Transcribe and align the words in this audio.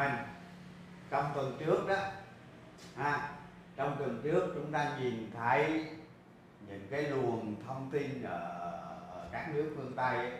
mình 0.00 0.18
trong 1.10 1.32
tuần 1.34 1.56
trước 1.60 1.86
đó 1.88 1.96
ha 2.96 3.30
trong 3.76 3.96
tuần 3.98 4.20
trước 4.24 4.52
chúng 4.54 4.72
ta 4.72 4.96
nhìn 5.00 5.30
thấy 5.36 5.86
những 6.68 6.86
cái 6.90 7.02
luồng 7.02 7.56
thông 7.66 7.90
tin 7.92 8.22
ở, 8.22 8.38
ở 9.10 9.28
các 9.32 9.54
nước 9.54 9.72
phương 9.76 9.92
Tây 9.96 10.16
ấy, 10.16 10.32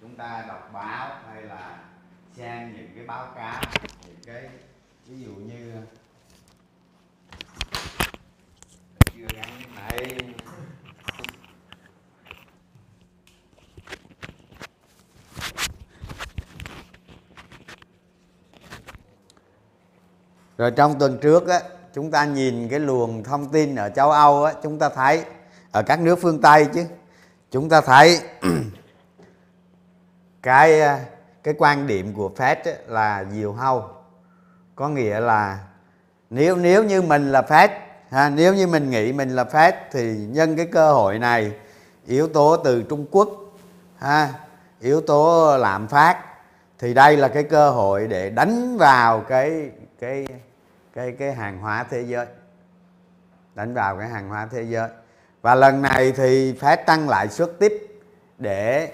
chúng 0.00 0.16
ta 0.16 0.44
đọc 0.48 0.70
báo 0.72 1.20
hay 1.26 1.42
là 1.42 1.78
xem 2.36 2.72
những 2.76 2.90
cái 2.94 3.06
báo 3.06 3.32
cáo 3.34 3.62
những 4.06 4.16
cái 4.26 4.48
ví 5.06 5.20
dụ 5.20 5.30
như 5.30 5.74
chưa 9.14 9.26
gắn 9.34 9.48
cái 9.76 9.84
này 9.90 10.34
rồi 20.58 20.70
trong 20.70 20.98
tuần 20.98 21.18
trước 21.18 21.48
á 21.48 21.60
chúng 21.94 22.10
ta 22.10 22.24
nhìn 22.24 22.68
cái 22.68 22.80
luồng 22.80 23.24
thông 23.24 23.48
tin 23.48 23.76
ở 23.76 23.90
châu 23.90 24.10
Âu 24.10 24.44
á 24.44 24.52
chúng 24.62 24.78
ta 24.78 24.88
thấy 24.88 25.24
ở 25.72 25.82
các 25.82 26.00
nước 26.00 26.18
phương 26.22 26.40
Tây 26.40 26.66
chứ 26.74 26.84
chúng 27.50 27.68
ta 27.68 27.80
thấy 27.80 28.18
cái 30.42 30.80
à, 30.80 31.00
cái 31.42 31.54
quan 31.58 31.86
điểm 31.86 32.14
của 32.14 32.30
Fed 32.36 32.56
á, 32.64 32.72
là 32.86 33.24
diều 33.32 33.52
hâu. 33.52 33.84
Có 34.76 34.88
nghĩa 34.88 35.20
là 35.20 35.58
nếu 36.30 36.56
nếu 36.56 36.84
như 36.84 37.02
mình 37.02 37.32
là 37.32 37.42
Fed 37.42 37.68
ha, 38.10 38.30
nếu 38.30 38.54
như 38.54 38.66
mình 38.66 38.90
nghĩ 38.90 39.12
mình 39.12 39.30
là 39.30 39.44
Fed 39.44 39.72
thì 39.92 40.16
nhân 40.16 40.56
cái 40.56 40.66
cơ 40.66 40.92
hội 40.92 41.18
này 41.18 41.52
yếu 42.06 42.28
tố 42.28 42.56
từ 42.56 42.82
Trung 42.82 43.06
Quốc 43.10 43.28
ha 43.98 44.32
yếu 44.80 45.00
tố 45.00 45.56
lạm 45.56 45.88
phát 45.88 46.24
thì 46.78 46.94
đây 46.94 47.16
là 47.16 47.28
cái 47.28 47.42
cơ 47.42 47.70
hội 47.70 48.06
để 48.06 48.30
đánh 48.30 48.76
vào 48.78 49.20
cái 49.20 49.70
cái 50.00 50.26
cái 50.94 51.12
cái 51.18 51.34
hàng 51.34 51.58
hóa 51.58 51.84
thế 51.90 52.02
giới 52.02 52.26
đánh 53.54 53.74
vào 53.74 53.98
cái 53.98 54.08
hàng 54.08 54.28
hóa 54.28 54.48
thế 54.50 54.62
giới. 54.62 54.88
Và 55.42 55.54
lần 55.54 55.82
này 55.82 56.12
thì 56.12 56.52
Fed 56.52 56.76
tăng 56.86 57.08
lãi 57.08 57.28
suất 57.28 57.50
tiếp 57.58 57.72
để 58.38 58.92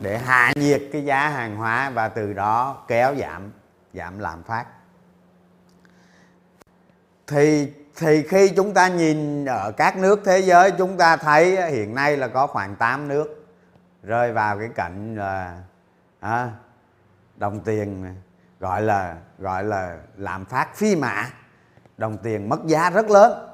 để 0.00 0.18
hạ 0.18 0.52
nhiệt 0.56 0.82
cái 0.92 1.04
giá 1.04 1.28
hàng 1.28 1.56
hóa 1.56 1.90
và 1.90 2.08
từ 2.08 2.32
đó 2.32 2.84
kéo 2.88 3.14
giảm 3.14 3.52
giảm 3.94 4.18
lạm 4.18 4.42
phát. 4.42 4.66
Thì 7.26 7.72
thì 7.96 8.22
khi 8.22 8.48
chúng 8.56 8.74
ta 8.74 8.88
nhìn 8.88 9.44
ở 9.44 9.72
các 9.72 9.96
nước 9.96 10.20
thế 10.24 10.38
giới 10.38 10.70
chúng 10.70 10.96
ta 10.96 11.16
thấy 11.16 11.70
hiện 11.72 11.94
nay 11.94 12.16
là 12.16 12.28
có 12.28 12.46
khoảng 12.46 12.76
8 12.76 13.08
nước 13.08 13.46
rơi 14.02 14.32
vào 14.32 14.58
cái 14.58 14.68
cạnh 14.74 15.14
là 15.16 15.62
à, 16.20 16.50
đồng 17.36 17.60
tiền 17.60 18.14
gọi 18.60 18.82
là 18.82 19.14
gọi 19.38 19.64
là 19.64 19.96
lạm 20.16 20.44
phát 20.44 20.76
phi 20.76 20.96
mã. 20.96 21.26
Đồng 21.96 22.18
tiền 22.18 22.48
mất 22.48 22.66
giá 22.66 22.90
rất 22.90 23.10
lớn. 23.10 23.46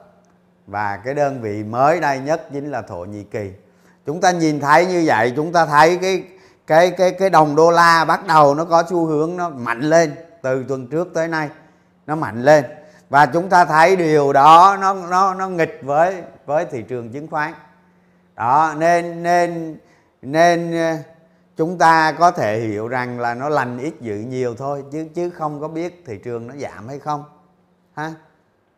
Và 0.66 0.96
cái 0.96 1.14
đơn 1.14 1.40
vị 1.40 1.64
mới 1.64 2.00
đây 2.00 2.18
nhất 2.18 2.48
chính 2.52 2.70
là 2.70 2.82
thổ 2.82 3.04
nhĩ 3.04 3.24
kỳ. 3.24 3.52
Chúng 4.06 4.20
ta 4.20 4.30
nhìn 4.30 4.60
thấy 4.60 4.86
như 4.86 5.02
vậy, 5.06 5.32
chúng 5.36 5.52
ta 5.52 5.66
thấy 5.66 5.98
cái 6.02 6.24
cái 6.66 6.90
cái 6.90 7.12
cái 7.12 7.30
đồng 7.30 7.56
đô 7.56 7.70
la 7.70 8.04
bắt 8.04 8.26
đầu 8.26 8.54
nó 8.54 8.64
có 8.64 8.84
xu 8.88 9.06
hướng 9.06 9.36
nó 9.36 9.48
mạnh 9.48 9.80
lên. 9.80 10.14
Từ 10.42 10.64
tuần 10.68 10.86
trước 10.86 11.08
tới 11.14 11.28
nay, 11.28 11.48
nó 12.06 12.16
mạnh 12.16 12.42
lên. 12.42 12.64
Và 13.08 13.26
chúng 13.26 13.48
ta 13.48 13.64
thấy 13.64 13.96
điều 13.96 14.32
đó 14.32 14.76
nó 14.80 14.94
nó 14.94 15.34
nó 15.34 15.48
nghịch 15.48 15.80
với 15.82 16.22
với 16.46 16.64
thị 16.64 16.82
trường 16.82 17.12
chứng 17.12 17.28
khoán. 17.28 17.54
Đó, 18.34 18.74
nên 18.78 19.22
nên 19.22 19.78
nên 20.22 20.72
chúng 21.56 21.78
ta 21.78 22.12
có 22.12 22.30
thể 22.30 22.60
hiểu 22.60 22.88
rằng 22.88 23.20
là 23.20 23.34
nó 23.34 23.48
lành 23.48 23.78
ít 23.78 23.94
dữ 24.00 24.16
nhiều 24.16 24.54
thôi 24.54 24.84
chứ 24.92 25.08
chứ 25.14 25.30
không 25.30 25.60
có 25.60 25.68
biết 25.68 26.02
thị 26.06 26.18
trường 26.24 26.46
nó 26.46 26.54
giảm 26.56 26.88
hay 26.88 26.98
không 26.98 27.24
ha? 27.94 28.14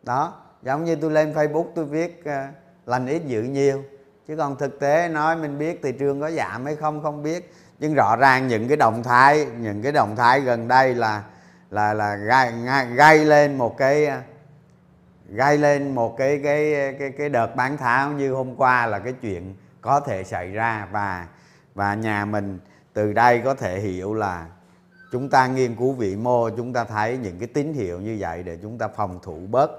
Đó 0.03 0.33
giống 0.61 0.85
như 0.85 0.95
tôi 0.95 1.11
lên 1.11 1.33
facebook 1.33 1.65
tôi 1.75 1.85
viết 1.85 2.23
uh, 2.23 2.55
lành 2.85 3.07
ít 3.07 3.21
dữ 3.25 3.41
nhiều 3.41 3.83
chứ 4.27 4.35
còn 4.37 4.57
thực 4.57 4.79
tế 4.79 5.07
nói 5.07 5.35
mình 5.35 5.57
biết 5.57 5.79
thị 5.83 5.91
trường 5.91 6.21
có 6.21 6.31
giảm 6.31 6.65
hay 6.65 6.75
không 6.75 7.03
không 7.03 7.23
biết. 7.23 7.53
Nhưng 7.79 7.93
rõ 7.93 8.15
ràng 8.15 8.47
những 8.47 8.67
cái 8.67 8.77
động 8.77 9.03
thái 9.03 9.45
những 9.59 9.83
cái 9.83 9.91
động 9.91 10.15
thái 10.15 10.41
gần 10.41 10.67
đây 10.67 10.95
là 10.95 11.23
là 11.69 11.93
là 11.93 12.15
gây, 12.15 12.51
gây 12.95 13.25
lên 13.25 13.57
một 13.57 13.77
cái 13.77 14.05
ờ, 14.05 14.21
gây 15.29 15.57
lên 15.57 15.95
một 15.95 16.17
cái 16.17 16.41
cái 16.43 16.73
cái 16.99 17.11
cái 17.17 17.29
đợt 17.29 17.55
bán 17.55 17.77
tháo 17.77 18.11
như 18.11 18.33
hôm 18.33 18.55
qua 18.55 18.85
là 18.85 18.99
cái 18.99 19.13
chuyện 19.13 19.55
có 19.81 19.99
thể 19.99 20.23
xảy 20.23 20.51
ra. 20.51 20.87
Và 20.91 21.27
và 21.75 21.93
nhà 21.93 22.25
mình 22.25 22.59
từ 22.99 23.13
đây 23.13 23.41
có 23.45 23.53
thể 23.53 23.79
hiểu 23.79 24.13
là 24.13 24.47
chúng 25.11 25.29
ta 25.29 25.47
nghiên 25.47 25.75
cứu 25.75 25.93
vĩ 25.93 26.15
mô, 26.15 26.49
chúng 26.49 26.73
ta 26.73 26.83
thấy 26.83 27.17
những 27.17 27.39
cái 27.39 27.47
tín 27.47 27.73
hiệu 27.73 28.01
như 28.01 28.17
vậy 28.19 28.43
để 28.43 28.57
chúng 28.61 28.77
ta 28.77 28.87
phòng 28.87 29.19
thủ 29.23 29.39
bớt. 29.51 29.71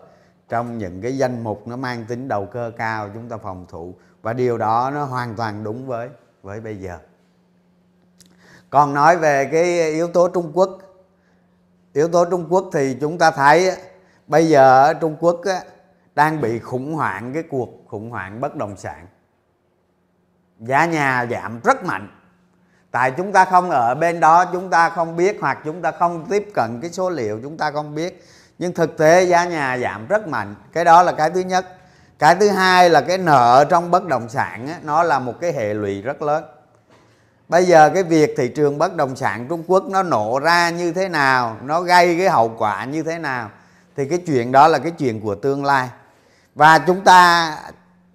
Trong 0.49 0.79
những 0.79 1.03
cái 1.03 1.19
danh 1.19 1.45
mục 1.45 1.69
nó 1.69 1.77
mang 1.77 2.05
tính 2.05 2.29
đầu 2.29 2.47
cơ 2.47 2.73
cao, 2.77 3.11
chúng 3.15 3.29
ta 3.29 3.37
phòng 3.37 3.67
thủ. 3.69 3.95
Và 4.23 4.33
điều 4.33 4.59
đó 4.59 4.91
nó 4.95 5.05
hoàn 5.05 5.35
toàn 5.35 5.65
đúng 5.65 5.87
với 5.87 6.09
với 6.43 6.61
bây 6.61 6.77
giờ. 6.77 6.99
Còn 8.71 8.95
nói 8.95 9.17
về 9.17 9.49
cái 9.53 9.93
yếu 9.93 10.09
tố 10.09 10.29
trung 10.29 10.51
quốc. 10.55 10.79
Yếu 11.93 12.09
tố 12.09 12.25
trung 12.25 12.47
quốc 12.51 12.71
thì 12.73 12.97
chúng 13.01 13.19
ta 13.19 13.31
thấy 13.31 13.71
bây 14.27 14.49
giờ 14.49 14.85
ở 14.85 14.95
trung 14.95 15.17
quốc 15.21 15.41
đang 16.15 16.41
bị 16.41 16.59
khủng 16.59 16.95
hoảng 16.95 17.33
cái 17.35 17.43
cuộc 17.43 17.69
khủng 17.89 18.11
hoảng 18.11 18.41
bất 18.41 18.57
động 18.57 18.77
sản. 18.77 19.07
Giá 20.59 20.87
nhà 20.87 21.27
giảm 21.31 21.61
rất 21.65 21.85
mạnh 21.85 22.09
tại 22.91 23.11
chúng 23.11 23.33
ta 23.33 23.45
không 23.45 23.71
ở 23.71 23.95
bên 23.95 24.21
đó 24.21 24.45
chúng 24.45 24.71
ta 24.71 24.89
không 24.89 25.17
biết 25.17 25.39
hoặc 25.41 25.59
chúng 25.65 25.83
ta 25.83 25.91
không 25.91 26.27
tiếp 26.31 26.49
cận 26.55 26.81
cái 26.81 26.91
số 26.91 27.11
liệu 27.11 27.41
chúng 27.43 27.57
ta 27.57 27.71
không 27.71 27.95
biết. 27.95 28.25
Nhưng 28.59 28.73
thực 28.73 28.99
tế 28.99 29.25
giá 29.25 29.45
nhà 29.45 29.79
giảm 29.79 30.07
rất 30.07 30.29
mạnh. 30.29 30.55
Cái 30.73 30.85
đó 30.85 31.03
là 31.03 31.13
cái 31.13 31.31
thứ 31.31 31.41
nhất. 31.41 31.67
Cái 32.19 32.35
thứ 32.35 32.49
hai 32.49 32.91
là 32.91 33.01
cái 33.01 33.19
nợ 33.19 33.65
trong 33.71 33.91
bất 33.91 34.07
động 34.07 34.29
sản 34.29 34.69
á, 34.69 34.75
nó 34.83 35.03
là 35.03 35.19
một 35.19 35.35
cái 35.41 35.53
hệ 35.53 35.75
lụy 35.75 36.03
rất 36.03 36.23
lớn. 36.23 36.45
Bây 37.49 37.65
giờ 37.65 37.91
cái 37.95 38.03
việc 38.03 38.35
thị 38.37 38.49
trường 38.49 38.79
bất 38.79 38.97
động 38.97 39.17
sản 39.17 39.47
trung 39.49 39.65
quốc 39.67 39.85
nó 39.85 40.03
nổ 40.03 40.39
ra 40.39 40.71
như 40.71 40.93
thế 40.93 41.09
nào 41.09 41.57
nó 41.63 41.81
gây 41.81 42.17
cái 42.19 42.29
hậu 42.29 42.55
quả 42.59 42.85
như 42.85 43.03
thế 43.03 43.19
nào 43.19 43.51
thì 43.97 44.09
cái 44.09 44.19
chuyện 44.27 44.53
đó 44.53 44.69
là 44.69 44.79
cái 44.79 44.91
chuyện 44.91 45.21
của 45.21 45.35
tương 45.35 45.65
lai. 45.65 45.89
Và 46.55 46.79
chúng 46.79 47.05
ta 47.05 47.57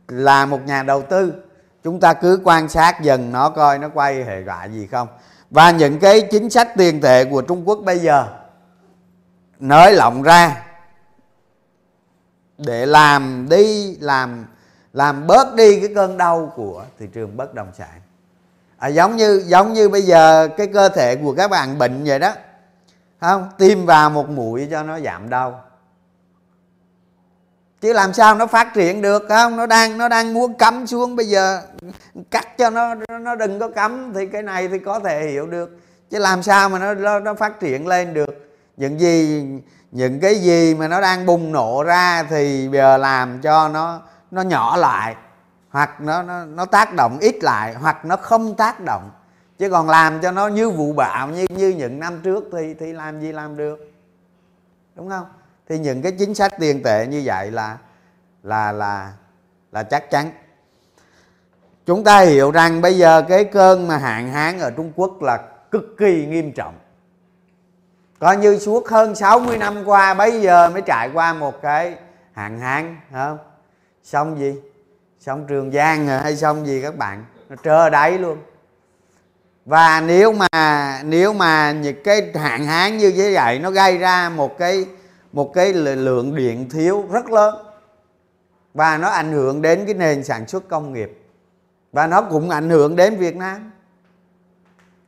là 0.08 0.46
một 0.46 0.60
nhà 0.66 0.84
đầu 0.84 1.02
tư 1.02 1.34
chúng 1.86 2.00
ta 2.00 2.14
cứ 2.14 2.42
quan 2.44 2.70
sát 2.70 3.02
dần 3.02 3.32
nó 3.32 3.50
coi 3.50 3.78
nó 3.78 3.90
quay 3.94 4.24
hệ 4.24 4.44
quả 4.46 4.66
gì 4.66 4.88
không. 4.88 5.08
Và 5.50 5.72
những 5.72 6.00
cái 6.00 6.22
chính 6.22 6.50
sách 6.50 6.68
tiền 6.78 7.02
tệ 7.02 7.26
của 7.26 7.42
trung 7.42 7.68
quốc 7.68 7.80
bây 7.86 8.00
giờ 8.00 8.28
nới 9.60 9.94
lỏng 9.94 10.24
ra 10.24 10.66
để 12.58 12.86
làm 12.86 13.48
đi 13.50 13.96
làm 14.00 14.46
làm 14.94 15.28
bớt 15.28 15.56
đi 15.56 15.80
cái 15.80 15.90
cơn 15.96 16.18
đau 16.18 16.54
của 16.56 16.84
thị 17.00 17.08
trường 17.14 17.38
bất 17.38 17.54
động 17.54 17.72
sản. 17.78 18.02
À, 18.78 18.88
giống 18.88 19.16
như 19.16 19.44
giống 19.46 19.74
như 19.74 19.90
bây 19.90 20.02
giờ 20.02 20.48
cái 20.58 20.68
cơ 20.68 20.90
thể 20.90 21.16
của 21.16 21.34
các 21.34 21.48
bạn 21.52 21.78
bệnh 21.78 22.04
vậy 22.06 22.20
đó 22.20 22.34
không? 23.22 23.50
Tiêm 23.58 23.86
vào 23.86 24.10
một 24.10 24.30
mũi 24.30 24.68
cho 24.72 24.84
nó 24.84 25.00
giảm 25.00 25.30
đau 25.30 25.64
chứ 27.82 27.94
làm 27.94 28.14
sao 28.14 28.36
nó 28.36 28.48
phát 28.48 28.74
triển 28.74 29.02
được 29.02 29.26
không? 29.30 29.58
Nó 29.58 29.66
đang 29.66 29.98
nó 29.98 30.10
đang 30.10 30.34
muốn 30.34 30.54
cắm 30.54 30.88
xuống. 30.88 31.16
Bây 31.16 31.26
giờ 31.26 31.62
cắt 32.32 32.58
cho 32.58 32.70
nó 32.70 32.96
nó 33.22 33.36
đừng 33.36 33.60
có 33.60 33.70
cắm 33.70 34.14
thì 34.14 34.28
cái 34.28 34.44
này 34.44 34.68
thì 34.68 34.80
có 34.80 35.00
thể 35.00 35.28
hiểu 35.32 35.48
được. 35.48 35.80
Chứ 36.10 36.20
làm 36.20 36.44
sao 36.44 36.70
mà 36.70 36.80
nó 36.80 36.94
nó, 36.94 37.20
nó 37.20 37.34
phát 37.34 37.60
triển 37.60 37.88
lên 37.88 38.14
được? 38.14 38.58
Những 38.78 39.00
gì 39.00 39.46
những 39.92 40.20
cái 40.20 40.36
gì 40.36 40.76
mà 40.76 40.88
nó 40.88 41.02
đang 41.02 41.26
bùng 41.26 41.52
nổ 41.52 41.84
ra 41.84 42.24
thì 42.24 42.70
giờ 42.72 42.98
làm 42.98 43.42
cho 43.42 43.68
nó 43.68 44.02
nó 44.32 44.42
nhỏ 44.42 44.78
lại. 44.78 45.16
Hoặc 45.70 46.02
nó 46.02 46.24
nó 46.24 46.46
nó 46.46 46.66
tác 46.66 46.94
động 46.94 47.18
ít 47.22 47.44
lại 47.44 47.74
hoặc 47.74 48.06
nó 48.06 48.18
không 48.18 48.56
tác 48.56 48.80
động. 48.80 49.12
Chứ 49.58 49.70
còn 49.70 49.90
làm 49.90 50.22
cho 50.22 50.32
nó 50.32 50.48
như 50.48 50.70
vụ 50.70 50.94
bạo 50.94 51.28
như 51.28 51.46
như 51.50 51.70
những 51.70 52.00
năm 52.00 52.22
trước 52.24 52.44
thì 52.54 52.74
thì 52.80 52.94
làm 52.94 53.22
gì 53.22 53.32
làm 53.32 53.58
được? 53.58 53.92
Đúng 54.96 55.10
không? 55.10 55.26
Thì 55.70 55.80
những 55.80 56.02
cái 56.02 56.12
chính 56.12 56.36
sách 56.36 56.54
tiền 56.60 56.84
tệ 56.84 57.08
như 57.08 57.22
vậy 57.26 57.52
là 57.52 57.78
là 58.44 58.72
là 58.72 59.14
là 59.72 59.84
chắc 59.84 60.12
chắn. 60.12 60.32
Chúng 61.86 62.04
ta 62.04 62.20
hiểu 62.20 62.52
rằng 62.52 62.82
bây 62.82 62.98
giờ 62.98 63.22
cái 63.22 63.44
cơn 63.44 63.88
mà 63.88 63.98
hạn 63.98 64.30
hán 64.30 64.60
ở 64.60 64.72
Trung 64.72 64.92
Quốc 64.96 65.22
là 65.22 65.38
cực 65.72 65.96
kỳ 65.98 66.26
nghiêm 66.26 66.52
trọng. 66.52 66.76
Coi 68.20 68.38
như 68.38 68.60
suốt 68.60 68.88
hơn 68.88 69.16
60 69.16 69.58
năm 69.58 69.84
qua, 69.86 70.14
bây 70.14 70.42
giờ 70.42 70.70
mới 70.70 70.82
trải 70.82 71.10
qua 71.14 71.34
một 71.34 71.62
cái 71.62 71.96
hạn 72.34 72.60
hán 72.60 72.98
không? 73.14 73.38
Xong 74.04 74.40
gì? 74.40 74.56
Xong 75.20 75.46
trường 75.48 75.72
giang 75.72 76.08
hay 76.08 76.36
xong 76.36 76.68
gì 76.68 76.82
các 76.82 76.98
bạn? 76.98 77.26
Nó 77.50 77.56
trơ 77.64 77.90
đáy 77.90 78.18
luôn. 78.18 78.38
Và 79.66 80.02
nếu 80.02 80.34
mà 80.34 81.02
nếu 81.04 81.34
mà 81.34 81.72
những 81.72 82.04
cái 82.04 82.32
hạn 82.36 82.66
hán 82.66 82.98
như 82.98 83.12
thế 83.12 83.34
vậy 83.34 83.60
nó 83.60 83.72
gây 83.72 83.98
ra 83.98 84.30
một 84.30 84.58
cái 84.58 84.86
một 85.36 85.54
cái 85.54 85.74
lượng 85.74 86.36
điện 86.36 86.70
thiếu 86.70 87.06
rất 87.12 87.32
lớn. 87.32 87.56
Và 88.74 88.98
nó 88.98 89.08
ảnh 89.08 89.32
hưởng 89.32 89.62
đến 89.62 89.86
cái 89.86 89.94
nền 89.94 90.24
sản 90.24 90.48
xuất 90.48 90.68
công 90.70 90.94
nghiệp. 90.94 91.22
Và 91.92 92.08
nó 92.08 92.22
cũng 92.22 92.50
ảnh 92.50 92.70
hưởng 92.70 92.96
đến 92.96 93.18
Việt 93.18 93.36
Nam. 93.36 93.72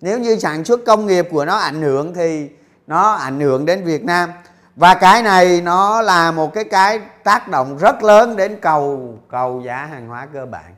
Nếu 0.01 0.19
như 0.19 0.37
sản 0.39 0.63
xuất 0.63 0.85
công 0.85 1.05
nghiệp 1.05 1.27
của 1.31 1.45
nó 1.45 1.57
ảnh 1.57 1.81
hưởng 1.81 2.13
thì 2.13 2.49
nó 2.87 3.11
ảnh 3.11 3.39
hưởng 3.39 3.65
đến 3.65 3.83
Việt 3.83 4.03
Nam. 4.03 4.29
Và 4.75 4.93
cái 4.93 5.23
này 5.23 5.61
nó 5.61 6.01
là 6.01 6.31
một 6.31 6.53
cái 6.53 6.63
cái 6.63 6.99
tác 7.23 7.47
động 7.47 7.77
rất 7.77 8.03
lớn 8.03 8.35
đến 8.35 8.57
cầu 8.61 9.15
cầu 9.29 9.61
giá 9.65 9.85
hàng 9.85 10.07
hóa 10.07 10.27
cơ 10.33 10.45
bản. 10.45 10.75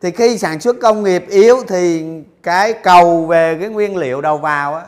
Thì 0.00 0.10
khi 0.10 0.38
sản 0.38 0.60
xuất 0.60 0.76
công 0.82 1.02
nghiệp 1.02 1.24
yếu 1.28 1.56
thì 1.68 2.06
cái 2.42 2.72
cầu 2.72 3.26
về 3.26 3.58
cái 3.60 3.68
nguyên 3.68 3.96
liệu 3.96 4.20
đầu 4.20 4.38
vào 4.38 4.74
á, 4.74 4.82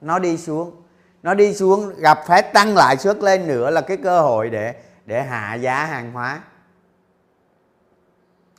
nó 0.00 0.18
đi 0.18 0.36
xuống 0.36 0.79
nó 1.22 1.34
đi 1.34 1.54
xuống, 1.54 1.94
gặp 1.96 2.18
phải 2.26 2.42
tăng 2.42 2.76
lãi 2.76 2.96
suất 2.96 3.22
lên 3.22 3.46
nữa 3.46 3.70
là 3.70 3.80
cái 3.80 3.96
cơ 3.96 4.22
hội 4.22 4.50
để 4.50 4.74
để 5.06 5.22
hạ 5.22 5.54
giá 5.54 5.84
hàng 5.84 6.12
hóa. 6.12 6.40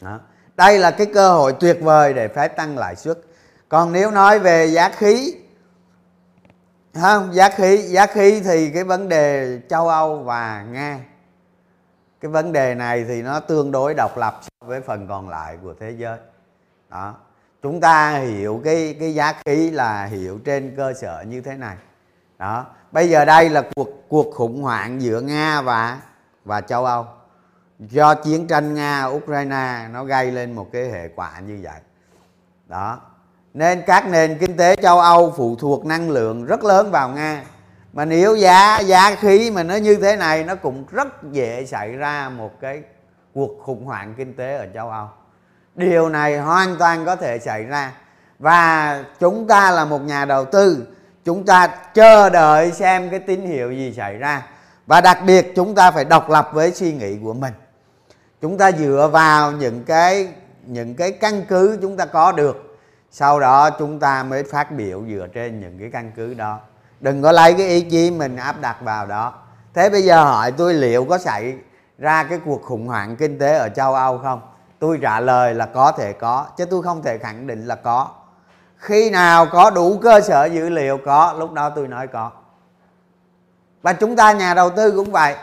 Đó. 0.01 0.19
đây 0.55 0.79
là 0.79 0.91
cái 0.91 1.07
cơ 1.13 1.33
hội 1.33 1.53
tuyệt 1.59 1.77
vời 1.81 2.13
để 2.13 2.27
phép 2.27 2.47
tăng 2.47 2.77
lãi 2.77 2.95
suất 2.95 3.17
còn 3.69 3.91
nếu 3.91 4.11
nói 4.11 4.39
về 4.39 4.65
giá 4.65 4.89
khí 4.89 5.35
không 6.93 7.33
giá 7.33 7.49
khí 7.49 7.77
giá 7.77 8.05
khí 8.05 8.41
thì 8.45 8.71
cái 8.73 8.83
vấn 8.83 9.09
đề 9.09 9.59
châu 9.69 9.87
âu 9.87 10.23
và 10.23 10.65
nga, 10.71 10.99
cái 12.21 12.31
vấn 12.31 12.51
đề 12.51 12.75
này 12.75 13.05
thì 13.07 13.21
nó 13.21 13.39
tương 13.39 13.71
đối 13.71 13.93
độc 13.93 14.17
lập 14.17 14.39
so 14.41 14.67
với 14.67 14.81
phần 14.81 15.07
còn 15.07 15.29
lại 15.29 15.57
của 15.63 15.73
thế 15.79 15.91
giới. 15.91 16.17
Đó. 16.89 17.15
Chúng 17.61 17.81
ta 17.81 18.17
hiểu 18.17 18.61
cái 18.63 18.95
cái 18.99 19.15
giá 19.15 19.33
khí 19.45 19.71
là 19.71 20.05
hiểu 20.05 20.39
trên 20.45 20.73
cơ 20.77 20.93
sở 20.93 21.23
như 21.27 21.41
thế 21.41 21.55
này 21.55 21.75
đó. 22.41 22.65
Bây 22.91 23.09
giờ 23.09 23.25
đây 23.25 23.49
là 23.49 23.63
cuộc 23.75 23.89
cuộc 24.09 24.33
khủng 24.33 24.61
hoảng 24.61 25.01
giữa 25.01 25.21
nga 25.21 25.61
và 25.61 25.99
và 26.45 26.61
châu 26.61 26.85
âu. 26.85 27.05
Do 27.79 28.15
chiến 28.15 28.47
tranh 28.47 28.73
nga 28.73 29.05
ukraine 29.05 29.87
nó 29.91 30.03
gây 30.03 30.31
lên 30.31 30.53
một 30.53 30.67
cái 30.73 30.89
hệ 30.89 31.07
quả 31.15 31.39
như 31.39 31.59
vậy. 31.63 31.79
Đó. 32.67 32.99
Nên 33.53 33.81
các 33.87 34.07
nền 34.07 34.37
kinh 34.37 34.57
tế 34.57 34.75
châu 34.75 34.99
âu 34.99 35.33
phụ 35.37 35.55
thuộc 35.55 35.85
năng 35.85 36.09
lượng 36.09 36.45
rất 36.45 36.63
lớn 36.63 36.91
vào 36.91 37.09
nga. 37.09 37.43
Mà 37.93 38.05
nếu 38.05 38.35
giá 38.35 38.79
giá 38.79 39.15
khí 39.15 39.51
mà 39.51 39.63
nó 39.63 39.75
như 39.75 39.95
thế 39.95 40.15
này, 40.15 40.43
nó 40.43 40.55
cũng 40.55 40.85
rất 40.91 41.07
dễ 41.31 41.65
xảy 41.65 41.91
ra 41.91 42.29
một 42.29 42.51
cái 42.61 42.81
cuộc 43.33 43.51
khủng 43.63 43.85
hoảng 43.85 44.13
kinh 44.17 44.35
tế 44.35 44.57
ở 44.57 44.67
châu 44.73 44.89
âu. 44.89 45.07
Điều 45.75 46.09
này 46.09 46.39
hoàn 46.39 46.75
toàn 46.77 47.05
có 47.05 47.15
thể 47.15 47.39
xảy 47.39 47.63
ra. 47.63 47.91
Và 48.39 49.03
chúng 49.19 49.47
ta 49.47 49.71
là 49.71 49.85
một 49.85 50.01
nhà 50.01 50.25
đầu 50.25 50.45
tư 50.45 50.87
chúng 51.25 51.45
ta 51.45 51.67
chờ 51.67 52.29
đợi 52.29 52.71
xem 52.71 53.09
cái 53.09 53.19
tín 53.19 53.41
hiệu 53.41 53.71
gì 53.71 53.93
xảy 53.93 54.17
ra. 54.17 54.47
Và 54.87 55.01
đặc 55.01 55.19
biệt 55.25 55.55
chúng 55.55 55.75
ta 55.75 55.91
phải 55.91 56.05
độc 56.05 56.29
lập 56.29 56.49
với 56.53 56.71
suy 56.71 56.93
nghĩ 56.93 57.17
của 57.23 57.33
mình. 57.33 57.53
Chúng 58.41 58.57
ta 58.57 58.71
dựa 58.71 59.09
vào 59.13 59.51
những 59.51 59.83
cái 59.83 60.27
những 60.65 60.95
cái 60.95 61.11
căn 61.11 61.45
cứ 61.49 61.79
chúng 61.81 61.97
ta 61.97 62.05
có 62.05 62.31
được. 62.31 62.77
Sau 63.11 63.39
đó 63.39 63.69
chúng 63.69 63.99
ta 63.99 64.23
mới 64.23 64.43
phát 64.43 64.71
biểu 64.71 65.03
dựa 65.09 65.27
trên 65.33 65.59
những 65.59 65.79
cái 65.79 65.89
căn 65.93 66.11
cứ 66.15 66.33
đó. 66.33 66.59
Đừng 66.99 67.21
có 67.21 67.31
lấy 67.31 67.53
cái 67.53 67.67
ý 67.67 67.81
chí 67.81 68.11
mình 68.11 68.35
áp 68.35 68.61
đặt 68.61 68.77
vào 68.81 69.05
đó. 69.05 69.33
Thế 69.73 69.89
bây 69.89 70.01
giờ 70.01 70.23
hỏi 70.23 70.51
tôi 70.51 70.73
liệu 70.73 71.05
có 71.05 71.17
xảy 71.17 71.55
ra 71.97 72.23
cái 72.23 72.39
cuộc 72.45 72.63
khủng 72.63 72.87
hoảng 72.87 73.15
kinh 73.15 73.39
tế 73.39 73.57
ở 73.57 73.69
châu 73.69 73.93
âu 73.93 74.17
không? 74.17 74.41
Tôi 74.79 74.99
trả 75.01 75.19
lời 75.19 75.53
là 75.53 75.65
có 75.65 75.91
thể 75.91 76.13
có, 76.13 76.45
chứ 76.57 76.65
tôi 76.65 76.83
không 76.83 77.03
thể 77.03 77.17
khẳng 77.17 77.47
định 77.47 77.65
là 77.65 77.75
có 77.75 78.07
khi 78.81 79.09
nào 79.09 79.47
có 79.51 79.69
đủ 79.69 79.99
cơ 79.99 80.21
sở 80.21 80.45
dữ 80.45 80.69
liệu, 80.69 80.97
có, 81.05 81.35
lúc 81.39 81.53
đó 81.53 81.69
tôi 81.69 81.87
nói 81.87 82.07
có. 82.07 82.31
Và 83.81 83.93
chúng 83.93 84.15
ta, 84.15 84.31
nhà 84.31 84.53
đầu 84.53 84.69
tư 84.69 84.91
cũng 84.95 85.11
vậy. 85.11 85.35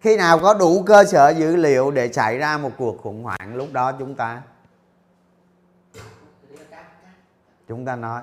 Khi 0.00 0.16
nào 0.16 0.38
có 0.38 0.54
đủ 0.54 0.82
cơ 0.82 1.04
sở 1.04 1.28
dữ 1.28 1.56
liệu 1.56 1.90
để 1.90 2.12
xảy 2.12 2.38
ra 2.38 2.58
một 2.58 2.70
cuộc 2.78 3.02
khủng 3.02 3.22
hoảng, 3.22 3.54
lúc 3.54 3.68
đó 3.72 3.92
chúng 3.92 4.14
ta 4.14 4.42
chúng 7.68 7.84
ta 7.84 7.96
nói. 7.96 8.22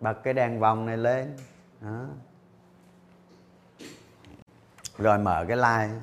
Bật 0.00 0.14
cái 0.24 0.34
đèn 0.34 0.60
vòng 0.60 0.86
này 0.86 0.96
lên. 0.96 1.36
Đó. 1.80 2.04
rồi 4.98 5.18
mở 5.18 5.44
cái 5.48 5.56
like. 5.56 6.00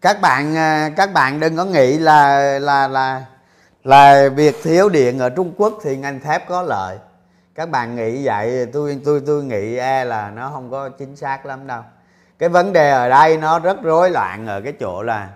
Các 0.00 0.20
bạn 0.20 0.56
à, 0.56 0.90
các 0.96 1.12
bạn 1.12 1.40
đừng 1.40 1.56
có 1.56 1.64
nghĩ 1.64 1.98
là 1.98 2.58
là 2.58 2.88
là 2.88 3.24
là 3.84 4.28
việc 4.28 4.56
thiếu 4.62 4.88
điện 4.88 5.18
ở 5.18 5.30
Trung 5.30 5.52
Quốc 5.56 5.78
thì 5.82 5.96
ngành 5.96 6.20
thép 6.20 6.48
có 6.48 6.62
lợi. 6.62 6.98
Các 7.54 7.70
bạn 7.70 7.96
nghĩ 7.96 8.26
vậy 8.26 8.66
tôi 8.72 9.00
tôi 9.04 9.22
tôi 9.26 9.44
nghĩ 9.44 9.76
e 9.76 10.04
là 10.04 10.30
nó 10.30 10.50
không 10.50 10.70
có 10.70 10.88
chính 10.88 11.16
xác 11.16 11.46
lắm 11.46 11.66
đâu. 11.66 11.82
Cái 12.38 12.48
vấn 12.48 12.72
đề 12.72 12.90
ở 12.90 13.08
đây 13.08 13.36
nó 13.36 13.58
rất 13.58 13.82
rối 13.82 14.10
loạn 14.10 14.46
ở 14.46 14.60
cái 14.60 14.72
chỗ 14.80 15.02
là 15.02 15.28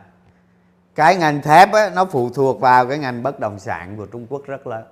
cái 0.95 1.17
ngành 1.17 1.43
thép 1.43 1.73
á, 1.73 1.91
nó 1.95 2.05
phụ 2.05 2.31
thuộc 2.35 2.61
vào 2.61 2.87
cái 2.87 2.99
ngành 2.99 3.23
bất 3.23 3.41
động 3.41 3.59
sản 3.59 3.97
của 3.97 4.07
Trung 4.07 4.27
Quốc 4.29 4.43
rất 4.47 4.67
lớn. 4.67 4.85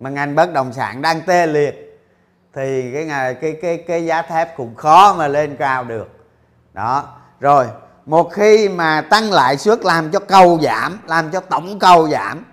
Mà 0.00 0.10
ngành 0.10 0.34
bất 0.34 0.52
động 0.52 0.72
sản 0.72 1.02
đang 1.02 1.20
tê 1.20 1.46
liệt 1.46 2.00
thì 2.54 2.92
cái 2.94 3.04
ngày 3.04 3.34
cái 3.34 3.56
cái 3.62 3.84
cái 3.88 4.06
giá 4.06 4.22
thép 4.22 4.56
cũng 4.56 4.74
khó 4.74 5.14
mà 5.18 5.28
lên 5.28 5.56
cao 5.56 5.84
được. 5.84 6.08
Đó 6.72 7.08
rồi 7.40 7.66
một 8.10 8.32
khi 8.32 8.68
mà 8.68 9.00
tăng 9.00 9.32
lãi 9.32 9.56
suất 9.58 9.84
làm 9.84 10.10
cho 10.10 10.18
cầu 10.18 10.58
giảm, 10.62 10.98
làm 11.06 11.30
cho 11.30 11.40
tổng 11.40 11.78
cầu 11.78 12.08
giảm, 12.08 12.44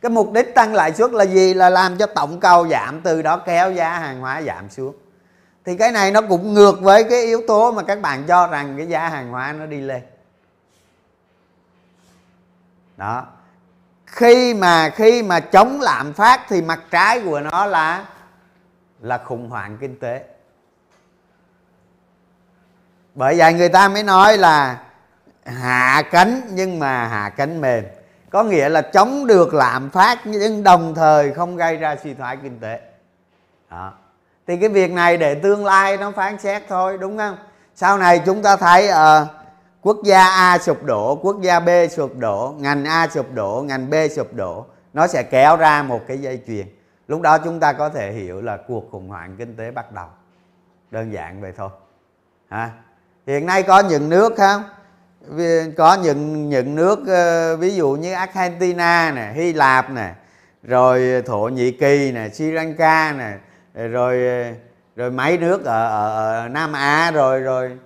cái 0.00 0.10
mục 0.10 0.32
đích 0.32 0.54
tăng 0.54 0.74
lãi 0.74 0.94
suất 0.94 1.10
là 1.10 1.24
gì? 1.24 1.54
Là 1.54 1.70
làm 1.70 1.96
cho 1.96 2.06
tổng 2.06 2.40
cầu 2.40 2.68
giảm, 2.68 3.00
từ 3.00 3.22
đó 3.22 3.36
kéo 3.36 3.72
giá 3.72 3.98
hàng 3.98 4.20
hóa 4.20 4.42
giảm 4.42 4.70
xuống. 4.70 4.94
Thì 5.64 5.76
cái 5.76 5.92
này 5.92 6.10
nó 6.10 6.20
cũng 6.28 6.54
ngược 6.54 6.80
với 6.80 7.04
cái 7.04 7.22
yếu 7.22 7.42
tố 7.48 7.72
mà 7.72 7.82
các 7.82 8.00
bạn 8.00 8.24
cho 8.26 8.46
rằng 8.46 8.74
cái 8.76 8.86
giá 8.86 9.08
hàng 9.08 9.30
hóa 9.30 9.52
nó 9.52 9.66
đi 9.66 9.80
lên. 9.80 10.02
Đó. 12.96 13.26
Khi 14.06 14.54
mà 14.54 14.90
khi 14.90 15.22
mà 15.22 15.40
chống 15.40 15.80
lạm 15.80 16.12
phát 16.12 16.40
thì 16.48 16.62
mặt 16.62 16.80
trái 16.90 17.20
của 17.24 17.40
nó 17.40 17.66
là 17.66 18.04
là 19.00 19.18
khủng 19.18 19.50
hoảng 19.50 19.78
kinh 19.80 19.98
tế. 19.98 20.24
Bởi 23.14 23.38
vậy 23.38 23.52
người 23.52 23.68
ta 23.68 23.88
mới 23.88 24.02
nói 24.02 24.38
là 24.38 24.83
hạ 25.44 26.02
cánh 26.10 26.40
nhưng 26.50 26.78
mà 26.78 27.08
hạ 27.08 27.28
cánh 27.28 27.60
mềm. 27.60 27.84
Có 28.30 28.42
nghĩa 28.42 28.68
là 28.68 28.80
chống 28.80 29.26
được 29.26 29.54
lạm 29.54 29.90
phát 29.90 30.18
nhưng 30.24 30.62
đồng 30.62 30.94
thời 30.94 31.32
không 31.32 31.56
gây 31.56 31.76
ra 31.76 31.96
suy 32.02 32.14
thoái 32.14 32.36
kinh 32.36 32.58
tế. 32.60 32.80
Đó. 33.70 33.92
thì 34.46 34.56
cái 34.56 34.68
việc 34.68 34.92
này 34.92 35.16
để 35.16 35.34
tương 35.34 35.64
lai 35.64 35.96
nó 35.96 36.10
phán 36.10 36.38
xét 36.38 36.62
thôi 36.68 36.98
đúng 37.00 37.18
không? 37.18 37.36
Sau 37.74 37.98
này 37.98 38.22
chúng 38.26 38.42
ta 38.42 38.56
thấy 38.56 38.88
uh, 38.90 39.28
quốc 39.82 39.96
gia 40.04 40.28
A 40.28 40.58
sụp 40.58 40.84
đổ 40.84 41.18
quốc 41.22 41.36
gia 41.40 41.60
B 41.60 41.68
sụp 41.90 42.16
đổ 42.18 42.54
ngành 42.58 42.84
A 42.84 43.08
sụp 43.08 43.32
đổ 43.34 43.64
ngành 43.66 43.90
B 43.90 43.94
sụp 44.16 44.34
đổ 44.34 44.66
nó 44.92 45.06
sẽ 45.06 45.22
kéo 45.22 45.56
ra 45.56 45.82
một 45.82 46.00
cái 46.08 46.18
dây 46.18 46.42
chuyền. 46.46 46.66
Lúc 47.08 47.20
đó 47.20 47.38
chúng 47.38 47.60
ta 47.60 47.72
có 47.72 47.88
thể 47.88 48.12
hiểu 48.12 48.42
là 48.42 48.56
cuộc 48.56 48.90
khủng 48.90 49.08
hoảng 49.08 49.36
kinh 49.38 49.56
tế 49.56 49.70
bắt 49.70 49.92
đầu. 49.92 50.06
Đơn 50.90 51.12
giản 51.12 51.40
vậy 51.40 51.52
thôi. 51.56 51.70
Ha 52.48 52.70
hiện 53.26 53.46
nay 53.46 53.62
có 53.62 53.80
những 53.80 54.08
nước 54.08 54.34
không? 54.36 54.62
Có 55.76 55.94
những 56.02 56.48
những 56.48 56.74
nước 56.74 56.98
ờ, 57.06 57.56
ví 57.56 57.74
dụ 57.74 57.90
như 57.90 58.12
Argentina 58.12 59.12
nè 59.14 59.32
Hy 59.34 59.52
Lạp 59.52 59.90
nè 59.90 60.14
rồi 60.62 61.22
Thổ 61.26 61.48
Nhĩ 61.48 61.70
Kỳ 61.70 62.12
nè 62.12 62.28
Sri 62.28 62.50
Lanka 62.50 63.12
nè 63.12 63.38
rồi 63.88 64.22
rồi 64.96 65.10
mấy 65.10 65.38
nước 65.38 65.64
ở, 65.64 65.88
ở, 65.88 66.42
ở 66.42 66.48
Nam 66.48 66.72
Á 66.72 67.10
rồi 67.10 67.40
rồi 67.40 67.78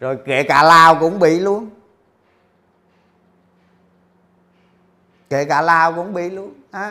rồi 0.00 0.18
kể 0.24 0.42
cả 0.42 0.62
Lào 0.62 0.94
cũng 0.94 1.18
bị 1.18 1.40
luôn 1.40 1.70
kể 5.30 5.44
cả 5.44 5.62
Lào 5.62 5.92
cũng 5.92 6.14
bị 6.14 6.30
luôn 6.30 6.54
đó. 6.72 6.90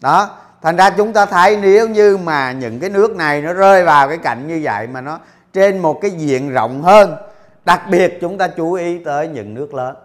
đó 0.00 0.36
thành 0.62 0.76
ra 0.76 0.90
chúng 0.90 1.12
ta 1.12 1.26
thấy 1.26 1.56
nếu 1.56 1.88
như 1.88 2.16
mà 2.16 2.52
những 2.52 2.80
cái 2.80 2.90
nước 2.90 3.16
này 3.16 3.42
nó 3.42 3.52
rơi 3.52 3.84
vào 3.84 4.08
cái 4.08 4.18
cảnh 4.18 4.48
như 4.48 4.60
vậy 4.62 4.86
mà 4.86 5.00
nó 5.00 5.18
trên 5.52 5.78
một 5.78 6.00
cái 6.02 6.10
diện 6.10 6.50
rộng 6.50 6.82
hơn 6.82 7.16
đặc 7.64 7.82
biệt 7.90 8.18
chúng 8.20 8.38
ta 8.38 8.48
chú 8.48 8.72
ý 8.72 9.04
tới 9.04 9.28
những 9.28 9.54
nước 9.54 9.74
lớn. 9.74 9.96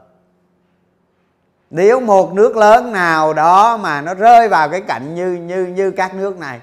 Nếu 1.70 2.00
một 2.00 2.34
nước 2.34 2.58
lớn 2.58 2.92
nào 2.92 3.34
đó 3.34 3.78
mà 3.78 4.02
nó 4.02 4.14
rơi 4.14 4.50
vào 4.50 4.70
cái 4.70 4.82
cạnh 4.82 5.16
như 5.16 5.32
như 5.32 5.66
như 5.66 5.92
các 5.92 6.16
nước 6.16 6.38
này, 6.38 6.60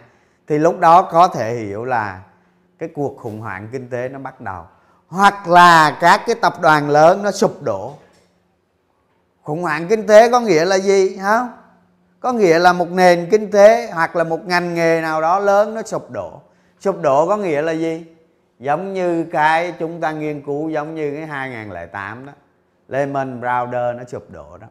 thì 0.49 0.59
lúc 0.59 0.81
đó 0.81 1.03
có 1.03 1.29
thể 1.29 1.55
hiểu 1.55 1.85
là 1.85 2.21
cái 2.79 2.89
cuộc 2.95 3.19
khủng 3.19 3.41
hoảng 3.41 3.69
kinh 3.73 3.89
tế 3.91 4.09
nó 4.09 4.19
bắt 4.19 4.41
đầu. 4.41 4.65
Hoặc 5.09 5.49
là 5.49 5.99
các 6.01 6.21
cái 6.27 6.35
tập 6.35 6.55
đoàn 6.61 6.91
lớn 6.91 7.23
nó 7.23 7.31
sụp 7.31 7.63
đổ. 7.63 7.95
Khủng 9.43 9.63
hoảng 9.63 9.89
kinh 9.89 10.07
tế 10.07 10.31
có 10.31 10.41
nghĩa 10.41 10.65
là 10.65 10.79
gì, 10.79 11.17
hả? 11.17 11.49
Có 12.21 12.33
nghĩa 12.33 12.59
là 12.59 12.73
một 12.73 12.91
nền 12.91 13.29
kinh 13.31 13.51
tế 13.51 13.91
hoặc 13.95 14.17
là 14.17 14.25
một 14.25 14.47
ngành 14.47 14.75
nghề 14.75 15.01
nào 15.01 15.21
đó 15.21 15.39
lớn 15.39 15.75
nó 15.75 15.83
sụp 15.83 16.11
đổ. 16.11 16.41
Sụp 16.81 17.03
đổ 17.03 17.29
có 17.29 17.37
nghĩa 17.37 17.63
là 17.63 17.73
gì? 17.73 18.05
Giống 18.63 18.93
như 18.93 19.25
cái 19.25 19.75
chúng 19.79 20.01
ta 20.01 20.13
nghiên 20.13 20.43
cứu 20.43 20.69
giống 20.69 20.95
như 20.95 21.15
cái 21.17 21.27
2008 21.27 22.27
đó. 22.27 22.33
Lehman 22.89 23.41
Brothers 23.41 23.99
nó 23.99 24.05
sụp 24.09 24.31
đổ 24.31 24.59
đó. 24.59 24.67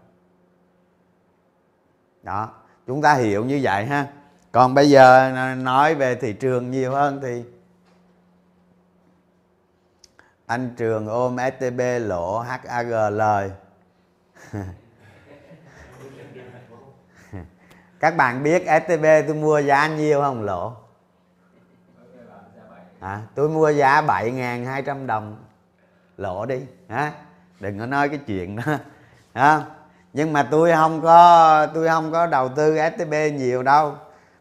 Đó, 2.24 2.50
chúng 2.88 3.02
ta 3.02 3.14
hiểu 3.14 3.46
như 3.46 3.60
vậy 3.64 3.86
ha. 3.86 4.08
Còn 4.52 4.74
bây 4.74 4.90
giờ 4.90 5.32
nói 5.58 5.96
về 5.96 6.16
thị 6.16 6.34
trường 6.34 6.72
nhiều 6.72 6.92
hơn 6.92 7.20
thì 7.22 7.44
anh 10.46 10.74
trường 10.78 11.08
ôm 11.08 11.38
STB 11.58 11.82
lỗ 12.00 12.40
HAG 12.40 12.90
lời. 13.18 13.52
Các 18.00 18.18
bạn 18.18 18.44
biết 18.44 18.64
STB 18.84 19.06
tôi 19.28 19.36
mua 19.36 19.60
giá 19.60 19.88
nhiêu 19.88 20.22
không 20.22 20.44
lỗ? 20.44 20.81
À, 23.02 23.22
tôi 23.36 23.50
mua 23.50 23.70
giá 23.70 24.02
7.200 24.02 25.06
đồng. 25.06 25.46
Lỗ 26.18 26.46
đi 26.46 26.62
hả? 26.90 27.12
Đừng 27.60 27.80
có 27.80 27.86
nói 27.86 28.10
cái 28.10 28.20
chuyện 28.28 28.56
đó 28.56 28.64
à, 29.34 29.64
nhưng 30.14 30.34
mà 30.34 30.44
tôi 30.52 30.72
không 30.72 31.02
có 31.02 31.68
tôi 31.74 31.88
không 31.88 32.12
có 32.12 32.28
đầu 32.28 32.50
tư 32.50 32.78
STB 32.96 33.14
nhiều 33.34 33.64
đâu. 33.64 33.96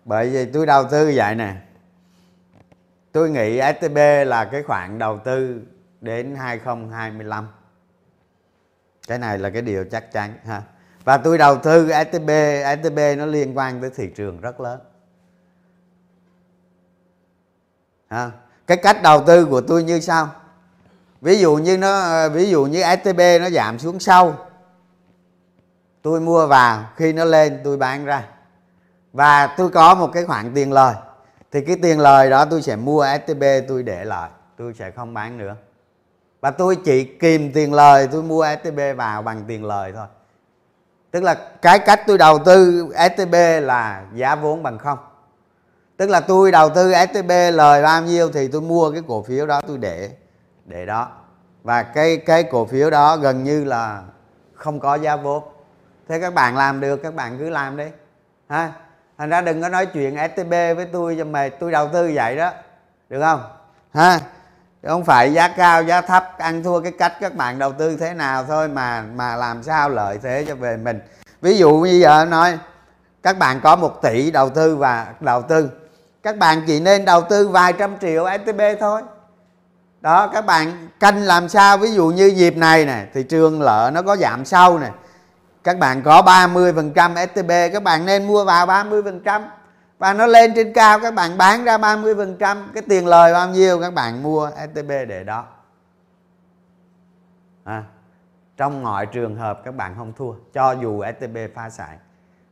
Bởi 0.05 0.31
vì 0.31 0.53
tôi 0.53 0.67
đầu 0.67 0.85
tư 0.91 1.13
vậy 1.15 1.35
nè. 1.35 1.55
Tôi 3.13 3.31
nghĩ 3.31 3.61
STB 3.61 3.97
là 4.27 4.45
cái 4.45 4.63
khoản 4.63 4.99
đầu 4.99 5.19
tư 5.19 5.63
đến 6.01 6.35
2025 6.35 7.49
cái 9.11 9.19
này 9.19 9.39
là 9.39 9.51
cái 9.51 9.63
điều 9.63 9.85
chắc 9.85 10.13
chắn 10.13 10.35
ha? 10.45 10.63
Và 11.05 11.17
tôi 11.17 11.39
đầu 11.39 11.59
tư 11.59 11.89
STB 11.89 12.31
STB 12.83 12.99
nó 13.19 13.27
liên 13.27 13.59
quan 13.59 13.81
tới 13.81 13.91
thị 13.97 14.11
trường 14.17 14.41
rất 14.41 14.61
lớn. 14.61 14.81
Ha? 18.09 18.31
Cái 18.71 18.77
cách 18.77 19.03
đầu 19.03 19.23
tư 19.27 19.45
của 19.45 19.61
tôi 19.61 19.83
như 19.83 20.01
sau. 20.01 20.29
Ví 21.21 21.39
dụ 21.39 21.55
như 21.55 21.79
nó, 21.79 22.29
ví 22.29 22.51
dụ 22.51 22.65
như 22.65 22.83
STB 23.03 23.21
nó 23.41 23.51
giảm 23.51 23.79
xuống 23.79 24.01
sâu 24.01 24.35
tôi 26.03 26.21
mua 26.21 26.47
vào, 26.47 26.85
khi 26.97 27.13
nó 27.13 27.25
lên 27.25 27.61
tôi 27.65 27.77
bán 27.77 28.05
ra. 28.05 28.25
Và 29.13 29.47
tôi 29.47 29.71
có 29.71 29.95
một 29.95 30.11
cái 30.13 30.25
khoản 30.25 30.55
tiền 30.55 30.73
lời, 30.73 30.95
thì 31.53 31.61
cái 31.61 31.77
tiền 31.83 32.01
lời 32.01 32.31
đó 32.31 32.45
tôi 32.45 32.63
sẽ 32.63 32.77
mua 32.77 33.07
STB 33.27 33.43
tôi 33.69 33.83
để 33.83 34.05
lại, 34.05 34.31
tôi 34.57 34.75
sẽ 34.79 34.91
không 34.91 35.15
bán 35.15 35.39
nữa. 35.39 35.57
Và 36.41 36.51
tôi 36.51 36.77
chỉ 36.77 37.05
kìm 37.05 37.53
tiền 37.53 37.75
lời, 37.75 38.09
tôi 38.13 38.23
mua 38.23 38.47
STB 38.63 38.81
vào 38.97 39.23
bằng 39.23 39.45
tiền 39.49 39.65
lời 39.65 39.93
thôi. 39.97 40.07
Tức 41.11 41.23
là 41.23 41.35
cái 41.63 41.79
cách 41.79 42.03
tôi 42.07 42.19
đầu 42.19 42.39
tư 42.39 42.87
STB 43.17 43.35
là 43.63 44.03
giá 44.15 44.35
vốn 44.35 44.63
bằng 44.63 44.79
không 44.79 44.99
tức 46.01 46.11
là 46.11 46.21
tôi 46.21 46.51
đầu 46.51 46.71
tư 46.71 46.93
STB 47.13 47.31
lời 47.53 47.83
bao 47.83 48.03
nhiêu 48.03 48.31
thì 48.33 48.49
tôi 48.49 48.61
mua 48.61 48.91
cái 48.91 49.03
cổ 49.09 49.23
phiếu 49.23 49.47
đó 49.47 49.61
tôi 49.67 49.79
để 49.79 50.11
để 50.65 50.87
đó. 50.87 51.09
Và 51.63 51.83
cái 51.83 52.17
cái 52.17 52.43
cổ 52.43 52.67
phiếu 52.67 52.91
đó 52.91 53.17
gần 53.17 53.45
như 53.45 53.65
là 53.65 54.03
không 54.55 54.81
có 54.81 54.95
giá 54.95 55.17
vốn. 55.17 55.43
Thế 56.09 56.21
các 56.21 56.35
bạn 56.35 56.57
làm 56.57 56.81
được, 56.81 56.97
các 57.03 57.15
bạn 57.15 57.39
cứ 57.39 57.51
làm 57.51 57.77
đi. 57.77 57.85
Ha? 58.49 58.73
Thành 59.19 59.31
ra 59.31 59.41
đừng 59.41 59.63
có 59.63 59.69
nói 59.69 59.87
chuyện 59.87 60.17
STB 60.35 60.51
với 60.51 60.87
tôi 60.93 61.17
cho 61.19 61.25
mày 61.25 61.51
tôi 61.51 61.73
đầu 61.73 61.89
tư 61.93 62.13
vậy 62.15 62.37
đó. 62.37 62.53
Được 63.09 63.21
không? 63.21 63.43
Ha? 63.95 64.21
Không 64.87 65.05
phải 65.05 65.33
giá 65.33 65.49
cao, 65.49 65.83
giá 65.83 66.01
thấp, 66.01 66.39
ăn 66.39 66.63
thua 66.63 66.81
cái 66.81 66.93
cách 66.99 67.13
các 67.21 67.35
bạn 67.35 67.59
đầu 67.59 67.73
tư 67.73 67.97
thế 67.97 68.15
nào 68.15 68.45
thôi 68.45 68.69
mà 68.69 69.05
mà 69.15 69.37
làm 69.37 69.63
sao 69.63 69.89
lợi 69.89 70.19
thế 70.23 70.45
cho 70.49 70.55
về 70.55 70.77
mình. 70.77 71.01
Ví 71.41 71.59
dụ 71.59 71.83
bây 71.83 72.01
giờ 72.01 72.25
nói, 72.25 72.59
các 73.23 73.39
bạn 73.39 73.61
có 73.63 73.77
một 73.77 74.03
tỷ 74.03 74.31
đầu 74.31 74.51
tư 74.51 74.77
và 74.77 75.07
đầu 75.21 75.43
tư 75.43 75.71
các 76.23 76.39
bạn 76.39 76.63
chỉ 76.67 76.81
nên 76.81 77.05
đầu 77.05 77.23
tư 77.31 77.49
vài 77.49 77.73
trăm 77.73 77.99
triệu 77.99 78.27
STB 78.45 78.61
thôi. 78.81 79.03
Đó 80.01 80.27
các 80.27 80.47
bạn 80.47 80.89
canh 81.01 81.23
làm 81.23 81.49
sao? 81.49 81.79
Ví 81.79 81.93
dụ 81.93 82.09
như 82.09 82.27
dịp 82.27 82.57
này 82.57 82.87
nè 82.87 83.07
thị 83.15 83.23
trường 83.23 83.63
lợ 83.63 83.91
nó 83.95 84.03
có 84.03 84.17
giảm 84.17 84.45
sâu 84.45 84.79
nè. 84.79 84.91
Các 85.65 85.79
bạn 85.79 86.03
có 86.03 86.23
30% 86.23 87.27
STB 87.27 87.51
các 87.73 87.83
bạn 87.83 88.07
nên 88.07 88.27
mua 88.27 88.45
vào 88.45 88.67
30% 88.67 89.43
và 89.99 90.13
nó 90.13 90.27
lên 90.27 90.53
trên 90.55 90.73
cao 90.73 91.01
các 91.01 91.15
bạn 91.15 91.39
bán 91.39 91.65
ra 91.65 91.79
30% 91.79 92.57
cái 92.75 92.83
tiền 92.89 93.07
lời 93.07 93.33
bao 93.33 93.49
nhiêu 93.49 93.81
các 93.81 93.95
bạn 93.95 94.23
mua 94.23 94.51
STB 94.51 94.91
để 95.09 95.25
đó. 95.25 95.47
À, 97.65 97.85
trong 98.57 98.83
mọi 98.83 99.07
trường 99.07 99.37
hợp 99.37 99.61
các 99.65 99.75
bạn 99.75 99.95
không 99.97 100.13
thua 100.13 100.33
cho 100.53 100.73
dù 100.73 101.03
STB 101.19 101.37
phá 101.55 101.71
sản. 101.71 101.99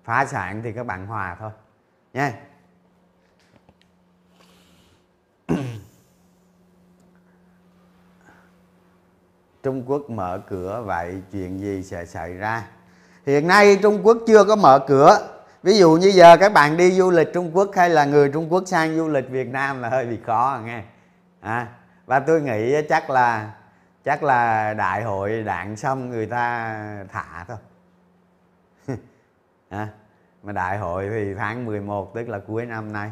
Phá 0.04 0.24
sản 0.24 0.60
thì 0.64 0.72
các 0.72 0.86
bạn 0.86 1.06
hòa 1.06 1.36
thôi 1.40 1.50
nha 2.12 2.32
Trung 9.68 9.82
Quốc 9.86 10.10
mở 10.10 10.40
cửa 10.48 10.82
vậy 10.86 11.22
chuyện 11.32 11.60
gì 11.60 11.82
sẽ 11.82 12.04
xảy 12.04 12.34
ra? 12.34 12.64
Hiện 13.26 13.46
nay 13.46 13.78
Trung 13.82 14.00
Quốc 14.02 14.18
chưa 14.26 14.44
có 14.44 14.56
mở 14.56 14.84
cửa. 14.86 15.18
Ví 15.62 15.78
dụ 15.78 15.92
như 15.92 16.08
giờ 16.08 16.36
các 16.36 16.52
bạn 16.52 16.76
đi 16.76 16.90
du 16.90 17.10
lịch 17.10 17.32
Trung 17.34 17.50
Quốc 17.54 17.70
hay 17.74 17.90
là 17.90 18.04
người 18.04 18.30
Trung 18.32 18.52
Quốc 18.52 18.62
sang 18.66 18.96
du 18.96 19.08
lịch 19.08 19.30
Việt 19.30 19.48
Nam 19.48 19.82
là 19.82 19.88
hơi 19.88 20.06
bị 20.06 20.18
khó 20.26 20.60
nghe. 20.64 20.82
À, 21.40 21.68
và 22.06 22.20
tôi 22.20 22.42
nghĩ 22.42 22.74
chắc 22.88 23.10
là 23.10 23.50
chắc 24.04 24.22
là 24.22 24.74
đại 24.74 25.02
hội 25.02 25.42
đạn 25.42 25.76
xong 25.76 26.10
người 26.10 26.26
ta 26.26 26.76
thả 27.12 27.44
thôi. 27.48 27.56
À, 29.68 29.88
mà 30.42 30.52
đại 30.52 30.78
hội 30.78 31.08
thì 31.10 31.34
tháng 31.34 31.64
11 31.64 32.14
tức 32.14 32.28
là 32.28 32.38
cuối 32.38 32.66
năm 32.66 32.92
nay. 32.92 33.10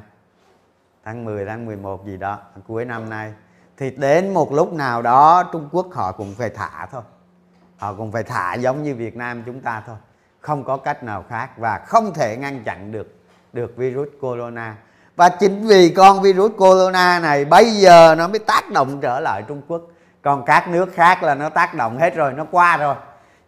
Tháng 1.04 1.24
10 1.24 1.46
tháng 1.46 1.66
11 1.66 2.06
gì 2.06 2.16
đó 2.16 2.40
cuối 2.66 2.84
năm 2.84 3.10
nay 3.10 3.32
thì 3.78 3.90
đến 3.90 4.34
một 4.34 4.52
lúc 4.52 4.72
nào 4.72 5.02
đó, 5.02 5.42
Trung 5.52 5.68
Quốc 5.72 5.86
họ 5.94 6.12
cũng 6.12 6.34
phải 6.38 6.50
thả 6.50 6.86
thôi. 6.92 7.02
Họ 7.78 7.94
cũng 7.94 8.12
phải 8.12 8.22
thả 8.22 8.54
giống 8.54 8.82
như 8.82 8.94
Việt 8.94 9.16
Nam 9.16 9.42
chúng 9.46 9.60
ta 9.60 9.82
thôi. 9.86 9.96
Không 10.40 10.64
có 10.64 10.76
cách 10.76 11.02
nào 11.02 11.24
khác 11.28 11.50
và 11.58 11.78
không 11.78 12.14
thể 12.14 12.36
ngăn 12.36 12.64
chặn 12.64 12.92
được 12.92 13.16
được 13.52 13.76
virus 13.76 14.08
corona. 14.20 14.76
Và 15.16 15.28
chính 15.28 15.66
vì 15.66 15.88
con 15.88 16.22
virus 16.22 16.52
corona 16.56 17.18
này, 17.18 17.44
bây 17.44 17.70
giờ 17.70 18.14
nó 18.18 18.28
mới 18.28 18.38
tác 18.38 18.70
động 18.70 19.00
trở 19.00 19.20
lại 19.20 19.42
Trung 19.48 19.62
Quốc. 19.68 19.82
Còn 20.22 20.44
các 20.44 20.68
nước 20.68 20.94
khác 20.94 21.22
là 21.22 21.34
nó 21.34 21.48
tác 21.48 21.74
động 21.74 21.98
hết 21.98 22.14
rồi, 22.14 22.32
nó 22.32 22.44
qua 22.50 22.76
rồi. 22.76 22.94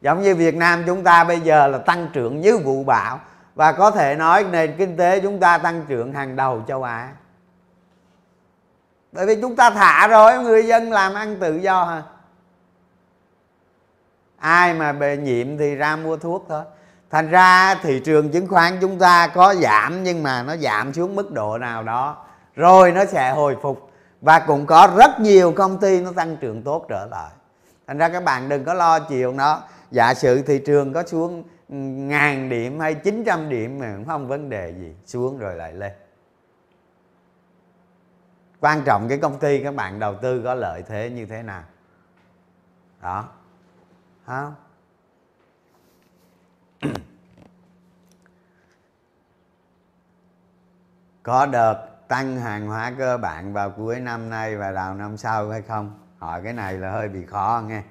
Giống 0.00 0.22
như 0.22 0.34
Việt 0.34 0.54
Nam 0.54 0.82
chúng 0.86 1.04
ta 1.04 1.24
bây 1.24 1.40
giờ 1.40 1.66
là 1.66 1.78
tăng 1.78 2.08
trưởng 2.12 2.40
như 2.40 2.58
vụ 2.58 2.84
bão. 2.84 3.20
Và 3.54 3.72
có 3.72 3.90
thể 3.90 4.14
nói 4.14 4.44
nền 4.44 4.76
kinh 4.78 4.96
tế 4.96 5.20
chúng 5.20 5.40
ta 5.40 5.58
tăng 5.58 5.84
trưởng 5.88 6.12
hàng 6.12 6.36
đầu 6.36 6.62
châu 6.68 6.82
Á 6.82 7.08
bởi 9.18 9.26
vì 9.26 9.40
chúng 9.40 9.56
ta 9.56 9.70
thả 9.70 10.08
rồi, 10.08 10.38
người 10.38 10.66
dân 10.66 10.92
làm 10.92 11.14
ăn 11.14 11.36
tự 11.40 11.56
do 11.56 11.84
hả? 11.84 12.02
Ai 14.38 14.74
mà 14.74 14.92
bị 14.92 15.16
nhiễm 15.16 15.58
thì 15.58 15.74
ra 15.74 15.96
mua 15.96 16.16
thuốc 16.16 16.46
thôi. 16.48 16.62
Thành 17.10 17.30
ra 17.30 17.74
thị 17.74 18.00
trường 18.04 18.30
chứng 18.30 18.46
khoán 18.48 18.78
chúng 18.80 18.98
ta 18.98 19.26
có 19.34 19.54
giảm, 19.54 20.02
nhưng 20.02 20.22
mà 20.22 20.42
nó 20.42 20.56
giảm 20.56 20.92
xuống 20.92 21.14
mức 21.14 21.32
độ 21.32 21.58
nào 21.58 21.82
đó. 21.82 22.24
Rồi 22.54 22.92
nó 22.92 23.04
sẽ 23.04 23.30
hồi 23.30 23.56
phục. 23.62 23.90
Và 24.20 24.38
cũng 24.38 24.66
có 24.66 24.88
rất 24.96 25.20
nhiều 25.20 25.52
công 25.52 25.78
ty 25.78 26.00
nó 26.00 26.12
tăng 26.12 26.36
trưởng 26.36 26.62
tốt 26.62 26.86
trở 26.88 27.06
lại. 27.10 27.30
Thành 27.86 27.98
ra 27.98 28.08
các 28.08 28.24
bạn 28.24 28.48
đừng 28.48 28.64
có 28.64 28.74
lo 28.74 28.98
chiều 28.98 29.32
nó 29.32 29.62
giả 29.90 30.14
sử 30.14 30.42
thị 30.42 30.58
trường 30.66 30.92
có 30.92 31.02
xuống 31.06 31.42
ừ, 31.68 31.74
ngàn 31.74 32.48
điểm 32.48 32.80
hay 32.80 32.94
900 32.94 33.48
điểm 33.48 33.78
mà 33.78 33.92
cũng 33.96 34.06
không 34.06 34.28
vấn 34.28 34.50
đề 34.50 34.74
gì. 34.78 34.94
Xuống 35.06 35.38
rồi 35.38 35.54
lại 35.54 35.72
lên 35.72 35.92
quan 38.60 38.82
trọng 38.84 39.08
cái 39.08 39.18
công 39.18 39.38
ty 39.38 39.62
các 39.62 39.74
bạn 39.74 39.98
đầu 39.98 40.14
tư 40.14 40.42
có 40.44 40.54
lợi 40.54 40.82
thế 40.88 41.10
như 41.10 41.26
thế 41.26 41.42
nào. 41.42 41.62
Đó. 43.02 43.24
Không? 44.26 44.54
Có 51.22 51.46
đợt 51.46 51.86
tăng 52.08 52.36
hàng 52.36 52.66
hóa 52.66 52.92
cơ 52.98 53.16
bản 53.16 53.52
vào 53.52 53.70
cuối 53.70 54.00
năm 54.00 54.30
nay 54.30 54.56
và 54.56 54.72
đầu 54.72 54.94
năm 54.94 55.16
sau 55.16 55.48
hay 55.48 55.62
không? 55.62 55.98
Hỏi 56.18 56.40
cái 56.44 56.52
này 56.52 56.74
là 56.74 56.90
hơi 56.90 57.08
bị 57.08 57.26
khó 57.26 57.62
nghe. 57.66 57.82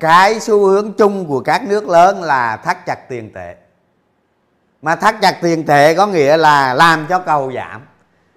Cái 0.00 0.40
xu 0.40 0.66
hướng 0.66 0.92
chung 0.92 1.28
của 1.28 1.40
các 1.40 1.62
nước 1.66 1.88
lớn 1.88 2.22
là 2.22 2.56
thắt 2.56 2.86
chặt 2.86 3.08
tiền 3.08 3.32
tệ. 3.32 3.56
Mà 4.82 4.96
thắt 4.96 5.14
chặt 5.22 5.38
tiền 5.42 5.66
tệ 5.66 5.94
có 5.94 6.06
nghĩa 6.06 6.36
là 6.36 6.74
làm 6.74 7.06
cho 7.08 7.18
cầu 7.18 7.52
giảm 7.52 7.82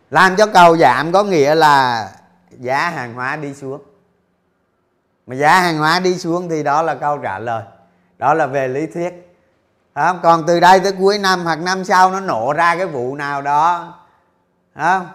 làm 0.09 0.35
cho 0.35 0.45
cầu 0.45 0.77
giảm 0.77 1.11
có 1.11 1.23
nghĩa 1.23 1.55
là 1.55 2.09
giá 2.59 2.89
hàng 2.89 3.13
hóa 3.13 3.35
đi 3.35 3.53
xuống. 3.53 3.81
Mà 5.27 5.35
giá 5.35 5.59
hàng 5.59 5.77
hóa 5.77 5.99
đi 5.99 6.17
xuống 6.17 6.49
thì 6.49 6.63
đó 6.63 6.81
là 6.81 6.95
câu 6.95 7.17
trả 7.17 7.39
lời. 7.39 7.63
Đó 8.17 8.33
là 8.33 8.47
về 8.47 8.67
lý 8.67 8.87
thuyết. 8.87 9.27
Không? 9.95 10.19
còn 10.23 10.43
từ 10.47 10.59
đây 10.59 10.79
tới 10.79 10.91
cuối 10.91 11.17
năm 11.17 11.43
hoặc 11.43 11.59
năm 11.61 11.83
sau 11.83 12.11
nó 12.11 12.19
nổ 12.19 12.53
ra 12.53 12.75
cái 12.75 12.85
vụ 12.85 13.15
nào 13.15 13.41
đó 13.41 13.93
không? 14.75 15.07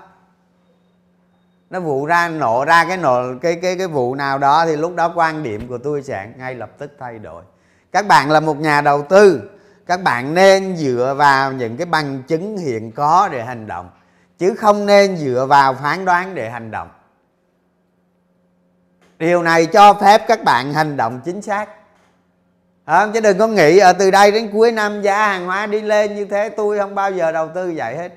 nó 1.71 1.81
vụ 1.81 2.07
ra, 2.07 2.29
nổ 2.29 2.65
ra 2.65 2.85
cái 2.85 2.97
nổ, 2.97 3.23
cái 3.43 3.59
cái 3.63 3.77
cái 3.79 3.87
vụ 3.87 4.15
nào 4.15 4.39
đó 4.39 4.67
thì 4.67 4.77
lúc 4.77 4.95
đó 4.95 5.13
quan 5.15 5.43
điểm 5.43 5.69
của 5.69 5.79
tôi 5.79 6.03
sẽ 6.03 6.29
ngay 6.37 6.55
lập 6.55 6.71
tức 6.79 6.93
thay 6.99 7.19
đổi. 7.19 7.43
Các 7.93 8.07
bạn 8.07 8.31
là 8.31 8.41
một 8.41 8.57
nhà 8.57 8.81
đầu 8.81 9.03
tư. 9.03 9.51
Các 9.87 10.03
bạn 10.03 10.35
nên 10.35 10.77
dựa 10.77 11.15
vào 11.19 11.53
những 11.53 11.77
cái 11.77 11.87
bằng 11.87 12.23
chứng 12.23 12.59
hiện 12.59 12.93
có 12.93 13.29
để 13.33 13.45
hành 13.45 13.67
động 13.67 13.91
chứ 14.39 14.55
không 14.55 14.87
nên 14.87 15.17
dựa 15.17 15.47
vào 15.49 15.75
phán 15.75 16.05
đoán 16.05 16.35
để 16.35 16.51
hành 16.51 16.71
động. 16.71 16.89
Điều 19.19 19.43
này 19.43 19.67
cho 19.67 19.95
phép 19.95 20.23
các 20.29 20.45
bạn 20.45 20.75
hành 20.75 20.97
động 20.97 21.21
chính 21.25 21.43
xác. 21.43 21.69
À, 22.85 23.09
chứ 23.15 23.21
đừng 23.21 23.39
có 23.39 23.47
nghĩ 23.47 23.79
ở 23.79 23.93
từ 23.93 24.11
đây 24.11 24.33
đến 24.33 24.51
cuối 24.53 24.73
năm 24.73 25.03
giá 25.03 25.27
hàng 25.27 25.47
hóa 25.47 25.67
đi 25.67 25.81
lên 25.81 26.17
như 26.17 26.25
thế 26.25 26.49
tôi 26.49 26.79
không 26.79 26.95
bao 26.95 27.13
giờ 27.13 27.33
đầu 27.33 27.49
tư 27.55 27.73
vậy 27.77 27.97
hết. 27.97 28.13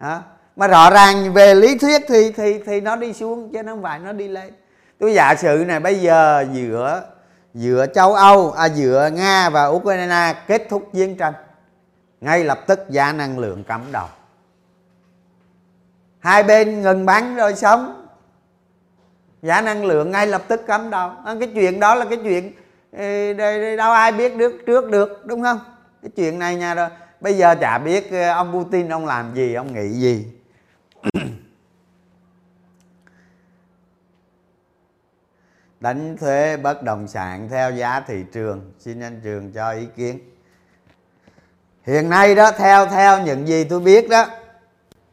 Đó. 0.00 0.22
mà 0.56 0.66
rõ 0.66 0.90
ràng 0.90 1.32
về 1.32 1.54
lý 1.54 1.78
thuyết 1.78 2.02
thì 2.08 2.32
thì 2.32 2.62
thì 2.66 2.80
nó 2.80 2.96
đi 2.96 3.12
xuống 3.12 3.52
chứ 3.52 3.62
nó 3.62 3.72
không 3.72 3.82
phải 3.82 3.98
nó 3.98 4.12
đi 4.12 4.28
lên. 4.28 4.54
Tôi 4.98 5.14
giả 5.14 5.34
sử 5.34 5.64
này 5.66 5.80
bây 5.80 6.00
giờ 6.00 6.46
giữa 6.52 7.02
giữa 7.54 7.86
châu 7.86 8.14
âu 8.14 8.52
à, 8.52 8.64
giữa 8.64 9.10
nga 9.12 9.50
và 9.50 9.66
ukraine 9.66 10.34
kết 10.46 10.66
thúc 10.68 10.90
chiến 10.92 11.16
tranh 11.16 11.34
ngay 12.20 12.44
lập 12.44 12.60
tức 12.66 12.80
giá 12.88 13.12
năng 13.12 13.38
lượng 13.38 13.64
cắm 13.64 13.80
đầu 13.92 14.06
hai 16.26 16.42
bên 16.42 16.82
ngừng 16.82 17.06
bắn 17.06 17.36
rồi 17.36 17.54
sống. 17.54 18.06
Giá 19.42 19.60
năng 19.60 19.84
lượng 19.84 20.10
ngay 20.10 20.26
lập 20.26 20.42
tức 20.48 20.66
cấm 20.66 20.90
đầu. 20.90 21.10
À, 21.24 21.34
cái 21.40 21.50
chuyện 21.54 21.80
đó 21.80 21.94
là 21.94 22.04
cái 22.04 22.18
chuyện 22.22 22.52
ừ, 22.92 23.32
đâu 23.76 23.92
ai 23.92 24.12
biết 24.12 24.32
trước 24.38 24.52
trước 24.66 24.90
được 24.90 25.26
đúng 25.26 25.42
không? 25.42 25.60
Cái 26.02 26.10
chuyện 26.16 26.38
này 26.38 26.56
nha 26.56 26.74
rồi 26.74 26.88
bây 27.20 27.34
giờ 27.36 27.54
chả 27.60 27.78
biết 27.78 28.10
ừ, 28.10 28.22
ông 28.22 28.52
Putin 28.52 28.88
ông 28.88 29.06
làm 29.06 29.34
gì 29.34 29.54
ông 29.54 29.74
nghĩ 29.74 29.88
gì. 29.88 30.26
Đánh 35.80 36.16
thuế 36.16 36.56
bất 36.56 36.82
động 36.82 37.08
sản 37.08 37.48
theo 37.50 37.70
giá 37.70 38.00
thị 38.00 38.24
trường. 38.32 38.72
Xin 38.78 39.00
anh 39.00 39.20
trường 39.24 39.52
cho 39.52 39.70
ý 39.70 39.86
kiến. 39.96 40.18
Hiện 41.82 42.08
nay 42.08 42.34
đó 42.34 42.52
theo 42.52 42.86
theo 42.86 43.22
những 43.22 43.48
gì 43.48 43.64
tôi 43.64 43.80
biết 43.80 44.08
đó 44.08 44.26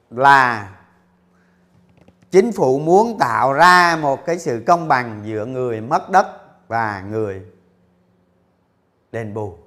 là 0.10 0.73
chính 2.34 2.52
phủ 2.52 2.80
muốn 2.80 3.18
tạo 3.18 3.54
ra 3.54 3.98
một 4.02 4.26
cái 4.26 4.40
sự 4.40 4.64
công 4.68 4.88
bằng 4.88 5.22
giữa 5.24 5.46
người 5.46 5.82
mất 5.82 6.10
đất 6.10 6.28
và 6.68 7.04
người 7.10 7.42
đền 9.12 9.34
bù. 9.34 9.58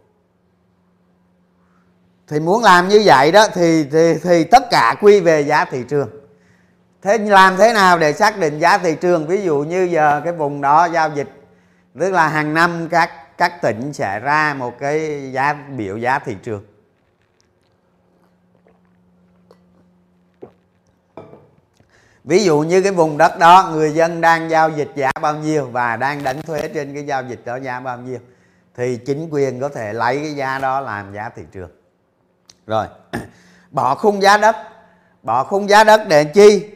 Thì 2.29 2.41
muốn 2.41 2.63
làm 2.63 2.89
như 2.89 3.03
vậy 3.05 3.33
đó 3.33 3.47
thì 3.55 3.85
thì, 3.93 4.15
thì 4.23 4.45
tất 4.45 4.63
cả 4.71 4.95
quy 5.01 5.21
về 5.21 5.41
giá 5.41 5.65
thị 5.65 5.85
trường. 5.89 6.11
Thế 7.03 7.19
làm 7.19 7.57
thế 7.57 7.73
nào 7.73 7.99
để 7.99 8.13
xác 8.13 8.39
định 8.39 8.59
giá 8.59 8.79
thị 8.79 8.97
trường? 9.01 9.27
Ví 9.27 9.43
dụ 9.43 9.59
như 9.59 9.83
giờ 9.83 10.21
cái 10.25 10.33
vùng 10.33 10.61
đó 10.61 10.85
giao 10.85 11.11
dịch 11.15 11.29
tức 11.99 12.13
là 12.13 12.29
hàng 12.29 12.55
năm 12.55 12.89
các 12.91 13.11
các 13.39 13.63
tỉnh 13.63 13.93
sẽ 13.93 14.21
ra 14.21 14.55
một 14.59 14.79
cái 14.79 15.29
giá 15.33 15.53
biểu 15.53 15.97
giá 15.97 16.19
thị 16.19 16.37
trường. 16.43 16.65
Ví 22.27 22.45
dụ 22.45 22.61
như 22.61 22.83
cái 22.83 22.93
vùng 22.93 23.19
đất 23.19 23.39
đó 23.39 23.71
người 23.73 23.93
dân 23.93 24.21
đang 24.21 24.51
giao 24.51 24.71
dịch 24.71 24.91
giá 24.95 25.11
bao 25.21 25.37
nhiêu 25.37 25.67
và 25.67 25.97
đang 25.97 26.25
đánh 26.25 26.43
thuế 26.43 26.69
trên 26.75 26.95
cái 26.95 27.07
giao 27.07 27.23
dịch 27.23 27.41
đó 27.45 27.57
giá 27.57 27.81
bao 27.81 27.99
nhiêu 27.99 28.19
thì 28.77 28.97
chính 28.97 29.29
quyền 29.31 29.61
có 29.61 29.69
thể 29.69 29.93
lấy 29.93 30.17
cái 30.17 30.35
giá 30.35 30.59
đó 30.59 30.81
làm 30.81 31.15
giá 31.15 31.31
thị 31.37 31.43
trường. 31.53 31.71
Rồi 32.67 32.87
bỏ 33.71 33.95
khung 33.95 34.23
giá 34.23 34.37
đất. 34.37 34.57
Bỏ 35.23 35.45
khung 35.45 35.69
giá 35.69 35.85
đất 35.85 36.01
để 36.09 36.25
chi? 36.25 36.67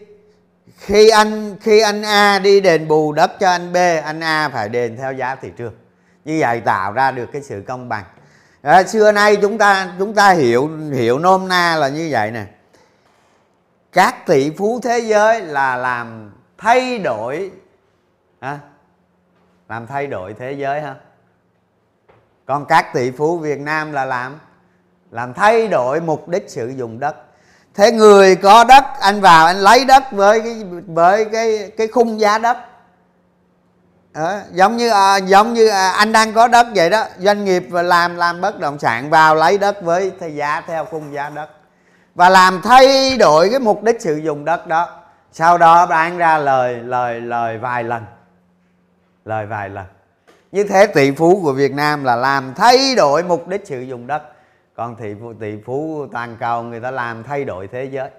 Khi 0.78 1.08
anh 1.08 1.56
khi 1.60 1.80
anh 1.80 2.02
A 2.02 2.38
đi 2.38 2.60
đền 2.60 2.88
bù 2.88 3.12
đất 3.12 3.30
cho 3.40 3.50
anh 3.50 3.72
B 3.72 3.76
anh 4.04 4.20
A 4.20 4.48
phải 4.48 4.68
đền 4.68 4.96
theo 4.96 5.12
giá 5.12 5.34
thị 5.34 5.48
trường. 5.56 5.74
Như 6.24 6.36
vậy 6.40 6.60
tạo 6.60 6.92
ra 6.92 7.10
được 7.10 7.26
cái 7.32 7.42
sự 7.42 7.62
công 7.66 7.88
bằng. 7.88 8.04
À, 8.62 8.82
xưa 8.82 9.12
nay 9.12 9.36
chúng 9.36 9.58
ta 9.58 9.92
chúng 9.98 10.14
ta 10.14 10.30
hiểu 10.30 10.70
hiểu 10.92 11.18
nôm 11.18 11.48
na 11.48 11.76
là 11.76 11.88
như 11.88 12.08
vậy 12.10 12.30
nè 12.30 12.44
các 13.92 14.26
tỷ 14.26 14.50
phú 14.50 14.80
thế 14.82 14.98
giới 14.98 15.40
là 15.40 15.76
làm 15.76 16.32
thay 16.58 16.98
đổi 16.98 17.50
hả? 18.40 18.58
làm 19.68 19.86
thay 19.86 20.06
đổi 20.06 20.34
thế 20.38 20.52
giới 20.52 20.80
ha 20.80 20.94
còn 22.46 22.64
các 22.64 22.92
tỷ 22.94 23.10
phú 23.10 23.38
Việt 23.38 23.60
Nam 23.60 23.92
là 23.92 24.04
làm 24.04 24.38
làm 25.10 25.34
thay 25.34 25.68
đổi 25.68 26.00
mục 26.00 26.28
đích 26.28 26.50
sử 26.50 26.68
dụng 26.68 27.00
đất. 27.00 27.16
Thế 27.74 27.92
người 27.92 28.36
có 28.36 28.64
đất 28.64 28.84
anh 29.00 29.20
vào 29.20 29.46
anh 29.46 29.56
lấy 29.56 29.84
đất 29.84 30.12
với 30.12 30.40
cái 30.40 30.64
với 30.86 31.24
cái 31.24 31.72
cái 31.78 31.86
khung 31.86 32.20
giá 32.20 32.38
đất. 32.38 32.56
À, 34.12 34.42
giống 34.52 34.76
như 34.76 34.88
à, 34.90 35.16
giống 35.16 35.54
như 35.54 35.68
à, 35.68 35.90
anh 35.90 36.12
đang 36.12 36.32
có 36.32 36.48
đất 36.48 36.66
vậy 36.74 36.90
đó 36.90 37.04
doanh 37.18 37.44
nghiệp 37.44 37.66
làm 37.70 38.16
làm 38.16 38.40
bất 38.40 38.60
động 38.60 38.78
sản 38.78 39.10
vào 39.10 39.34
lấy 39.34 39.58
đất 39.58 39.82
với 39.82 40.12
thời 40.20 40.34
giá 40.34 40.60
theo 40.66 40.84
khung 40.84 41.12
giá 41.12 41.30
đất 41.30 41.48
và 42.20 42.28
làm 42.28 42.60
thay 42.62 43.16
đổi 43.18 43.50
cái 43.50 43.58
mục 43.58 43.82
đích 43.82 44.00
sử 44.00 44.16
dụng 44.16 44.44
đất 44.44 44.66
đó. 44.66 44.88
Sau 45.32 45.58
đó 45.58 45.86
bán 45.86 46.18
ra 46.18 46.38
lời 46.38 46.74
lời 46.74 47.20
lời 47.20 47.58
vài 47.58 47.84
lần. 47.84 48.04
Lời 49.24 49.46
vài 49.46 49.68
lần. 49.68 49.86
Như 50.52 50.64
thế 50.64 50.86
tỷ 50.86 51.10
phú 51.10 51.40
của 51.42 51.52
Việt 51.52 51.74
Nam 51.74 52.04
là 52.04 52.16
làm 52.16 52.54
thay 52.54 52.94
đổi 52.96 53.22
mục 53.22 53.48
đích 53.48 53.66
sử 53.66 53.80
dụng 53.80 54.06
đất. 54.06 54.22
Còn 54.74 54.96
tỷ 54.96 55.14
phú, 55.20 55.32
tỷ 55.40 55.56
phú 55.66 56.06
toàn 56.12 56.36
cầu 56.40 56.62
người 56.62 56.80
ta 56.80 56.90
làm 56.90 57.22
thay 57.22 57.44
đổi 57.44 57.68
thế 57.68 57.84
giới. 57.84 58.10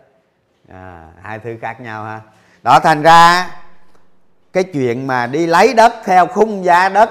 À, 0.71 1.07
hai 1.21 1.39
thứ 1.39 1.57
khác 1.61 1.81
nhau 1.81 2.03
ha. 2.03 2.21
Đó 2.63 2.79
thành 2.83 3.01
ra 3.01 3.51
cái 4.53 4.63
chuyện 4.63 5.07
mà 5.07 5.27
đi 5.27 5.47
lấy 5.47 5.73
đất 5.73 5.93
theo 6.05 6.27
khung 6.27 6.65
giá 6.65 6.89
đất 6.89 7.09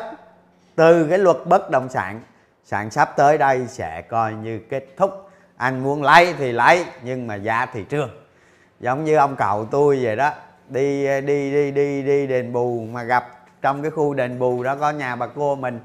từ 0.77 1.07
cái 1.11 1.19
luật 1.19 1.37
bất 1.45 1.71
động 1.71 1.89
sản 1.89 2.21
sản 2.65 2.91
sắp 2.91 3.13
tới 3.17 3.39
đây 3.39 3.67
sẽ 3.69 4.03
coi 4.03 4.33
như 4.33 4.61
kết 4.71 4.85
thúc 4.97 5.30
anh 5.61 5.83
muốn 5.83 6.03
lấy 6.03 6.35
thì 6.39 6.53
lấy 6.53 6.85
nhưng 7.03 7.27
mà 7.27 7.35
giá 7.35 7.67
thị 7.67 7.85
trường 7.89 8.11
giống 8.81 9.05
như 9.05 9.17
ông 9.17 9.37
cậu 9.37 9.65
tôi 9.65 9.99
vậy 10.03 10.17
đó 10.17 10.33
đi 10.69 11.21
đi 11.21 11.53
đi 11.53 11.71
đi 11.71 12.03
đi 12.03 12.27
đền 12.27 12.53
bù 12.53 12.87
mà 12.93 13.03
gặp 13.03 13.25
trong 13.63 13.83
cái 13.83 13.91
khu 13.91 14.15
đền 14.15 14.39
bù 14.39 14.63
đó 14.63 14.77
có 14.77 14.91
nhà 14.91 15.17
bà 15.17 15.27
cô 15.27 15.57
mình. 15.57 15.81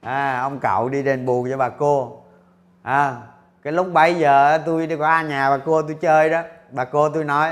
À, 0.00 0.40
ông 0.40 0.58
cậu 0.58 0.88
đi 0.88 1.02
đền 1.02 1.26
bù 1.26 1.46
cho 1.50 1.56
bà 1.56 1.68
cô. 1.68 2.22
À, 2.82 3.16
cái 3.62 3.72
lúc 3.72 3.86
bấy 3.92 4.14
giờ 4.14 4.62
tôi 4.66 4.86
đi 4.86 4.94
qua 4.94 5.22
nhà 5.22 5.50
bà 5.50 5.58
cô 5.64 5.82
tôi 5.82 5.96
chơi 6.00 6.30
đó. 6.30 6.42
Bà 6.70 6.84
cô 6.84 7.08
tôi 7.08 7.24
nói 7.24 7.50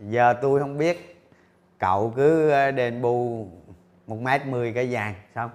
giờ 0.00 0.34
tôi 0.42 0.60
không 0.60 0.78
biết 0.78 1.24
cậu 1.78 2.12
cứ 2.16 2.50
ờ, 2.50 2.70
đền 2.70 3.02
bù 3.02 3.46
một 4.06 4.16
mét 4.20 4.46
mười 4.46 4.72
cây 4.72 4.88
vàng 4.90 5.14
xong 5.34 5.50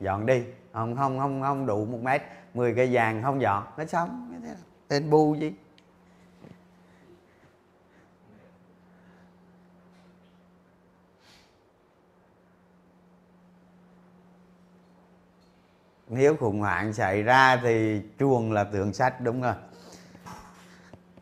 dọn 0.00 0.26
đi 0.26 0.42
không 0.74 0.96
không 0.96 1.18
không 1.18 1.42
không 1.42 1.66
đủ 1.66 1.84
một 1.84 1.98
mét, 2.02 2.22
mười 2.54 2.74
cây 2.74 2.88
vàng 2.92 3.22
không 3.22 3.40
dọn 3.40 3.64
nó 3.76 3.84
xong 3.84 4.34
tên 4.88 5.10
bu 5.10 5.34
gì 5.34 5.52
nếu 16.08 16.36
khủng 16.36 16.60
hoảng 16.60 16.92
xảy 16.92 17.22
ra 17.22 17.56
thì 17.56 18.00
chuồng 18.18 18.52
là 18.52 18.64
tượng 18.64 18.92
sách 18.92 19.20
đúng 19.20 19.42
không 19.42 19.62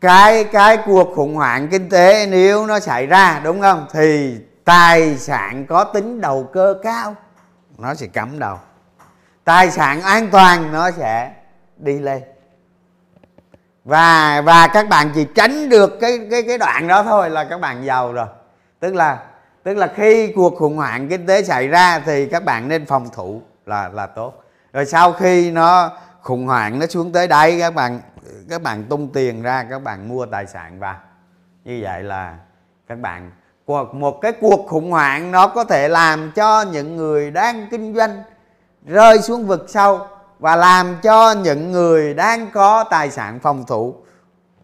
cái 0.03 0.43
cái 0.43 0.77
cuộc 0.85 1.15
khủng 1.15 1.35
hoảng 1.35 1.67
kinh 1.71 1.89
tế 1.89 2.27
nếu 2.27 2.67
nó 2.67 2.79
xảy 2.79 3.07
ra, 3.07 3.41
đúng 3.43 3.61
không? 3.61 3.87
Thì 3.93 4.37
tài 4.63 5.17
sản 5.17 5.65
có 5.65 5.83
tính 5.83 6.21
đầu 6.21 6.49
cơ 6.53 6.75
cao, 6.83 7.15
nó 7.77 7.93
sẽ 7.93 8.07
cắm 8.07 8.39
đầu 8.39 8.57
tài 9.43 9.71
sản 9.71 10.01
an 10.01 10.29
toàn 10.31 10.71
nó 10.71 10.91
sẽ 10.91 11.31
đi 11.77 11.99
lên. 11.99 12.21
Và 13.83 14.41
và 14.41 14.67
các 14.67 14.89
bạn 14.89 15.11
chỉ 15.15 15.25
tránh 15.35 15.69
được 15.69 15.97
cái 16.01 16.27
cái 16.31 16.43
cái 16.43 16.57
đoạn 16.57 16.87
đó 16.87 17.03
thôi 17.03 17.29
là 17.29 17.43
các 17.43 17.61
bạn 17.61 17.85
giàu 17.85 18.13
rồi. 18.13 18.27
Tức 18.79 18.95
là 18.95 19.19
tức 19.63 19.77
là 19.77 19.87
khi 19.95 20.33
cuộc 20.35 20.55
khủng 20.55 20.77
hoảng 20.77 21.07
kinh 21.09 21.27
tế 21.27 21.43
xảy 21.43 21.67
ra 21.67 21.99
thì 21.99 22.25
các 22.25 22.45
bạn 22.45 22.67
nên 22.67 22.85
phòng 22.85 23.09
thủ 23.13 23.41
là 23.65 23.89
là 23.89 24.07
tốt. 24.07 24.43
Rồi 24.73 24.85
sau 24.85 25.13
khi 25.13 25.51
nó 25.51 25.91
khủng 26.21 26.47
hoảng 26.47 26.79
nó 26.79 26.85
xuống 26.85 27.11
tới 27.11 27.27
đây 27.27 27.59
các 27.59 27.75
bạn 27.75 27.99
các 28.49 28.61
bạn 28.61 28.83
tung 28.83 29.13
tiền 29.13 29.41
ra, 29.41 29.63
các 29.69 29.83
bạn 29.83 30.09
mua 30.09 30.25
tài 30.25 30.47
sản 30.47 30.79
vào. 30.79 30.95
Như 31.63 31.79
vậy 31.83 32.03
là 32.03 32.35
các 32.87 32.99
bạn 32.99 33.31
một 33.91 34.21
cái 34.21 34.31
cuộc 34.31 34.67
khủng 34.67 34.91
hoảng 34.91 35.31
nó 35.31 35.47
có 35.47 35.63
thể 35.63 35.87
làm 35.87 36.31
cho 36.31 36.61
những 36.61 36.95
người 36.95 37.31
đang 37.31 37.67
kinh 37.71 37.95
doanh 37.95 38.23
rơi 38.85 39.21
xuống 39.21 39.47
vực 39.47 39.65
sâu 39.67 40.07
và 40.39 40.55
làm 40.55 40.95
cho 41.03 41.31
những 41.31 41.71
người 41.71 42.13
đang 42.13 42.51
có 42.51 42.83
tài 42.83 43.11
sản 43.11 43.39
phòng 43.39 43.63
thủ 43.67 43.95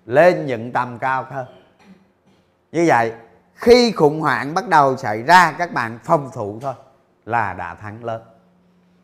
lên 0.06 0.46
những 0.46 0.72
tầm 0.72 0.98
cao 1.00 1.26
hơn. 1.32 1.46
Như 2.72 2.86
vậy, 2.88 3.14
khi 3.56 3.92
khủng 3.92 4.22
hoảng 4.22 4.54
bắt 4.54 4.68
đầu 4.68 4.98
xảy 4.98 5.24
ra, 5.24 5.52
các 5.58 5.74
bạn 5.74 6.00
phòng 6.04 6.30
thủ 6.34 6.60
thôi 6.62 6.74
là 7.26 7.54
đã 7.54 7.76
thắng 7.76 8.04
lớn. 8.04 8.22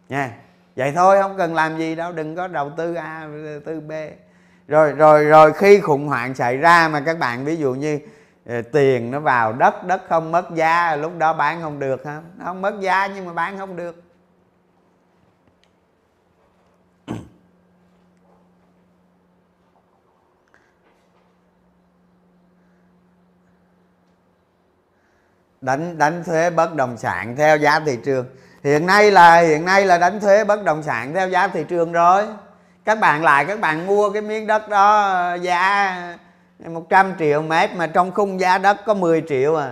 Nha, 0.09 0.31
vậy 0.75 0.91
thôi, 0.95 1.21
không 1.21 1.37
cần 1.37 1.55
làm 1.55 1.77
gì 1.77 1.95
đâu, 1.95 2.11
đừng 2.11 2.35
có 2.35 2.47
đầu 2.47 2.71
tư 2.77 2.93
a 2.93 3.19
đầu 3.19 3.59
tư 3.65 3.79
b. 3.79 3.91
Rồi 4.67 4.91
rồi 4.91 5.25
rồi 5.25 5.53
khi 5.53 5.79
khủng 5.79 6.07
hoảng 6.07 6.35
xảy 6.35 6.57
ra 6.57 6.87
mà 6.87 6.99
các 6.99 7.19
bạn, 7.19 7.45
ví 7.45 7.55
dụ 7.55 7.73
như 7.73 7.99
ờ, 8.45 8.61
tiền 8.61 9.11
nó 9.11 9.19
vào 9.19 9.53
đất 9.53 9.83
đất 9.83 10.01
không 10.09 10.31
mất 10.31 10.55
giá, 10.55 10.95
lúc 10.95 11.11
đó 11.17 11.33
bán 11.33 11.61
không 11.61 11.79
được 11.79 12.05
ha 12.05 12.21
nó 12.37 12.45
không 12.45 12.61
mất 12.61 12.79
giá 12.79 13.07
nhưng 13.07 13.25
mà 13.25 13.33
bán 13.33 13.57
không 13.57 13.75
được. 13.75 14.04
Đánh 25.65 25.97
đánh 25.97 26.23
thuế 26.23 26.49
bất 26.49 26.75
động 26.75 26.97
sản 26.97 27.35
theo 27.35 27.57
giá 27.57 27.79
thị 27.79 27.97
trường. 28.05 28.25
Hiện 28.63 28.85
nay 28.85 29.11
là 29.11 29.39
hiện 29.39 29.65
nay 29.65 29.85
là 29.85 29.97
đánh 29.97 30.19
thuế 30.19 30.43
bất 30.43 30.63
động 30.63 30.83
sản 30.83 31.13
theo 31.13 31.29
giá 31.29 31.47
thị 31.47 31.63
trường 31.67 31.91
rồi. 31.91 32.23
Các 32.85 32.99
bạn 32.99 33.23
lại 33.23 33.45
các 33.45 33.59
bạn 33.59 33.87
mua 33.87 34.09
cái 34.09 34.21
miếng 34.21 34.47
đất 34.47 34.69
đó 34.69 35.01
ờ, 35.01 35.35
giá 35.35 36.17
100 36.59 37.13
triệu 37.19 37.41
mét 37.41 37.75
mà 37.75 37.87
trong 37.87 38.11
khung 38.11 38.39
giá 38.39 38.57
đất 38.57 38.77
có 38.85 38.93
10 38.93 39.23
triệu 39.29 39.55
à. 39.55 39.71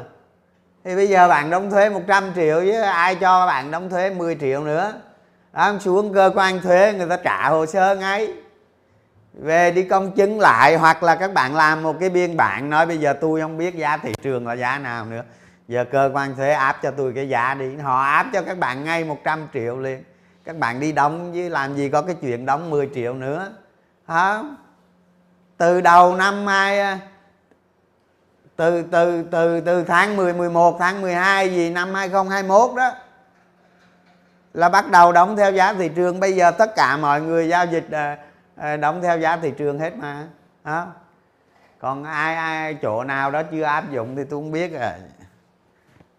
Thì 0.83 0.95
bây 0.95 1.07
giờ 1.07 1.27
bạn 1.27 1.49
đóng 1.49 1.69
thuế 1.69 1.89
100 1.89 2.31
triệu 2.35 2.59
với 2.59 2.81
ai 2.81 3.15
cho 3.15 3.47
bạn 3.47 3.71
đóng 3.71 3.89
thuế 3.89 4.09
10 4.09 4.35
triệu 4.35 4.63
nữa. 4.63 4.93
Đó, 5.53 5.73
xuống 5.79 6.13
cơ 6.13 6.31
quan 6.35 6.61
thuế 6.61 6.93
người 6.93 7.07
ta 7.09 7.17
trả 7.17 7.49
hồ 7.49 7.65
sơ 7.65 7.95
ngay. 7.95 8.33
Về 9.33 9.71
đi 9.71 9.83
công 9.83 10.11
chứng 10.11 10.39
lại 10.39 10.75
hoặc 10.75 11.03
là 11.03 11.15
các 11.15 11.33
bạn 11.33 11.55
làm 11.55 11.83
một 11.83 11.95
cái 11.99 12.09
biên 12.09 12.37
bản 12.37 12.69
nói 12.69 12.85
bây 12.85 12.97
giờ 12.97 13.13
tôi 13.21 13.41
không 13.41 13.57
biết 13.57 13.75
giá 13.75 13.97
thị 13.97 14.13
trường 14.21 14.47
là 14.47 14.53
giá 14.53 14.77
nào 14.77 15.05
nữa 15.05 15.23
giờ 15.73 15.85
cơ 15.91 16.11
quan 16.13 16.35
thuế 16.35 16.51
áp 16.51 16.77
cho 16.81 16.91
tôi 16.91 17.13
cái 17.15 17.29
giá 17.29 17.53
đi. 17.53 17.77
Họ 17.77 18.03
áp 18.03 18.27
cho 18.33 18.41
các 18.41 18.57
bạn 18.57 18.83
ngay 18.83 19.03
100 19.03 19.47
triệu 19.53 19.79
liền. 19.79 20.03
Các 20.43 20.57
bạn 20.57 20.79
đi 20.79 20.91
đóng 20.91 21.31
với 21.31 21.49
làm 21.49 21.75
gì 21.75 21.89
có 21.89 22.01
cái 22.01 22.15
chuyện 22.21 22.45
đóng 22.45 22.69
10 22.69 22.89
triệu 22.95 23.13
nữa. 23.13 23.51
Hả? 24.07 24.43
Từ 25.57 25.81
đầu 25.81 26.15
năm 26.15 26.47
hai 26.47 26.79
à, 26.79 26.99
từ 28.55 28.83
từ 28.91 29.23
từ 29.31 29.61
từ 29.61 29.83
tháng 29.83 30.15
10 30.15 30.33
11 30.33 30.77
tháng 30.79 31.01
12 31.01 31.49
gì 31.49 31.69
năm 31.69 31.93
2021 31.93 32.75
đó, 32.75 32.91
là 34.53 34.69
bắt 34.69 34.91
đầu 34.91 35.11
đóng 35.11 35.37
theo 35.37 35.51
giá 35.51 35.73
thị 35.73 35.89
trường. 35.95 36.19
Bây 36.19 36.35
giờ 36.35 36.51
tất 36.51 36.75
cả 36.75 36.97
mọi 36.97 37.21
người 37.21 37.47
giao 37.47 37.65
dịch 37.65 37.91
à, 37.91 38.17
à, 38.55 38.77
đóng 38.77 39.01
theo 39.01 39.19
giá 39.19 39.37
thị 39.37 39.53
trường 39.57 39.79
hết 39.79 39.95
mà. 39.95 40.27
Đó. 40.63 40.87
còn 41.79 42.03
ai 42.03 42.35
ai, 42.35 42.73
chỗ 42.81 43.03
nào 43.03 43.31
đó 43.31 43.43
chưa 43.51 43.63
áp 43.63 43.91
dụng 43.91 44.15
thì 44.15 44.23
tôi 44.29 44.39
không 44.39 44.51
biết 44.51 44.79
rồi 44.79 44.91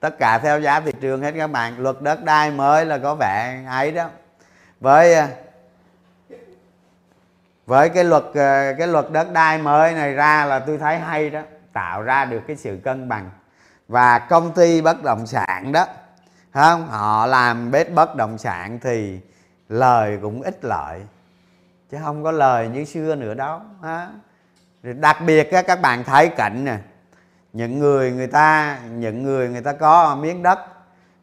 tất 0.05 0.19
cả 0.19 0.39
theo 0.39 0.61
giá 0.61 0.81
thị 0.81 0.93
trường 1.01 1.23
hết 1.23 1.35
các 1.37 1.51
bạn. 1.51 1.79
Luật 1.79 2.03
đất 2.03 2.25
đai 2.25 2.51
mới 2.51 2.87
là 2.87 2.99
có 2.99 3.15
vẻ 3.15 3.65
ấy 3.69 3.93
đó. 3.93 4.09
Với 4.81 5.15
à, 5.15 5.29
với 7.67 7.89
cái 7.89 8.05
luật 8.05 8.25
à, 8.35 8.73
cái 8.79 8.87
luật 8.87 9.11
đất 9.11 9.33
đai 9.33 9.59
mới 9.59 9.93
này 9.93 10.13
ra 10.13 10.45
là 10.45 10.59
tôi 10.59 10.79
thấy 10.79 10.99
hay 10.99 11.31
đó. 11.31 11.41
Tạo 11.73 12.03
ra 12.03 12.25
được 12.25 12.41
cái 12.47 12.57
sự 12.57 12.81
cân 12.85 13.09
bằng. 13.09 13.31
Và 13.89 14.19
công 14.19 14.53
ty 14.53 14.81
bất 14.81 15.03
động 15.03 15.27
sản 15.27 15.73
đó 15.73 15.87
không 16.53 16.89
họ 16.89 17.27
làm 17.27 17.71
bếp 17.71 17.93
bất 17.93 18.17
động 18.17 18.39
sản 18.39 18.79
thì 18.83 19.21
lời 19.69 20.19
cũng 20.23 20.43
ít 20.43 20.65
lợi. 20.65 21.01
Chứ 21.91 21.99
không 22.05 22.25
có 22.25 22.31
lời 22.33 22.69
như 22.69 22.85
xưa 22.85 23.15
nữa 23.15 23.35
đâu 23.35 23.61
ha 23.83 24.09
đặc 24.83 25.17
biệt 25.27 25.51
các 25.67 25.81
bạn 25.83 26.05
thấy 26.05 26.29
cảnh 26.29 26.65
nè 26.65 26.77
những 27.55 27.79
người 27.79 28.13
người 28.13 28.27
ta, 28.27 28.79
những 28.91 29.23
người 29.23 29.49
người 29.49 29.63
ta 29.63 29.73
có 29.73 30.17
miếng 30.21 30.43
đất. 30.43 30.59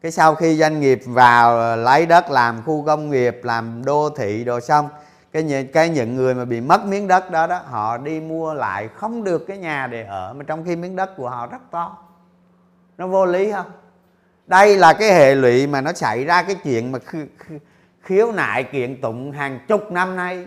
Cái 0.00 0.12
sau 0.12 0.34
khi 0.34 0.56
doanh 0.56 0.80
nghiệp 0.80 1.00
vào 1.06 1.76
lấy 1.76 2.06
đất 2.06 2.30
làm 2.30 2.62
khu 2.62 2.84
công 2.86 3.10
nghiệp, 3.10 3.40
làm 3.42 3.84
đô 3.84 4.10
thị 4.16 4.44
đồ 4.44 4.60
xong, 4.60 4.88
cái 5.32 5.68
cái 5.72 5.88
những 5.88 6.16
người 6.16 6.34
mà 6.34 6.44
bị 6.44 6.60
mất 6.60 6.84
miếng 6.84 7.08
đất 7.08 7.30
đó 7.30 7.46
đó, 7.46 7.60
họ 7.66 7.98
đi 7.98 8.20
mua 8.20 8.54
lại 8.54 8.88
không 8.88 9.24
được 9.24 9.46
cái 9.48 9.58
nhà 9.58 9.86
để 9.86 10.04
ở, 10.04 10.32
mà 10.32 10.44
trong 10.46 10.64
khi 10.64 10.76
miếng 10.76 10.96
đất 10.96 11.16
của 11.16 11.30
họ 11.30 11.46
rất 11.46 11.70
to. 11.70 11.98
Nó 12.98 13.06
vô 13.06 13.26
lý 13.26 13.52
không? 13.52 13.70
Đây 14.46 14.76
là 14.76 14.92
cái 14.92 15.12
hệ 15.12 15.34
lụy 15.34 15.66
mà 15.66 15.80
nó 15.80 15.92
xảy 15.92 16.24
ra 16.24 16.42
cái 16.42 16.56
chuyện 16.64 16.92
mà 16.92 16.98
khiếu 18.02 18.32
nại, 18.32 18.64
kiện 18.64 19.00
tụng 19.00 19.32
hàng 19.32 19.58
chục 19.68 19.92
năm 19.92 20.16
nay. 20.16 20.46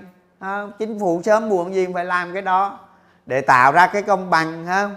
Chính 0.79 0.99
phủ 0.99 1.21
sớm 1.23 1.49
muộn 1.49 1.73
gì 1.73 1.87
phải 1.93 2.05
làm 2.05 2.33
cái 2.33 2.41
đó 2.41 2.79
để 3.25 3.41
tạo 3.41 3.71
ra 3.71 3.87
cái 3.87 4.01
công 4.01 4.29
bằng 4.29 4.65
không 4.67 4.95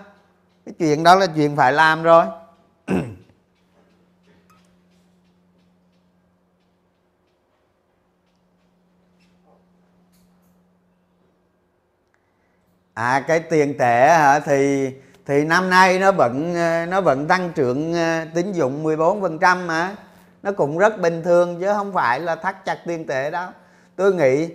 cái 0.69 0.75
chuyện 0.79 1.05
đó 1.05 1.15
là 1.15 1.27
chuyện 1.27 1.57
phải 1.57 1.73
làm 1.73 2.03
rồi. 2.03 2.27
À 12.95 13.25
cái 13.29 13.41
tiền 13.41 13.79
tệ 13.79 14.09
hả? 14.09 14.41
Thì 14.41 14.91
thì 15.27 15.45
năm 15.45 15.71
nay 15.71 15.99
nó 15.99 16.13
vẫn 16.13 16.55
ờ, 16.55 16.87
nó 16.87 17.01
vẫn 17.01 17.29
tăng 17.29 17.53
trưởng 17.55 17.95
ờ, 17.95 18.25
tín 18.35 18.53
dụng 18.53 18.85
14% 18.85 19.67
mà. 19.67 19.97
Nó 20.43 20.53
cũng 20.53 20.79
rất 20.79 21.01
bình 21.01 21.23
thường 21.23 21.61
chứ 21.61 21.73
không 21.73 21.93
phải 21.93 22.21
là 22.21 22.37
thắt 22.37 22.65
chặt 22.65 22.79
tiền 22.87 23.07
tệ 23.07 23.31
đâu. 23.31 23.49
Tôi 23.97 24.15
nghĩ 24.15 24.49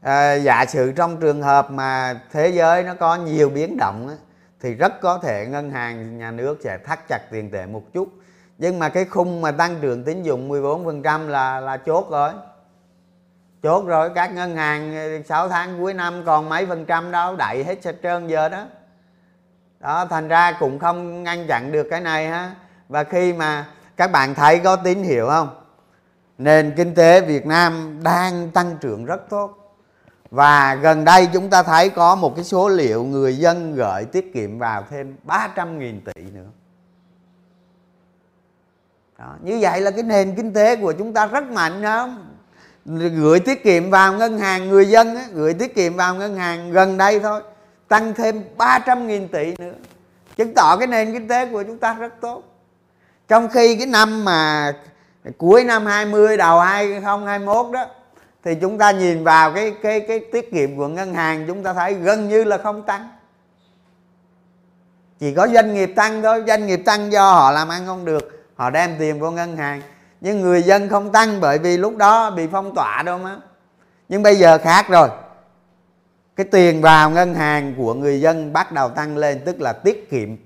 à, 0.00 0.34
giả 0.34 0.64
sử 0.66 0.92
trong 0.92 1.20
trường 1.20 1.42
hợp 1.42 1.70
mà 1.70 2.20
thế 2.32 2.48
giới 2.48 2.82
nó 2.82 2.94
có 2.94 3.16
nhiều 3.16 3.48
biến 3.48 3.76
động 3.76 4.08
á, 4.08 4.14
thì 4.60 4.74
rất 4.74 5.00
có 5.00 5.18
thể 5.18 5.46
ngân 5.46 5.70
hàng, 5.70 6.18
nhà 6.18 6.30
nước 6.30 6.58
sẽ 6.64 6.78
thắt 6.78 7.08
chặt 7.08 7.18
tiền 7.30 7.50
tệ 7.50 7.66
một 7.66 7.82
chút. 7.92 8.08
Nhưng 8.58 8.78
mà 8.78 8.88
cái 8.88 9.04
khung 9.04 9.40
mà 9.40 9.52
tăng 9.52 9.76
trưởng 9.80 10.04
tín 10.04 10.22
dụng 10.22 10.48
14% 10.50 11.28
là 11.28 11.60
là 11.60 11.76
chốt 11.76 12.06
rồi. 12.10 12.30
Chốt 13.62 13.86
rồi, 13.86 14.10
các 14.14 14.34
ngân 14.34 14.56
hàng 14.56 14.94
6 15.28 15.48
tháng 15.48 15.78
cuối 15.80 15.94
năm 15.94 16.22
còn 16.26 16.48
mấy 16.48 16.66
phần 16.66 16.84
trăm 16.84 17.10
đâu, 17.10 17.36
đẩy 17.36 17.64
hết 17.64 17.82
sạch 17.82 17.96
trơn 18.02 18.26
giờ 18.26 18.48
đó. 18.48 18.66
Đó, 19.80 20.06
thành 20.06 20.28
ra 20.28 20.52
cũng 20.52 20.78
không 20.78 21.22
ngăn 21.22 21.46
chặn 21.46 21.72
được 21.72 21.86
cái 21.90 22.00
này 22.00 22.28
ha. 22.28 22.54
Và 22.88 23.04
khi 23.04 23.32
mà 23.32 23.66
các 23.96 24.12
bạn 24.12 24.34
thấy 24.34 24.58
có 24.58 24.76
tín 24.76 25.02
hiệu 25.02 25.28
không? 25.28 25.48
Nền 26.38 26.72
kinh 26.76 26.94
tế 26.94 27.20
Việt 27.20 27.46
Nam 27.46 28.00
đang 28.02 28.50
tăng 28.50 28.76
trưởng 28.80 29.04
rất 29.04 29.30
tốt 29.30 29.67
và 30.30 30.74
gần 30.74 31.04
đây 31.04 31.28
chúng 31.32 31.50
ta 31.50 31.62
thấy 31.62 31.88
có 31.88 32.14
một 32.14 32.36
cái 32.36 32.44
số 32.44 32.68
liệu 32.68 33.04
người 33.04 33.36
dân 33.36 33.74
gửi 33.74 34.04
tiết 34.04 34.34
kiệm 34.34 34.58
vào 34.58 34.84
thêm 34.90 35.16
300.000 35.26 36.00
tỷ 36.04 36.22
nữa 36.22 36.46
đó. 39.18 39.34
như 39.42 39.58
vậy 39.60 39.80
là 39.80 39.90
cái 39.90 40.02
nền 40.02 40.34
kinh 40.34 40.52
tế 40.52 40.76
của 40.76 40.92
chúng 40.92 41.12
ta 41.12 41.26
rất 41.26 41.44
mạnh 41.44 41.82
không 41.82 42.24
gửi 43.16 43.40
tiết 43.40 43.64
kiệm 43.64 43.90
vào 43.90 44.12
ngân 44.12 44.38
hàng 44.38 44.68
người 44.68 44.88
dân 44.88 45.16
á, 45.16 45.24
gửi 45.32 45.54
tiết 45.54 45.74
kiệm 45.74 45.96
vào 45.96 46.14
ngân 46.14 46.36
hàng 46.36 46.72
gần 46.72 46.96
đây 46.96 47.20
thôi 47.20 47.42
tăng 47.88 48.14
thêm 48.14 48.42
300.000 48.58 49.28
tỷ 49.28 49.54
nữa 49.58 49.74
chứng 50.36 50.54
tỏ 50.54 50.76
cái 50.76 50.86
nền 50.86 51.12
kinh 51.12 51.28
tế 51.28 51.46
của 51.46 51.62
chúng 51.62 51.78
ta 51.78 51.94
rất 51.94 52.12
tốt 52.20 52.42
trong 53.28 53.48
khi 53.48 53.76
cái 53.76 53.86
năm 53.86 54.24
mà 54.24 54.72
cuối 55.38 55.64
năm 55.64 55.86
20 55.86 56.36
đầu 56.36 56.60
2021 56.60 57.72
đó 57.72 57.86
thì 58.44 58.54
chúng 58.54 58.78
ta 58.78 58.90
nhìn 58.90 59.24
vào 59.24 59.52
cái 59.52 59.74
cái 59.82 60.00
cái 60.00 60.20
tiết 60.32 60.52
kiệm 60.52 60.76
của 60.76 60.88
ngân 60.88 61.14
hàng, 61.14 61.44
chúng 61.46 61.62
ta 61.62 61.74
thấy 61.74 61.94
gần 61.94 62.28
như 62.28 62.44
là 62.44 62.58
không 62.58 62.82
tăng. 62.82 63.08
Chỉ 65.18 65.34
có 65.34 65.48
doanh 65.48 65.74
nghiệp 65.74 65.92
tăng 65.96 66.22
thôi, 66.22 66.44
doanh 66.46 66.66
nghiệp 66.66 66.82
tăng 66.84 67.12
do 67.12 67.32
họ 67.32 67.50
làm 67.50 67.68
ăn 67.68 67.86
không 67.86 68.04
được, 68.04 68.46
họ 68.54 68.70
đem 68.70 68.96
tiền 68.98 69.20
vô 69.20 69.30
ngân 69.30 69.56
hàng. 69.56 69.82
Nhưng 70.20 70.40
người 70.40 70.62
dân 70.62 70.88
không 70.88 71.12
tăng 71.12 71.40
bởi 71.40 71.58
vì 71.58 71.76
lúc 71.76 71.96
đó 71.96 72.30
bị 72.30 72.46
phong 72.52 72.74
tỏa 72.74 73.02
đâu 73.02 73.18
mà 73.18 73.36
nhưng 74.08 74.22
bây 74.22 74.36
giờ 74.36 74.58
khác 74.58 74.88
rồi. 74.88 75.08
Cái 76.36 76.46
tiền 76.50 76.80
vào 76.80 77.10
ngân 77.10 77.34
hàng 77.34 77.74
của 77.76 77.94
người 77.94 78.20
dân 78.20 78.52
bắt 78.52 78.72
đầu 78.72 78.88
tăng 78.88 79.16
lên, 79.16 79.40
tức 79.44 79.60
là 79.60 79.72
tiết 79.72 80.10
kiệm. 80.10 80.36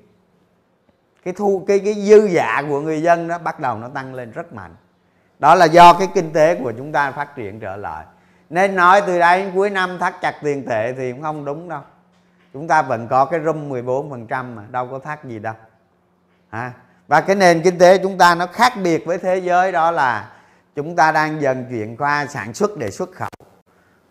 Cái 1.25 1.35
thu, 1.35 1.65
cái 1.69 1.79
cái 1.79 1.95
dư 1.95 2.27
dạ 2.27 2.63
của 2.69 2.81
người 2.81 3.03
dân 3.03 3.29
đó 3.29 3.39
bắt 3.39 3.61
đầu 3.61 3.79
nó 3.79 3.89
tăng 3.89 4.15
lên 4.15 4.31
rất 4.31 4.53
mạnh 4.53 4.75
đó 5.43 5.55
là 5.55 5.65
do 5.65 5.93
cái 5.93 6.09
kinh 6.15 6.33
tế 6.33 6.55
của 6.55 6.73
chúng 6.77 6.93
ta 6.93 7.11
phát 7.11 7.37
triển 7.37 7.61
trở 7.61 7.77
lại. 7.77 8.05
Nên 8.51 8.75
nói 8.75 9.03
từ 9.07 9.19
đây 9.19 9.43
đến 9.43 9.53
cuối 9.55 9.71
năm 9.71 9.99
thắt 9.99 10.21
chặt 10.21 10.35
tiền 10.43 10.67
tệ 10.69 10.93
thì 10.93 11.13
cũng 11.13 11.23
không 11.23 11.45
đúng 11.45 11.69
đâu. 11.69 11.81
Chúng 12.53 12.69
ta 12.69 12.83
vẫn 12.83 13.09
có 13.09 13.25
cái 13.25 13.41
rung 13.45 13.71
14% 13.73 14.55
mà 14.55 14.63
đâu 14.71 14.89
có 14.91 14.99
thắt 14.99 15.25
gì 15.25 15.39
đâu. 15.39 15.55
À, 16.51 16.73
và 17.09 17.21
cái 17.21 17.37
nền 17.37 17.63
kinh 17.63 17.79
tế 17.79 17.99
chúng 17.99 18.19
ta 18.19 18.35
nó 18.35 18.47
khác 18.47 18.73
biệt 18.83 19.07
với 19.07 19.19
thế 19.19 19.39
giới 19.39 19.73
đó 19.73 19.91
là 19.91 20.31
chúng 20.77 20.97
ta 20.97 21.13
đang 21.13 21.43
dần 21.43 21.67
chuyển 21.71 21.97
qua 21.97 22.27
sản 22.27 22.55
xuất 22.55 22.79
để 22.79 22.91
xuất 22.91 23.13
khẩu. 23.13 23.47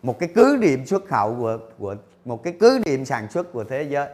Một 0.03 0.19
cái 0.19 0.29
cứ 0.35 0.57
điểm 0.57 0.85
xuất 0.85 1.03
khẩu 1.09 1.35
của 1.39 1.57
của 1.79 1.95
một 2.25 2.43
cái 2.43 2.53
cứ 2.59 2.81
điểm 2.85 3.05
sản 3.05 3.27
xuất 3.29 3.53
của 3.53 3.63
thế 3.63 3.83
giới. 3.83 4.07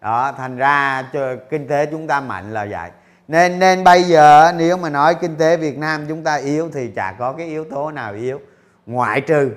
Đó 0.00 0.32
thành 0.32 0.56
ra 0.56 1.02
cho 1.12 1.36
kinh 1.50 1.68
tế 1.68 1.86
chúng 1.86 2.06
ta 2.06 2.20
mạnh 2.20 2.52
là 2.52 2.66
vậy 2.70 2.90
nên 3.28 3.58
nên 3.58 3.84
bây 3.84 4.02
giờ, 4.02 4.52
nếu 4.56 4.76
mà 4.76 4.90
nói 4.90 5.14
kinh 5.14 5.36
tế 5.36 5.56
Việt 5.56 5.78
Nam 5.78 6.04
chúng 6.08 6.24
ta 6.24 6.34
yếu 6.34 6.70
thì 6.74 6.90
chả 6.96 7.12
có 7.18 7.32
cái 7.32 7.46
yếu 7.46 7.64
tố 7.64 7.90
nào 7.90 8.14
yếu. 8.14 8.40
Ngoại 8.86 9.20
trừ 9.20 9.50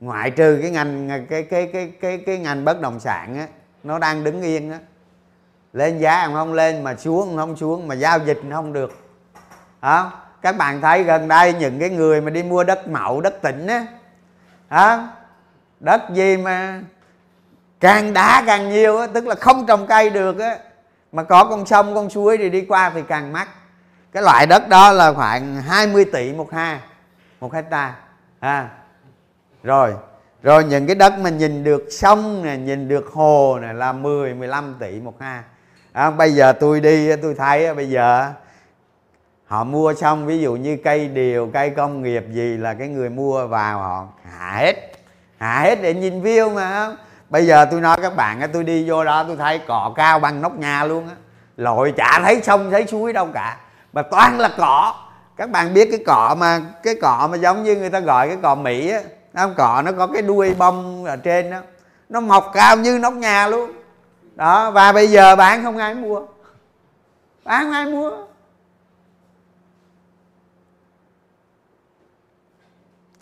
ngoại 0.00 0.30
trừ 0.30 0.58
cái 0.62 0.70
ngành, 0.70 1.08
cái 1.30 1.42
cái 1.42 1.70
cái 1.72 1.92
cái 2.00 2.18
cái 2.26 2.38
ngành 2.38 2.64
bất 2.64 2.80
động 2.80 3.00
sản 3.00 3.38
á, 3.38 3.46
nó 3.82 3.98
đang 3.98 4.24
đứng 4.24 4.42
yên 4.42 4.72
á. 4.72 4.78
Lên 5.72 5.98
giá 5.98 6.28
không 6.32 6.52
lên 6.52 6.84
mà 6.84 6.96
xuống, 6.96 7.36
không 7.36 7.56
xuống 7.56 7.88
mà 7.88 7.94
giao 7.94 8.18
dịch 8.18 8.40
không 8.52 8.72
được. 8.72 8.92
Đó 9.82 10.12
các 10.42 10.56
bạn 10.56 10.80
thấy 10.80 11.04
gần 11.04 11.28
đây 11.28 11.52
những 11.52 11.80
cái 11.80 11.90
người 11.90 12.20
mà 12.20 12.30
đi 12.30 12.42
mua 12.42 12.64
đất 12.64 12.88
mậu 12.88 13.20
đất 13.20 13.42
tỉnh 13.42 13.66
á 13.66 13.86
đó 14.70 15.08
đất 15.80 16.02
gì 16.10 16.36
mà 16.36 16.80
càng 17.80 18.12
đá 18.12 18.44
càng 18.46 18.68
nhiều 18.70 18.98
á, 18.98 19.06
tức 19.06 19.26
là 19.26 19.34
không 19.34 19.66
trồng 19.66 19.86
cây 19.86 20.10
được 20.10 20.38
á 20.38 20.58
mà 21.16 21.22
có 21.22 21.44
con 21.44 21.66
sông 21.66 21.94
con 21.94 22.10
suối 22.10 22.38
thì 22.38 22.50
đi 22.50 22.62
qua 22.68 22.90
thì 22.94 23.02
càng 23.08 23.32
mắc. 23.32 23.48
Cái 24.12 24.22
loại 24.22 24.46
đất 24.46 24.68
đó 24.68 24.92
là 24.92 25.12
khoảng 25.12 25.62
20 25.62 26.04
tỷ 26.04 26.32
một 26.32 26.52
ha 26.52 26.80
một 27.40 27.52
hecta 27.54 27.94
à 28.40 28.68
rồi 29.62 29.94
rồi 30.42 30.64
những 30.64 30.86
cái 30.86 30.94
đất 30.94 31.18
mà 31.18 31.30
nhìn 31.30 31.64
được 31.64 31.84
sông 31.90 32.42
này 32.42 32.58
nhìn 32.58 32.88
được 32.88 33.06
hồ 33.12 33.58
này 33.62 33.74
là 33.74 33.92
10 33.92 34.34
15 34.34 34.76
tỷ 34.80 35.00
một 35.00 35.20
ha. 35.20 35.42
À, 35.92 36.10
bây 36.10 36.32
giờ 36.32 36.52
tôi 36.52 36.80
đi 36.80 37.16
tôi 37.16 37.34
thấy 37.34 37.74
bây 37.74 37.90
giờ 37.90 38.32
họ 39.46 39.64
mua 39.64 39.94
xong 39.94 40.26
ví 40.26 40.38
dụ 40.38 40.56
như 40.56 40.76
cây 40.84 41.08
điều 41.08 41.50
cây 41.52 41.70
công 41.70 42.02
nghiệp 42.02 42.24
gì 42.30 42.56
là 42.56 42.74
cái 42.74 42.88
người 42.88 43.10
mua 43.10 43.46
vào 43.46 43.78
họ 43.78 44.08
hạ 44.24 44.56
hết. 44.58 44.92
Hạ 45.38 45.60
hết 45.60 45.82
để 45.82 45.94
nhìn 45.94 46.22
view 46.22 46.54
mà 46.54 46.96
bây 47.30 47.46
giờ 47.46 47.64
tôi 47.70 47.80
nói 47.80 47.98
các 48.02 48.16
bạn 48.16 48.50
tôi 48.52 48.64
đi 48.64 48.90
vô 48.90 49.04
đó 49.04 49.24
tôi 49.24 49.36
thấy 49.36 49.60
cỏ 49.66 49.92
cao 49.96 50.18
bằng 50.18 50.42
nóc 50.42 50.58
nhà 50.58 50.84
luôn 50.84 51.08
á. 51.08 51.14
Lội 51.56 51.94
chả 51.96 52.20
thấy 52.22 52.42
sông, 52.42 52.70
thấy 52.70 52.86
suối 52.86 53.12
đâu 53.12 53.28
cả. 53.34 53.58
Mà 53.92 54.02
toàn 54.02 54.38
là 54.38 54.50
cỏ 54.56 54.94
các 55.36 55.50
bạn 55.50 55.74
biết 55.74 55.88
cái 55.90 56.00
cỏ 56.06 56.36
mà, 56.38 56.60
cái 56.82 56.94
cỏ 57.02 57.28
mà 57.30 57.36
giống 57.36 57.64
như 57.64 57.76
người 57.76 57.90
ta 57.90 58.00
gọi 58.00 58.28
cái 58.28 58.38
cỏ 58.42 58.54
mỹ 58.54 58.90
á. 58.90 59.00
Không? 59.34 59.54
Cỏ 59.56 59.82
nó 59.84 59.92
có 59.92 60.06
cái 60.06 60.22
đuôi 60.22 60.54
bông 60.54 61.04
ở 61.04 61.16
trên 61.16 61.50
đó. 61.50 61.58
Nó 62.08 62.20
mọc 62.20 62.50
cao 62.54 62.76
như 62.76 62.98
nóc 62.98 63.12
nhà 63.12 63.48
luôn. 63.48 63.72
Đó, 64.34 64.70
và 64.70 64.92
bây 64.92 65.06
giờ 65.06 65.36
bán 65.36 65.62
không 65.62 65.78
ai 65.78 65.94
mua. 65.94 66.22
Bán 67.44 67.64
không 67.64 67.72
ai 67.72 67.86
mua. 67.86 68.10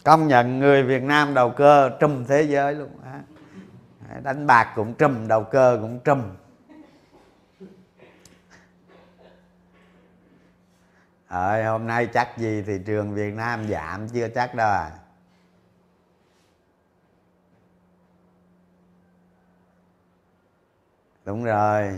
Công 0.04 0.28
nhận 0.28 0.58
người 0.58 0.82
Việt 0.82 1.02
Nam 1.02 1.34
đầu 1.34 1.50
cơ 1.50 1.90
trùm 2.00 2.24
thế 2.24 2.42
giới 2.42 2.74
luôn 2.74 2.88
đánh 4.22 4.46
bạc 4.46 4.72
cũng 4.76 4.94
trùm 4.94 5.28
đầu 5.28 5.44
cơ 5.44 5.78
cũng 5.80 6.00
trùm. 6.00 6.22
Ờ, 11.28 11.70
hôm 11.70 11.86
nay 11.86 12.06
chắc 12.06 12.38
gì 12.38 12.62
thị 12.62 12.78
trường 12.86 13.14
Việt 13.14 13.34
Nam 13.34 13.68
giảm 13.68 14.08
chưa 14.08 14.28
chắc 14.28 14.54
đâu 14.54 14.70
à. 14.70 14.90
Đúng 21.24 21.44
rồi 21.44 21.92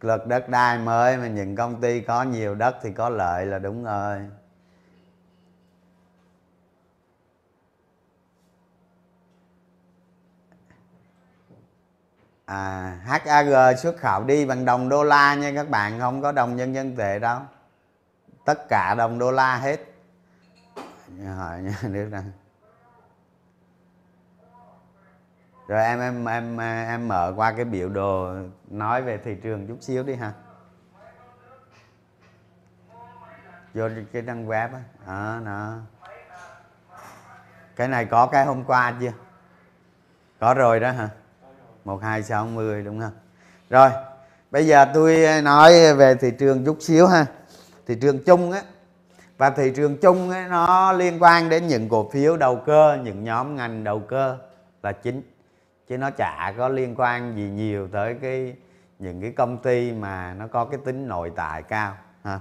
luật 0.00 0.26
đất 0.26 0.48
đai 0.48 0.78
mới 0.78 1.16
mà 1.16 1.26
những 1.26 1.56
công 1.56 1.80
ty 1.80 2.00
có 2.00 2.22
nhiều 2.22 2.54
đất 2.54 2.76
thì 2.82 2.92
có 2.92 3.08
lợi 3.08 3.46
là 3.46 3.58
đúng 3.58 3.84
rồi. 3.84 4.18
À 12.52 12.98
HAG 13.04 13.76
xuất 13.76 13.96
khẩu 13.96 14.24
đi 14.24 14.46
bằng 14.46 14.64
đồng 14.64 14.88
đô 14.88 15.04
la 15.04 15.34
nha 15.34 15.52
các 15.54 15.68
bạn 15.68 16.00
không 16.00 16.22
có 16.22 16.32
đồng 16.32 16.56
nhân 16.56 16.74
dân 16.74 16.96
tệ 16.96 17.18
đâu. 17.18 17.40
Tất 18.44 18.68
cả 18.68 18.94
đồng 18.94 19.18
đô 19.18 19.30
la 19.30 19.56
hết. 19.56 19.80
Hỏi 21.36 21.62
nha 21.62 21.78
nước 21.82 22.08
đang 22.12 22.32
rồi 25.68 25.84
em 25.84 26.00
em 26.00 26.24
em 26.24 26.58
em 26.88 27.08
mở 27.08 27.32
qua 27.36 27.52
cái 27.52 27.64
biểu 27.64 27.88
đồ 27.88 28.34
nói 28.70 29.02
về 29.02 29.18
thị 29.18 29.36
trường 29.42 29.66
chút 29.66 29.78
xíu 29.80 30.02
đi 30.02 30.14
ha. 30.14 30.32
Vô 33.74 33.88
cái 34.12 34.22
trang 34.26 34.46
web 34.46 34.68
á. 34.72 34.82
À, 35.06 35.40
đó. 35.44 35.74
Cái 37.76 37.88
này 37.88 38.04
có 38.04 38.26
cái 38.26 38.44
hôm 38.44 38.64
qua 38.64 38.94
chưa? 39.00 39.12
Có 40.40 40.54
rồi 40.54 40.80
đó 40.80 40.90
hả? 40.90 41.08
Một 41.84 42.02
hai 42.02 42.22
sáu 42.22 42.46
mươi 42.46 42.82
đúng 42.82 43.00
không? 43.00 43.12
Rồi 43.70 43.90
bây 44.50 44.66
giờ 44.66 44.86
tôi 44.94 45.24
ờ, 45.24 45.40
nói 45.40 45.94
về 45.94 46.14
thị 46.14 46.30
trường 46.38 46.64
chút 46.64 46.76
xíu 46.80 47.06
ha. 47.06 47.26
Thị 47.86 47.94
trường 48.00 48.24
chung 48.24 48.52
á 48.52 48.62
và 49.38 49.50
thị 49.50 49.72
trường 49.76 49.96
chung 49.96 50.30
ấy, 50.30 50.48
nó 50.48 50.92
liên 50.92 51.22
quan 51.22 51.48
đến 51.48 51.66
những 51.66 51.88
cổ 51.88 52.10
phiếu 52.12 52.36
đầu 52.36 52.56
cơ 52.66 52.98
những 53.04 53.24
nhóm 53.24 53.56
ngành 53.56 53.84
đầu 53.84 54.00
cơ 54.00 54.38
là 54.82 54.92
chính. 54.92 55.22
Chứ 55.88 55.98
nó 55.98 56.10
chả 56.10 56.54
có 56.58 56.68
liên 56.68 56.94
quan 56.96 57.36
gì 57.36 57.42
nhiều 57.42 57.88
tới 57.92 58.16
cái 58.22 58.54
những 58.98 59.20
cái 59.20 59.32
công 59.36 59.58
ty 59.58 59.92
mà 59.92 60.34
nó 60.38 60.46
có 60.46 60.64
cái 60.64 60.80
tính 60.84 61.08
nội 61.08 61.32
tại 61.36 61.62
cao 61.62 61.96
ha. 62.24 62.40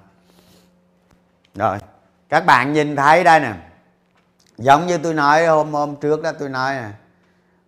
Rồi 1.56 1.78
các 2.30 2.46
bạn 2.46 2.74
nhìn 2.74 2.96
thấy 2.96 3.24
đây 3.24 3.40
nè. 3.40 3.54
Giống 4.58 4.88
như 4.88 4.98
tôi 4.98 5.14
nói 5.14 5.46
hôm 5.46 5.74
hôm 5.74 5.96
trước 5.96 6.22
đó 6.22 6.32
tôi 6.40 6.50
nói 6.50 6.76
nè 6.76 6.90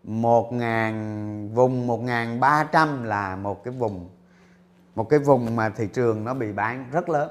một 0.04 0.54
ngàn, 0.54 1.50
vùng 1.54 1.88
một 1.88 2.02
ngàn 2.02 2.40
ba 2.40 2.64
trăm 2.72 3.04
là 3.04 3.36
một 3.36 3.64
cái 3.64 3.74
vùng, 3.74 4.10
một 4.96 5.10
cái 5.10 5.20
vùng 5.20 5.56
mà 5.56 5.70
thị 5.70 5.88
trường 5.94 6.26
nó 6.26 6.34
bị 6.34 6.52
bán 6.52 6.86
rất 6.92 7.10
lớn. 7.10 7.30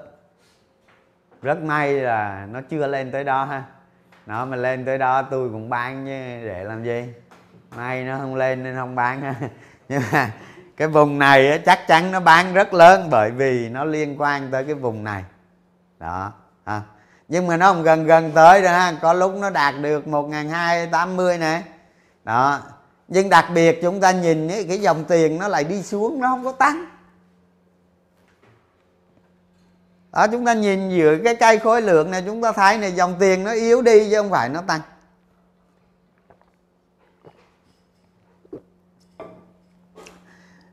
Rất 1.42 1.62
may 1.62 1.92
là 1.92 2.46
nó 2.50 2.60
chưa 2.70 2.86
lên 2.86 3.12
tới 3.12 3.24
đó 3.24 3.44
ha. 3.44 3.64
Nó 4.26 4.44
mà 4.44 4.56
lên 4.56 4.84
tới 4.84 4.98
đó 4.98 5.22
tôi 5.22 5.50
cũng 5.50 5.68
bán 5.68 6.04
chứ 6.04 6.46
để 6.48 6.64
làm 6.64 6.84
gì? 6.84 7.04
May 7.76 8.04
nó 8.04 8.18
không 8.18 8.34
lên 8.34 8.62
nên 8.62 8.76
không 8.76 8.94
bán 8.94 9.20
ha. 9.20 9.34
Nhưng 9.88 10.02
mà 10.12 10.32
cái 10.76 10.88
vùng 10.88 11.18
này 11.18 11.62
chắc 11.66 11.86
chắn 11.86 12.12
nó 12.12 12.20
bán 12.20 12.54
rất 12.54 12.74
lớn 12.74 13.08
bởi 13.10 13.30
vì 13.30 13.68
nó 13.68 13.84
liên 13.84 14.20
quan 14.20 14.50
tới 14.50 14.64
cái 14.64 14.74
vùng 14.74 15.04
này. 15.04 15.24
Đó, 15.98 16.32
ha. 16.66 16.80
nhưng 17.28 17.46
mà 17.46 17.56
nó 17.56 17.72
không 17.72 17.82
gần 17.82 18.06
gần 18.06 18.30
tới 18.34 18.62
rồi 18.62 18.72
ha. 18.72 18.92
Có 19.02 19.12
lúc 19.12 19.34
nó 19.34 19.50
đạt 19.50 19.74
được 19.80 20.08
một 20.08 20.22
ngàn 20.22 20.48
hai 20.48 20.86
tám 20.86 21.16
mươi 21.16 21.38
này 21.38 21.62
đó. 22.24 22.60
Nhưng 23.08 23.28
đặc 23.28 23.46
biệt 23.54 23.78
chúng 23.82 24.00
ta 24.00 24.12
nhìn 24.12 24.48
cái 24.68 24.78
dòng 24.78 25.04
tiền 25.04 25.38
nó 25.38 25.48
lại 25.48 25.64
đi 25.64 25.82
xuống, 25.82 26.20
nó 26.20 26.28
không 26.28 26.44
có 26.44 26.52
tăng. 26.52 26.86
Đó, 30.12 30.26
chúng 30.26 30.44
ta 30.44 30.54
nhìn 30.54 30.90
giữa 30.90 31.18
cái 31.24 31.34
cây 31.34 31.58
khối 31.58 31.82
lượng 31.82 32.10
này, 32.10 32.22
chúng 32.26 32.42
ta 32.42 32.52
thấy 32.52 32.78
này, 32.78 32.92
dòng 32.92 33.16
tiền 33.20 33.44
nó 33.44 33.52
yếu 33.52 33.82
đi 33.82 34.10
chứ 34.10 34.16
không 34.16 34.30
phải 34.30 34.48
nó 34.48 34.62
tăng. 34.62 34.80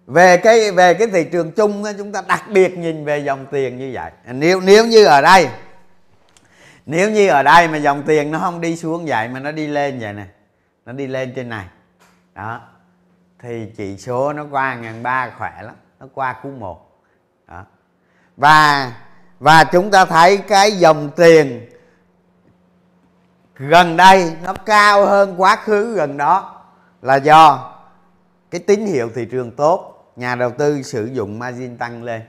Về 0.07 0.37
cái 0.37 0.71
về 0.71 0.93
cái 0.93 1.07
thị 1.07 1.25
trường 1.31 1.51
chung 1.51 1.83
chúng 1.97 2.11
ta 2.11 2.21
đặc 2.27 2.43
biệt 2.51 2.77
nhìn 2.77 3.05
về 3.05 3.19
dòng 3.19 3.45
tiền 3.51 3.77
như 3.77 3.91
vậy. 3.93 4.11
Nếu 4.25 4.61
nếu 4.61 4.85
như 4.85 5.05
ở 5.05 5.21
đây, 5.21 5.49
nếu 6.85 7.09
như 7.11 7.27
ở 7.27 7.43
đây 7.43 7.67
mà 7.67 7.77
dòng 7.77 8.03
tiền 8.07 8.31
nó 8.31 8.39
không 8.39 8.61
đi 8.61 8.75
xuống 8.75 9.05
vậy, 9.05 9.27
mà 9.27 9.39
nó 9.39 9.51
đi 9.51 9.67
lên 9.67 9.99
vậy 9.99 10.13
nè 10.13 10.25
nó 10.89 10.93
đi 10.93 11.07
lên 11.07 11.33
trên 11.35 11.49
này. 11.49 11.65
Đó. 12.35 12.61
Thì 13.39 13.71
chỉ 13.77 13.97
số 13.97 14.33
nó 14.33 14.45
qua 14.51 14.75
ngàn 14.75 15.03
ba 15.03 15.29
khỏe 15.37 15.61
lắm. 15.61 15.75
Nó 15.99 16.07
qua 16.13 16.33
cú 16.43 16.49
một. 16.49 17.01
Đó. 17.47 17.65
Và 18.37 18.93
và 19.39 19.63
chúng 19.63 19.91
ta 19.91 20.05
thấy 20.05 20.37
cái 20.37 20.71
dòng 20.71 21.09
tiền 21.15 21.69
gần 23.55 23.97
đây 23.97 24.35
nó 24.43 24.53
cao 24.53 25.05
hơn 25.05 25.41
quá 25.41 25.55
khứ 25.55 25.95
gần 25.95 26.17
đó 26.17 26.63
là 27.01 27.15
do 27.15 27.73
cái 28.51 28.61
tín 28.67 28.85
hiệu 28.85 29.09
thị 29.15 29.25
trường 29.25 29.51
tốt, 29.51 30.11
nhà 30.15 30.35
đầu 30.35 30.51
tư 30.51 30.81
sử 30.81 31.05
dụng 31.05 31.39
margin 31.39 31.77
tăng 31.77 32.03
lên. 32.03 32.21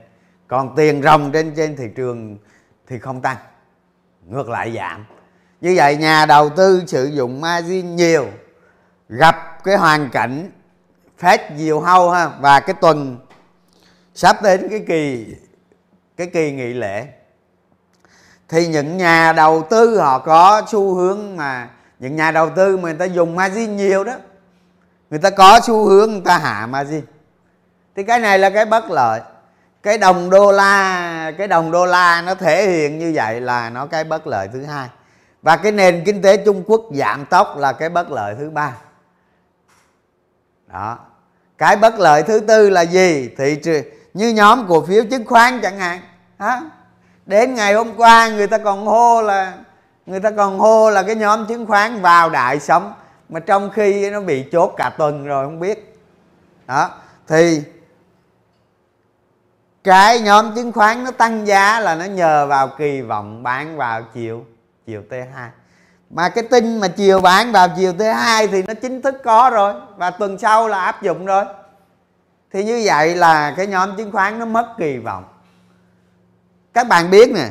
Còn 0.47 0.75
tiền 0.75 1.01
ròng 1.03 1.31
trên 1.31 1.55
trên 1.55 1.75
thị 1.75 1.85
trường 1.95 2.37
thì 2.87 2.99
không 2.99 3.21
tăng. 3.21 3.37
Ngược 4.27 4.49
lại 4.49 4.71
giảm. 4.75 5.05
Như 5.61 5.73
vậy, 5.77 5.95
nhà 5.95 6.25
đầu 6.25 6.49
tư 6.49 6.83
sử 6.87 7.05
dụng 7.05 7.41
margin 7.41 7.95
nhiều 7.95 8.27
gặp 9.11 9.63
cái 9.63 9.77
hoàn 9.77 10.09
cảnh 10.09 10.51
phép 11.17 11.51
nhiều 11.51 11.79
hâu 11.79 12.09
ha, 12.09 12.29
và 12.39 12.59
cái 12.59 12.75
tuần 12.81 13.17
sắp 14.13 14.43
đến 14.43 14.67
cái 14.69 14.83
kỳ 14.87 15.35
cái 16.17 16.27
kỳ 16.27 16.51
nghỉ 16.51 16.73
lễ, 16.73 17.07
thì 18.49 18.67
những 18.67 18.97
nhà 18.97 19.33
đầu 19.33 19.67
tư 19.69 19.99
họ 19.99 20.19
có 20.19 20.61
xu 20.67 20.93
hướng 20.93 21.37
mà, 21.37 21.69
những 21.99 22.15
nhà 22.15 22.31
đầu 22.31 22.49
tư 22.55 22.77
mà 22.77 22.83
người 22.83 22.93
ta 22.93 23.05
dùng 23.05 23.35
margin 23.35 23.77
nhiều 23.77 24.03
đó, 24.03 24.13
người 25.09 25.19
ta 25.19 25.29
có 25.29 25.59
xu 25.63 25.85
hướng 25.85 26.11
người 26.11 26.21
ta 26.25 26.37
hạ 26.37 26.67
margin. 26.67 27.01
Thì 27.95 28.03
cái 28.03 28.19
này 28.19 28.39
là 28.39 28.49
cái 28.49 28.65
bất 28.65 28.91
lợi. 28.91 29.21
Cái 29.83 29.97
đồng 29.97 30.29
đô 30.29 30.51
la, 30.51 31.31
cái 31.37 31.47
đồng 31.47 31.71
đô 31.71 31.85
la 31.85 32.21
nó 32.21 32.35
thể 32.35 32.69
hiện 32.69 32.99
như 32.99 33.11
vậy 33.15 33.41
là 33.41 33.69
nó 33.69 33.85
cái 33.85 34.03
bất 34.03 34.27
lợi 34.27 34.49
thứ 34.53 34.63
hai. 34.63 34.89
Và 35.41 35.57
cái 35.57 35.71
nền 35.71 36.03
kinh 36.05 36.21
tế 36.21 36.37
trung 36.37 36.63
quốc 36.67 36.81
giảm 36.93 37.25
tốc 37.25 37.57
là 37.57 37.73
cái 37.73 37.89
bất 37.89 38.11
lợi 38.11 38.35
thứ 38.39 38.49
ba 38.49 38.73
đó. 40.73 40.97
Cái 41.57 41.75
bất 41.75 41.99
lợi 41.99 42.23
thứ 42.23 42.39
tư 42.39 42.69
là 42.69 42.81
gì? 42.81 43.29
Thị 43.37 43.55
trường, 43.63 43.83
như 44.13 44.29
nhóm 44.29 44.67
cổ 44.67 44.85
phiếu 44.85 45.03
chứng 45.11 45.25
khoán 45.25 45.59
chẳng 45.61 45.79
hạn. 45.79 45.99
Đó. 46.39 46.61
đến 47.25 47.53
ngày 47.53 47.73
hôm 47.73 47.95
qua, 47.97 48.29
người 48.29 48.47
ta 48.47 48.57
còn 48.57 48.85
hô 48.85 49.21
là, 49.21 49.53
người 50.05 50.19
ta 50.19 50.31
còn 50.31 50.59
hô 50.59 50.89
là 50.89 51.03
cái 51.03 51.15
nhóm 51.15 51.45
chứng 51.47 51.65
khoán 51.65 52.01
vào 52.01 52.29
đại 52.29 52.59
sống. 52.59 52.93
Mà 53.29 53.39
trong 53.39 53.69
khi 53.69 54.09
nó 54.09 54.21
bị 54.21 54.45
chốt 54.51 54.73
cả 54.77 54.91
tuần 54.97 55.25
rồi, 55.25 55.45
không 55.45 55.59
biết. 55.59 55.99
Đó. 56.67 56.89
Thì 57.27 57.63
cái 59.83 60.19
nhóm 60.19 60.55
chứng 60.55 60.71
khoán 60.71 61.03
nó 61.03 61.11
tăng 61.11 61.47
giá 61.47 61.79
là 61.79 61.95
nó 61.95 62.05
nhờ 62.05 62.47
vào 62.47 62.69
kỳ 62.77 63.01
vọng 63.01 63.43
bán 63.43 63.77
vào 63.77 64.03
chiều 64.13 64.45
chiều 64.85 65.03
T2 65.09 65.47
mà 66.13 66.29
cái 66.29 66.43
tin 66.43 66.79
mà 66.79 66.87
chiều 66.87 67.21
bán 67.21 67.51
vào 67.51 67.67
chiều 67.77 67.93
thứ 67.99 68.05
hai 68.05 68.47
thì 68.47 68.63
nó 68.63 68.73
chính 68.73 69.01
thức 69.01 69.15
có 69.23 69.49
rồi. 69.53 69.73
Và 69.97 70.09
tuần 70.09 70.37
sau 70.37 70.67
là 70.67 70.79
áp 70.79 71.01
dụng 71.01 71.25
rồi. 71.25 71.45
Thì 72.53 72.63
như 72.63 72.81
vậy 72.85 73.15
là 73.15 73.53
cái 73.57 73.67
nhóm 73.67 73.97
chứng 73.97 74.11
khoán 74.11 74.39
nó 74.39 74.45
mất 74.45 74.67
kỳ 74.77 74.97
vọng. 74.97 75.23
Các 76.73 76.87
bạn 76.87 77.09
biết 77.09 77.31
nè, 77.31 77.47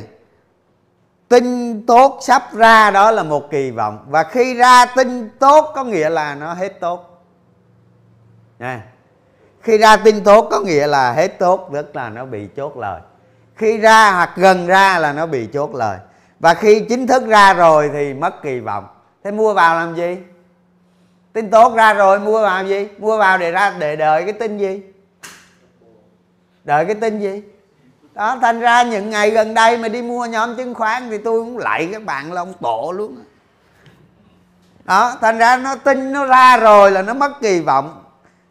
tin 1.27 1.85
tốt 1.85 2.19
sắp 2.21 2.53
ra 2.53 2.91
đó 2.91 3.11
là 3.11 3.23
một 3.23 3.51
kỳ 3.51 3.71
vọng. 3.71 4.05
Và 4.07 4.23
khi 4.23 4.53
ra 4.53 4.85
tin 4.85 5.29
tốt 5.39 5.71
có 5.75 5.83
nghĩa 5.83 6.09
là 6.09 6.35
nó 6.35 6.53
hết 6.53 6.79
tốt. 6.79 7.23
Nha. 8.59 8.81
Khi 9.61 9.77
ra 9.77 9.97
tin 9.97 10.23
tốt 10.23 10.47
có 10.51 10.59
nghĩa 10.59 10.87
là 10.87 11.13
hết 11.13 11.27
tốt, 11.27 11.69
tức 11.73 11.95
là 11.95 12.09
nó 12.09 12.25
bị 12.25 12.47
chốt 12.55 12.77
lời. 12.77 13.01
Khi 13.55 13.77
ra 13.77 14.11
hoặc 14.11 14.31
gần 14.35 14.67
ra 14.67 14.99
là 14.99 15.13
nó 15.13 15.25
bị 15.25 15.47
chốt 15.53 15.75
lời 15.75 15.97
và 16.41 16.53
khi 16.53 16.85
chính 16.89 17.07
thức 17.07 17.27
ra 17.27 17.53
rồi 17.53 17.89
thì 17.93 18.13
mất 18.13 18.41
kỳ 18.43 18.59
vọng. 18.59 18.87
Thế 19.23 19.31
mua 19.31 19.53
vào 19.53 19.75
làm 19.75 19.95
gì? 19.95 20.17
Tin 21.33 21.49
tốt 21.49 21.75
ra 21.75 21.93
rồi, 21.93 22.19
mua 22.19 22.41
vào 22.41 22.57
làm 22.57 22.67
gì? 22.67 22.87
Mua 22.97 23.17
vào 23.17 23.37
để 23.37 23.51
ra, 23.51 23.73
để 23.79 23.95
đợi 23.95 24.23
cái 24.23 24.33
tin 24.33 24.57
gì? 24.57 24.81
Đợi 26.63 26.85
cái 26.85 26.95
tin 26.95 27.19
gì? 27.19 27.43
Đó, 28.13 28.37
thành 28.41 28.59
ra 28.59 28.83
những 28.83 29.09
ngày 29.09 29.31
gần 29.31 29.53
đây 29.53 29.77
mà 29.77 29.87
đi 29.87 30.01
mua 30.01 30.25
nhóm 30.25 30.57
chứng 30.57 30.73
khoán 30.73 31.09
thì 31.09 31.17
tôi 31.17 31.39
cũng 31.39 31.57
lại 31.57 31.89
các 31.91 32.03
bạn 32.03 32.33
là 32.33 32.41
ông 32.41 32.53
tổ 32.61 32.93
luôn 32.95 33.23
đó, 34.83 35.17
thành 35.21 35.37
ra 35.37 35.57
nó 35.57 35.75
tin 35.75 36.11
nó 36.11 36.25
ra 36.25 36.57
rồi 36.57 36.91
là 36.91 37.01
nó 37.01 37.13
mất 37.13 37.31
kỳ 37.41 37.59
vọng. 37.59 38.03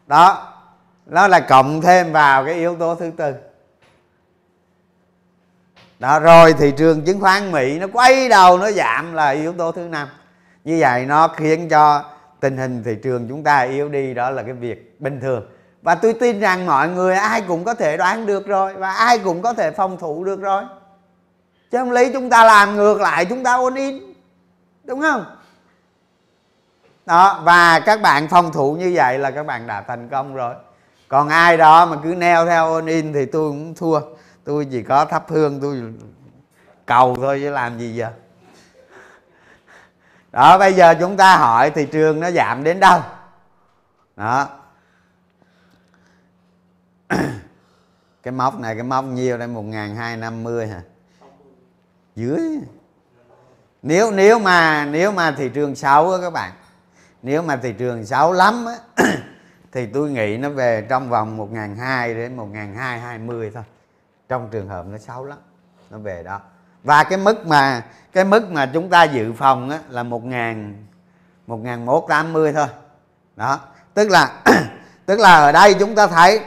Đó, 0.07 0.53
nó 1.05 1.27
là 1.27 1.39
cộng 1.39 1.81
thêm 1.81 2.11
vào 2.11 2.45
cái 2.45 2.53
yếu 2.53 2.75
tố 2.75 2.95
thứ 2.95 3.11
tư 3.17 3.33
đó, 6.01 6.19
rồi 6.19 6.53
thị 6.53 6.73
trường 6.77 7.01
chứng 7.01 7.21
khoán 7.21 7.51
mỹ 7.51 7.79
nó 7.79 7.87
quay 7.93 8.29
đầu, 8.29 8.57
nó 8.57 8.71
giảm 8.71 9.13
là 9.13 9.29
yếu 9.29 9.53
tố 9.53 9.71
thứ 9.71 9.81
năm. 9.81 10.07
Như 10.63 10.77
vậy 10.79 11.05
nó 11.05 11.27
khiến 11.27 11.69
cho 11.69 12.03
tình 12.39 12.57
hình 12.57 12.83
thị 12.83 12.95
trường 13.03 13.29
chúng 13.29 13.43
ta 13.43 13.61
yếu 13.61 13.89
đi, 13.89 14.13
đó 14.13 14.29
là 14.29 14.43
cái 14.43 14.53
việc 14.53 14.95
bình 14.99 15.19
thường. 15.19 15.45
Và 15.81 15.95
tôi 15.95 16.13
tin 16.13 16.39
rằng 16.39 16.65
mọi 16.65 16.89
người, 16.89 17.15
ai 17.15 17.41
cũng 17.41 17.63
có 17.63 17.73
thể 17.73 17.97
đoán 17.97 18.25
được 18.25 18.47
rồi, 18.47 18.73
và 18.73 18.91
ai 18.93 19.19
cũng 19.19 19.41
có 19.41 19.53
thể 19.53 19.71
phòng 19.71 19.97
thủ 19.97 20.23
được 20.23 20.41
rồi. 20.41 20.63
Chứ 21.71 21.77
không 21.77 21.91
lý 21.91 22.13
chúng 22.13 22.29
ta 22.29 22.43
làm 22.43 22.75
ngược 22.75 23.01
lại, 23.01 23.25
chúng 23.25 23.43
ta 23.43 23.55
ôn 23.55 23.75
in, 23.75 23.99
đúng 24.83 25.01
không? 25.01 25.25
Đó, 27.05 27.41
và 27.43 27.79
các 27.79 28.01
bạn 28.01 28.27
phòng 28.27 28.51
thủ 28.51 28.73
như 28.73 28.91
vậy 28.95 29.19
là 29.19 29.31
các 29.31 29.45
bạn 29.45 29.67
đã 29.67 29.81
thành 29.87 30.09
công 30.09 30.35
rồi. 30.35 30.55
Còn 31.07 31.29
ai 31.29 31.57
đó 31.57 31.85
mà 31.85 31.97
cứ 32.03 32.15
neo 32.15 32.45
theo 32.45 32.73
ôn 32.73 32.85
in 32.85 33.13
thì 33.13 33.25
tôi 33.25 33.49
cũng 33.51 33.75
thua 33.75 33.99
tôi 34.43 34.67
chỉ 34.71 34.83
có 34.83 35.05
thắp 35.05 35.25
hương, 35.27 35.61
tôi 35.61 35.93
cầu 36.85 37.15
thôi 37.15 37.39
chứ 37.43 37.49
làm 37.49 37.79
gì 37.79 37.95
giờ? 37.95 38.11
Đó, 40.31 40.57
bây 40.57 40.73
giờ 40.73 40.95
chúng 40.99 41.17
ta 41.17 41.37
hỏi 41.37 41.69
thị 41.69 41.85
trường 41.91 42.19
nó 42.19 42.31
giảm 42.31 42.63
đến 42.63 42.79
đâu? 42.79 43.01
Đó. 44.15 44.49
Cái 48.23 48.31
móc 48.31 48.59
này, 48.59 48.75
cái 48.75 48.83
móc 48.83 49.05
nhiêu 49.05 49.37
đây? 49.37 49.47
Một 49.47 49.61
nghìn 49.61 49.95
hai 49.95 50.17
năm 50.17 50.43
mươi 50.43 50.67
hả? 50.67 50.81
Dưới. 52.15 52.59
Nếu 53.81 54.11
nếu 54.11 54.39
mà 54.39 54.85
nếu 54.85 55.11
mà 55.11 55.31
thị 55.31 55.49
trường 55.49 55.75
xấu 55.75 56.11
á 56.11 56.17
các 56.21 56.29
bạn, 56.29 56.51
nếu 57.21 57.41
mà 57.41 57.55
thị 57.55 57.73
trường 57.77 58.05
xấu 58.05 58.33
lắm 58.33 58.65
á, 58.65 59.05
thì 59.71 59.85
tôi 59.85 60.09
nghĩ 60.09 60.37
nó 60.37 60.49
về 60.49 60.85
trong 60.89 61.09
vòng 61.09 61.37
một 61.37 61.51
nghìn 61.51 61.75
hai 61.75 62.13
đến 62.13 62.37
một 62.37 62.45
nghìn 62.45 62.75
hai 62.75 62.99
hai 62.99 63.19
mươi 63.19 63.51
thôi 63.53 63.63
trong 64.31 64.49
trường 64.51 64.67
hợp 64.67 64.85
nó 64.87 64.97
xấu 64.97 65.25
lắm 65.25 65.37
nó 65.89 65.97
về 65.97 66.23
đó. 66.23 66.41
Và 66.83 67.03
cái 67.03 67.17
mức 67.17 67.47
mà 67.47 67.85
cái 68.11 68.25
mức 68.25 68.51
mà 68.51 68.65
chúng 68.73 68.89
ta 68.89 69.03
dự 69.03 69.33
phòng 69.33 69.69
á, 69.69 69.79
là 69.89 70.03
một 70.03 70.25
ngàn 70.25 70.85
một 71.47 71.57
ngàn 71.57 71.85
một 71.85 72.05
tám 72.09 72.33
mươi 72.33 72.53
thôi. 72.53 72.67
Đó 73.35 73.59
tức 73.93 74.09
là 74.09 74.43
tức 75.05 75.19
là 75.19 75.35
ở 75.35 75.51
đây 75.51 75.73
chúng 75.79 75.95
ta 75.95 76.07
thấy 76.07 76.41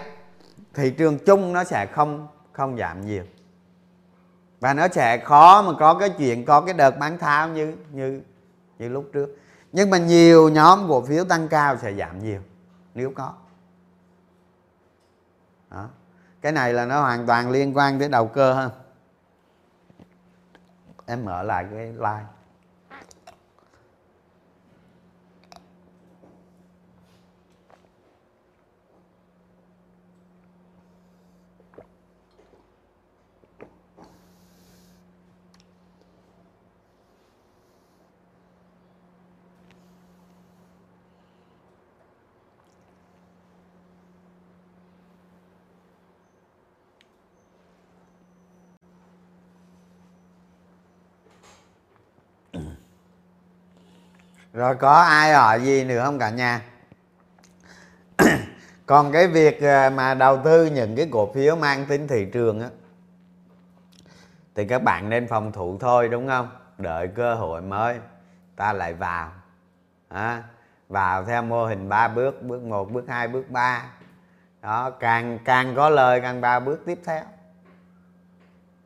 thị 0.74 0.90
trường 0.90 1.18
chung 1.18 1.52
nó 1.52 1.64
sẽ 1.64 1.86
không 1.86 2.28
không 2.52 2.76
giảm 2.76 3.06
nhiều. 3.06 3.24
Và 4.60 4.74
nó 4.74 4.88
sẽ 4.88 5.18
khó 5.18 5.62
mà 5.62 5.72
có 5.78 5.94
cái 5.94 6.10
chuyện 6.10 6.44
có 6.44 6.60
cái 6.60 6.74
đợt 6.74 6.98
bán 6.98 7.18
tháo 7.18 7.48
như 7.48 7.74
như 7.92 8.20
như 8.78 8.88
lúc 8.88 9.10
trước. 9.12 9.38
Nhưng 9.72 9.90
mà 9.90 9.98
nhiều 9.98 10.48
nhóm 10.48 10.88
cổ 10.88 11.02
phiếu 11.02 11.24
tăng 11.24 11.48
cao 11.48 11.76
sẽ 11.76 11.94
giảm 11.94 12.18
nhiều 12.18 12.40
nếu 12.94 13.12
có. 13.16 13.32
Đó 15.70 15.88
cái 16.44 16.52
này 16.52 16.72
là 16.72 16.84
nó 16.86 17.00
hoàn 17.00 17.26
toàn 17.26 17.50
liên 17.50 17.76
quan 17.76 17.98
tới 17.98 18.08
đầu 18.08 18.26
cơ 18.28 18.52
hơn 18.52 18.70
em 21.06 21.24
mở 21.24 21.42
lại 21.42 21.66
cái 21.74 21.86
like 21.86 22.26
rồi 54.54 54.74
có 54.74 54.92
ai 54.92 55.32
hỏi 55.32 55.60
gì 55.60 55.84
nữa 55.84 56.02
không 56.04 56.18
cả 56.18 56.30
nhà? 56.30 56.62
Còn 58.86 59.12
cái 59.12 59.28
việc 59.28 59.62
à, 59.62 59.90
mà 59.90 60.14
đầu 60.14 60.40
tư 60.44 60.66
những 60.66 60.96
cái 60.96 61.08
cổ 61.12 61.32
phiếu 61.32 61.56
mang 61.56 61.86
tính 61.86 62.08
thị 62.08 62.26
trường 62.32 62.60
á 62.60 62.68
thì 64.54 64.66
các 64.66 64.82
bạn 64.82 65.08
nên 65.08 65.28
phòng 65.28 65.52
thủ 65.52 65.78
thôi 65.80 66.08
đúng 66.08 66.28
không? 66.28 66.48
Đợi 66.78 67.08
cơ 67.08 67.34
hội 67.34 67.62
mới 67.62 67.98
ta 68.56 68.72
lại 68.72 68.94
vào. 68.94 69.32
À, 70.08 70.42
vào 70.88 71.24
theo 71.24 71.42
mô 71.42 71.66
hình 71.66 71.88
ba 71.88 72.08
bước 72.08 72.42
bước 72.42 72.62
một 72.62 72.92
bước 72.92 73.04
hai 73.08 73.28
bước 73.28 73.50
ba. 73.50 73.82
Đó 74.62 74.90
càng 74.90 75.38
càng 75.44 75.74
có 75.76 75.88
lời 75.88 76.20
càng 76.20 76.40
ba 76.40 76.60
bước 76.60 76.82
tiếp 76.86 76.98
theo. 77.04 77.22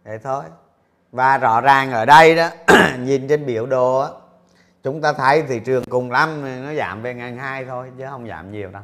Vậy 0.05 0.19
thôi. 0.19 0.45
Và 1.13 1.39
rõ 1.39 1.61
ràng 1.61 1.93
ở 1.93 2.05
đây 2.05 2.37
đó 2.37 2.49
nhìn 2.99 3.29
trên 3.29 3.47
biểu 3.47 3.67
đồ 3.67 3.99
á 3.99 4.09
chúng 4.83 5.03
ta 5.03 5.13
thấy 5.13 5.43
thị 5.43 5.61
trường 5.65 5.85
cùng 5.85 6.11
lắm, 6.11 6.43
nó 6.67 6.75
giảm 6.75 7.03
về 7.03 7.15
ngàn 7.15 7.39
hai 7.39 7.65
thôi, 7.65 7.91
chứ 7.99 8.05
không 8.11 8.29
giảm 8.29 8.53
nhiều 8.53 8.71
đâu. 8.71 8.83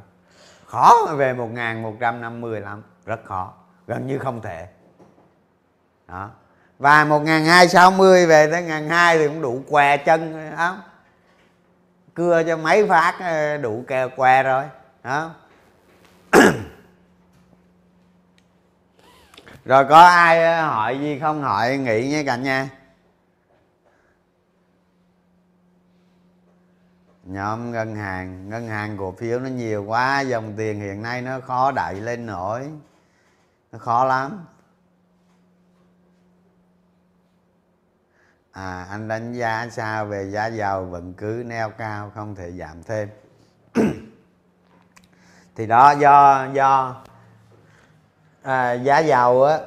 Khó 0.66 1.14
về 1.16 1.32
một 1.32 1.48
ngàn 1.52 1.82
một 1.82 1.94
trăm 2.00 2.20
năm 2.20 2.40
mươi 2.40 2.60
lắm, 2.60 2.82
rất 3.06 3.20
khó, 3.24 3.52
gần 3.86 4.06
như 4.06 4.18
không 4.18 4.42
thể. 4.42 4.66
Đó. 6.08 6.30
Và 6.78 7.04
một 7.04 7.20
ngàn 7.20 7.44
hai 7.44 7.68
sáu 7.68 7.90
mươi 7.90 8.26
về 8.26 8.50
tới 8.50 8.62
ngàn 8.62 8.88
hai 8.88 9.18
thì 9.18 9.28
cũng 9.28 9.42
đủ 9.42 9.62
què 9.68 9.96
chân, 9.96 10.50
không? 10.56 10.80
Cưa 12.14 12.42
cho 12.42 12.56
mấy 12.56 12.88
phát 12.88 13.14
ờ, 13.20 13.56
đủ 13.56 13.84
kè 13.88 14.08
què 14.08 14.42
rồi 14.42 14.64
đó 15.04 15.30
rồi 19.64 19.84
có 19.84 20.00
ai 20.00 20.44
ờ, 20.44 20.66
hỏi 20.66 20.98
gì 20.98 21.18
không? 21.18 21.42
Hỏi 21.42 21.76
nghĩ 21.76 22.08
nha 22.08 22.22
cả 22.26 22.36
nhà. 22.36 22.68
Nhóm 27.24 27.72
ngân 27.72 27.96
hàng 27.96 28.48
ngân 28.48 28.68
hàng 28.68 28.96
cổ 28.98 29.12
phiếu 29.12 29.40
nó 29.40 29.48
nhiều 29.48 29.84
quá 29.84 30.20
dòng 30.20 30.52
tiền 30.56 30.80
hiện 30.80 31.02
nay 31.02 31.22
nó 31.22 31.40
khó 31.40 31.72
đẩy 31.72 31.94
lên 31.94 32.26
nổi. 32.26 32.70
Nó 33.72 33.78
khó 33.78 34.04
lắm. 34.04 34.46
À 38.52 38.86
anh 38.90 39.08
đánh 39.08 39.32
giá 39.32 39.68
sao 39.70 40.06
về 40.06 40.30
giá 40.30 40.46
dầu 40.46 40.84
vẫn 40.84 41.14
cứ 41.14 41.42
neo 41.46 41.70
cao 41.70 42.12
không 42.14 42.34
thể 42.34 42.52
giảm 42.52 42.82
thêm? 42.82 43.08
Thì 45.56 45.66
đó 45.66 45.90
do 45.90 46.46
do 46.52 47.02
à, 48.42 48.72
giá 48.72 48.98
dầu 48.98 49.44
á 49.44 49.58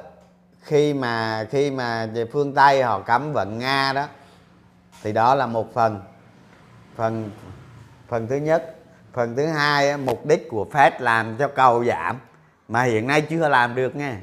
khi 0.62 0.94
mà 0.94 1.46
khi 1.50 1.70
mà 1.70 2.08
phương 2.32 2.54
tây 2.54 2.82
họ 2.82 3.00
cấm 3.00 3.32
vận 3.32 3.58
nga 3.58 3.92
đó 3.92 4.06
thì 5.02 5.12
đó 5.12 5.34
là 5.34 5.46
một 5.46 5.74
phần. 5.74 6.00
Phần 6.96 7.30
phần 8.08 8.26
thứ 8.28 8.36
nhất, 8.36 8.74
phần 9.12 9.36
thứ 9.36 9.46
hai 9.46 9.96
mục 9.96 10.26
đích 10.26 10.48
của 10.48 10.66
Fed 10.72 10.90
làm 10.98 11.36
cho 11.38 11.48
cầu 11.48 11.84
giảm, 11.84 12.18
mà 12.68 12.82
hiện 12.82 13.06
nay 13.06 13.20
chưa 13.20 13.48
làm 13.48 13.74
được 13.74 13.96
nghe. 13.96 14.14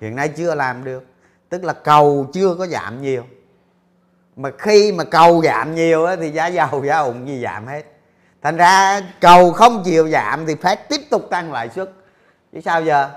Hiện 0.00 0.16
nay 0.16 0.28
chưa 0.28 0.54
làm 0.54 0.84
được, 0.84 1.06
tức 1.48 1.64
là 1.64 1.72
cầu 1.72 2.26
chưa 2.32 2.54
có 2.54 2.66
giảm 2.66 3.02
nhiều. 3.02 3.24
Mà 4.36 4.50
khi 4.58 4.92
mà 4.92 5.04
cầu 5.04 5.42
giảm 5.44 5.74
nhiều 5.74 6.06
thì 6.20 6.30
giá 6.30 6.46
dầu, 6.46 6.84
giá 6.84 6.98
ủng 6.98 7.28
gì 7.28 7.42
giảm 7.42 7.66
hết. 7.66 7.82
Thành 8.42 8.56
ra 8.56 9.00
cầu 9.20 9.52
không 9.52 9.82
chịu 9.84 10.08
giảm 10.08 10.46
thì 10.46 10.54
Fed 10.54 10.76
tiếp 10.88 11.00
tục 11.10 11.26
tăng 11.30 11.52
lãi 11.52 11.68
suất. 11.68 11.92
Chứ 12.52 12.60
sao 12.60 12.82
giờ? 12.82 13.08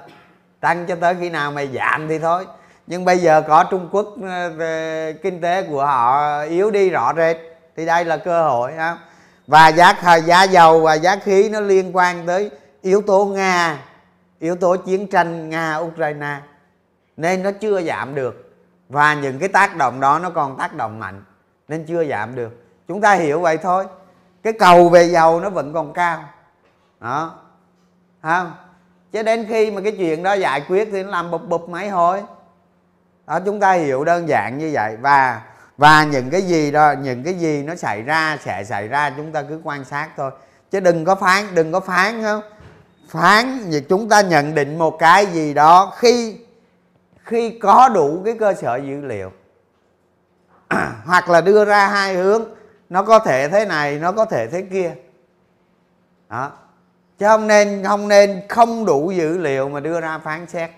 Tăng 0.60 0.86
cho 0.86 0.96
tới 0.96 1.16
khi 1.20 1.30
nào 1.30 1.52
mày 1.52 1.70
giảm 1.74 2.08
thì 2.08 2.20
thôi. 2.20 2.46
Nhưng 2.88 3.06
bây 3.06 3.18
giờ 3.18 3.42
có 3.48 3.64
trung 3.64 3.90
quốc 3.92 4.16
ờ, 4.60 5.14
kinh 5.24 5.42
tế 5.42 5.64
của 5.64 5.86
họ 5.86 6.42
yếu 6.42 6.72
đi 6.72 6.90
rõ 6.90 7.14
rệt, 7.18 7.38
thì 7.76 7.86
đây 7.86 8.06
là 8.06 8.18
cơ 8.18 8.50
hội 8.50 8.74
không? 8.78 8.98
Và 9.48 9.68
giá 9.68 10.20
giá 10.26 10.44
dầu 10.44 10.82
và 10.82 10.94
giá 10.94 11.16
khí 11.16 11.50
nó 11.50 11.60
liên 11.60 11.96
quan 11.96 12.26
tới 12.28 12.52
yếu 12.82 13.02
tố 13.02 13.26
nga, 13.26 13.80
yếu 14.40 14.56
tố 14.56 14.76
chiến 14.76 15.08
tranh 15.08 15.50
nga, 15.50 15.76
ukraine. 15.78 16.38
Nên 17.18 17.44
nó 17.44 17.52
chưa 17.52 17.82
giảm 17.82 18.16
được. 18.16 18.56
Và 18.90 19.14
những 19.14 19.40
cái 19.40 19.50
tác 19.50 19.76
động 19.76 20.00
đó 20.00 20.20
nó 20.20 20.30
còn 20.30 20.58
tác 20.58 20.76
động 20.76 21.00
mạnh. 21.00 21.24
Nên 21.68 21.86
chưa 21.86 22.06
giảm 22.06 22.36
được. 22.36 22.66
Chúng 22.88 23.02
ta 23.02 23.14
hiểu 23.14 23.40
vậy 23.40 23.58
thôi. 23.58 23.86
Cái 24.44 24.54
cầu 24.54 24.90
về 24.90 25.04
dầu 25.04 25.40
nó 25.40 25.50
vẫn 25.50 25.74
còn 25.74 25.94
cao. 25.94 26.24
Đó. 27.00 27.40
Không? 28.22 28.52
Chứ 29.12 29.24
đến 29.24 29.46
khi 29.50 29.72
mà 29.72 29.82
cái 29.82 29.92
chuyện 29.92 30.24
đó 30.24 30.34
giải 30.34 30.62
quyết 30.68 30.90
thì 30.92 31.04
nó 31.04 31.10
làm 31.10 31.32
bụp 31.32 31.42
bụp 31.48 31.70
mấy 31.70 31.90
hồi. 31.90 32.24
Đó, 33.28 33.40
chúng 33.46 33.60
ta 33.60 33.72
hiểu 33.72 34.04
đơn 34.04 34.30
giản 34.30 34.58
như 34.58 34.70
vậy. 34.74 34.98
Và 35.02 35.42
và 35.78 36.04
những 36.04 36.30
cái 36.30 36.42
gì 36.42 36.72
đó, 36.72 36.94
những 37.02 37.24
cái 37.24 37.34
gì 37.34 37.64
nó 37.64 37.76
xảy 37.76 38.02
ra 38.02 38.38
sẽ 38.42 38.64
xảy 38.64 38.88
ra, 38.88 39.10
chúng 39.18 39.32
ta 39.32 39.42
cứ 39.42 39.60
quan 39.64 39.86
sát 39.86 40.10
thôi. 40.18 40.32
Chứ 40.72 40.80
đừng 40.80 41.06
có 41.06 41.16
phán, 41.16 41.56
đừng 41.56 41.72
có 41.72 41.80
phán 41.80 42.24
không? 42.24 42.42
Phán, 43.10 43.60
thì 43.72 43.82
chúng 43.90 44.10
ta 44.10 44.22
nhận 44.22 44.56
định 44.56 44.78
một 44.78 45.00
cái 45.00 45.26
gì 45.26 45.54
đó 45.54 45.94
khi 45.98 46.38
khi 47.24 47.60
có 47.60 47.90
đủ 47.90 48.22
cái 48.26 48.34
cơ 48.40 48.54
sở 48.54 48.76
dữ 48.76 49.02
liệu. 49.02 49.32
Hoặc 51.06 51.30
là 51.30 51.42
đưa 51.42 51.66
ra 51.66 51.88
hai 51.88 52.16
hướng, 52.16 52.44
nó 52.90 53.04
có 53.04 53.20
thể 53.20 53.50
thế 53.50 53.66
này, 53.66 54.00
nó 54.00 54.12
có 54.12 54.26
thể 54.26 54.48
thế 54.48 54.62
kia. 54.62 54.96
Đó. 56.30 56.52
Chứ 57.20 57.26
không 57.28 57.48
nên 57.48 57.84
không 57.84 58.08
nên 58.08 58.42
không 58.50 58.86
đủ 58.86 59.12
dữ 59.12 59.38
liệu 59.38 59.70
mà 59.70 59.80
đưa 59.80 60.02
ra 60.02 60.18
phán 60.18 60.48
xét. 60.48 60.70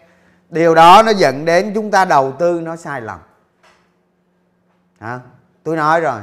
Điều 0.50 0.76
đó 0.76 1.04
nó 1.06 1.12
dẫn 1.12 1.46
đến 1.46 1.72
chúng 1.76 1.92
ta 1.92 2.06
đầu 2.06 2.32
tư 2.32 2.62
nó 2.64 2.76
sai 2.76 3.02
lầm 3.02 3.20
hả? 5.06 5.20
Tôi 5.64 5.76
nói 5.76 6.02
rồi. 6.02 6.22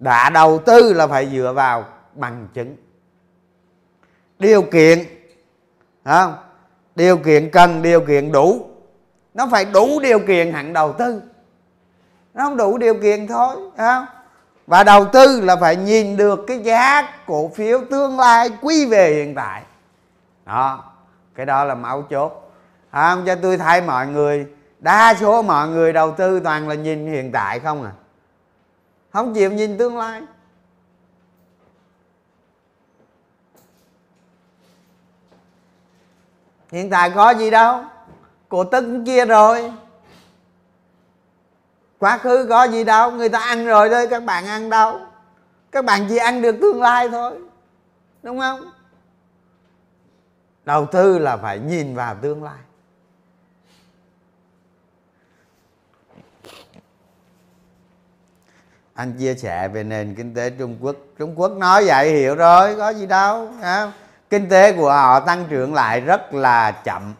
Đã 0.00 0.30
đầu 0.30 0.58
tư 0.66 0.92
là 0.92 1.06
phải 1.06 1.28
dựa 1.32 1.52
vào 1.56 1.84
bằng 2.14 2.48
chứng. 2.54 2.76
Điều 4.38 4.62
kiện 4.62 5.04
không 6.04 6.34
điều 6.94 7.16
kiện 7.16 7.50
cần, 7.50 7.82
điều 7.82 8.00
kiện 8.00 8.32
đủ. 8.32 8.66
Nó 9.34 9.48
phải 9.50 9.64
đủ 9.64 10.00
điều 10.00 10.18
kiện 10.18 10.52
hẳn 10.52 10.72
đầu 10.72 10.92
tư. 10.92 11.22
Nó 12.34 12.44
không 12.44 12.56
đủ 12.56 12.78
điều 12.78 12.94
kiện 12.94 13.26
thôi 13.26 13.56
không 13.76 14.06
và 14.66 14.84
đầu 14.84 15.04
tư 15.04 15.40
là 15.40 15.56
phải 15.56 15.76
nhìn 15.76 16.16
được 16.16 16.40
cái 16.46 16.58
giá 16.58 17.08
cổ 17.26 17.50
phiếu 17.54 17.80
tương 17.90 18.18
lai 18.20 18.50
quy 18.60 18.86
về 18.86 19.14
hiện 19.14 19.34
tại. 19.34 19.62
Đó, 20.46 20.84
cái 21.34 21.46
đó 21.46 21.64
là 21.64 21.74
máu 21.74 22.02
chốt. 22.02 22.52
Không 22.92 23.22
cho 23.26 23.34
tôi 23.34 23.56
thay 23.56 23.80
mọi 23.80 24.06
người. 24.06 24.46
Đa 24.78 25.14
số 25.20 25.42
mọi 25.42 25.68
người 25.68 25.92
đầu 25.92 26.12
tư 26.12 26.40
toàn 26.40 26.68
là 26.68 26.74
nhìn 26.74 27.06
hiện 27.06 27.32
tại 27.32 27.60
không 27.60 27.84
à 27.84 27.92
không 29.12 29.34
chịu 29.34 29.52
nhìn 29.52 29.78
tương 29.78 29.96
lai. 29.96 30.22
Hiện 36.70 36.90
tại 36.90 37.10
có 37.14 37.30
gì 37.30 37.50
đâu. 37.50 37.84
Cổ 38.48 38.64
tức 38.64 38.84
kia 39.06 39.24
rồi. 39.24 39.72
Quá 41.98 42.18
khứ 42.18 42.46
có 42.48 42.64
gì 42.64 42.84
đâu. 42.84 43.10
Người 43.10 43.28
ta 43.28 43.38
ăn 43.38 43.66
rồi 43.66 43.88
thôi, 43.88 44.06
các 44.10 44.24
bạn 44.24 44.46
ăn 44.46 44.70
đâu. 44.70 45.00
Các 45.70 45.84
bạn 45.84 46.06
chỉ 46.08 46.16
ăn 46.16 46.42
được 46.42 46.56
tương 46.60 46.82
lai 46.82 47.08
thôi. 47.08 47.38
Đúng 48.22 48.38
không? 48.40 48.72
Đầu 50.64 50.86
tư 50.86 51.18
là 51.18 51.36
phải 51.36 51.58
nhìn 51.58 51.94
vào 51.94 52.16
tương 52.22 52.44
lai. 52.44 52.58
Anh 59.02 59.12
chia 59.12 59.34
sẻ 59.34 59.68
về 59.68 59.84
nền 59.84 60.14
kinh 60.14 60.34
tế 60.34 60.50
Trung 60.50 60.76
Quốc. 60.80 60.96
Trung 61.18 61.40
Quốc 61.40 61.52
nói 61.52 61.84
vậy 61.86 62.10
hiểu 62.10 62.34
rồi, 62.34 62.76
có 62.76 62.90
gì 62.90 63.06
đâu 63.06 63.48
kinh 64.30 64.48
tế 64.48 64.72
của 64.72 64.92
họ 64.92 65.20
tăng 65.20 65.46
trưởng 65.48 65.74
lại 65.74 66.00
rất 66.00 66.34
là 66.34 66.72
chậm. 66.72 67.14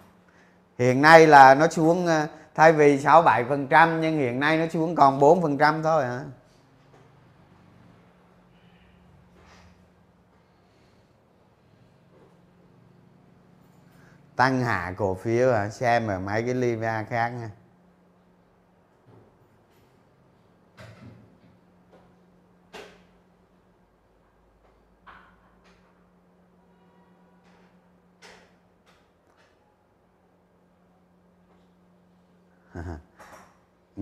Hiện 0.78 1.02
nay 1.02 1.26
là 1.26 1.54
nó 1.54 1.68
xuống 1.68 2.06
ờ, 2.06 2.26
thay 2.54 2.72
vì 2.72 2.98
6 3.00 3.22
7 3.22 3.44
phần 3.44 3.66
trăm, 3.66 4.00
nhưng 4.00 4.18
hiện 4.18 4.40
nay 4.40 4.58
nó 4.58 4.64
xuống 4.72 4.94
còn 4.94 5.20
4 5.20 5.42
phần 5.42 5.58
trăm 5.58 5.82
thôi 5.82 6.04
hả? 6.04 6.20
Tăng 14.36 14.60
hạ 14.60 14.94
cổ 14.96 15.14
phiếu 15.14 15.52
xem 15.70 16.08
ở 16.08 16.18
mấy 16.18 16.42
cái 16.42 16.54
liva 16.54 17.04
khác 17.10 17.28
nha. 17.28 17.50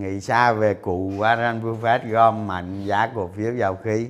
Nghĩ 0.00 0.20
sao 0.20 0.54
về 0.54 0.74
cụ 0.74 1.12
Warren 1.18 1.62
Buffett 1.62 2.10
gom 2.10 2.46
mạnh 2.46 2.84
giá 2.84 3.08
cổ 3.14 3.30
phiếu 3.36 3.52
dầu 3.54 3.78
khí. 3.84 4.08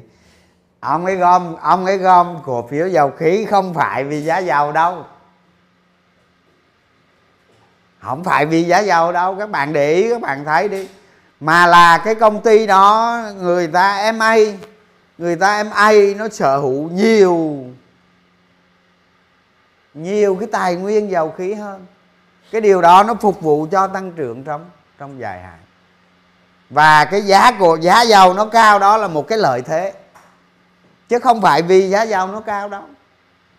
Ông 0.81 1.05
ấy 1.05 1.17
gom, 1.17 1.57
ông 1.57 1.85
ấy 1.85 1.99
gom 1.99 2.39
cổ 2.45 2.67
phiếu 2.67 2.89
dầu 2.89 3.11
khí 3.11 3.45
không 3.45 3.75
phải 3.75 4.05
vì 4.05 4.23
giá 4.23 4.39
dầu 4.39 4.73
đâu. 4.73 5.05
Không 8.01 8.25
phải 8.25 8.47
vì 8.47 8.63
giá 8.63 8.79
dầu 8.79 9.13
đâu, 9.13 9.37
các 9.39 9.51
bạn 9.51 9.73
để 9.73 9.95
ý, 9.95 10.11
các 10.11 10.21
bạn 10.21 10.45
thấy 10.45 10.69
đi. 10.69 10.89
Mà 11.41 11.67
là 11.67 11.99
cái 11.99 12.15
công 12.15 12.41
ty 12.41 12.67
đó, 12.67 13.21
người 13.41 13.67
ta 13.67 14.13
MA 14.13 14.37
người 15.21 15.37
ta 15.37 15.65
MA 15.65 15.93
nó 16.17 16.29
sở 16.29 16.59
hữu 16.59 16.91
nhiều 16.91 17.65
nhiều 19.95 20.37
cái 20.41 20.49
tài 20.53 20.75
nguyên 20.75 21.11
dầu 21.11 21.31
khí 21.31 21.55
hơn. 21.55 21.87
Cái 22.51 22.61
điều 22.61 22.83
đó 22.83 23.03
nó 23.03 23.15
phục 23.15 23.41
vụ 23.41 23.67
cho 23.71 23.87
tăng 23.87 24.13
trưởng 24.13 24.45
trong 24.45 24.71
trong 24.99 25.21
dài 25.21 25.43
hạn 25.43 25.59
và 26.71 27.05
cái 27.05 27.21
giá 27.21 27.53
của 27.59 27.79
giá 27.81 28.03
dầu 28.03 28.35
nó 28.35 28.47
cao 28.47 28.79
đó 28.79 28.97
là 28.97 29.09
một 29.09 29.29
cái 29.29 29.39
lợi 29.39 29.63
thế. 29.63 29.93
Chứ 31.09 31.19
không 31.19 31.43
phải 31.43 31.63
vì 31.63 31.91
giá 31.91 32.03
dầu 32.03 32.27
nó 32.27 32.41
cao 32.41 32.69
đâu. 32.69 32.83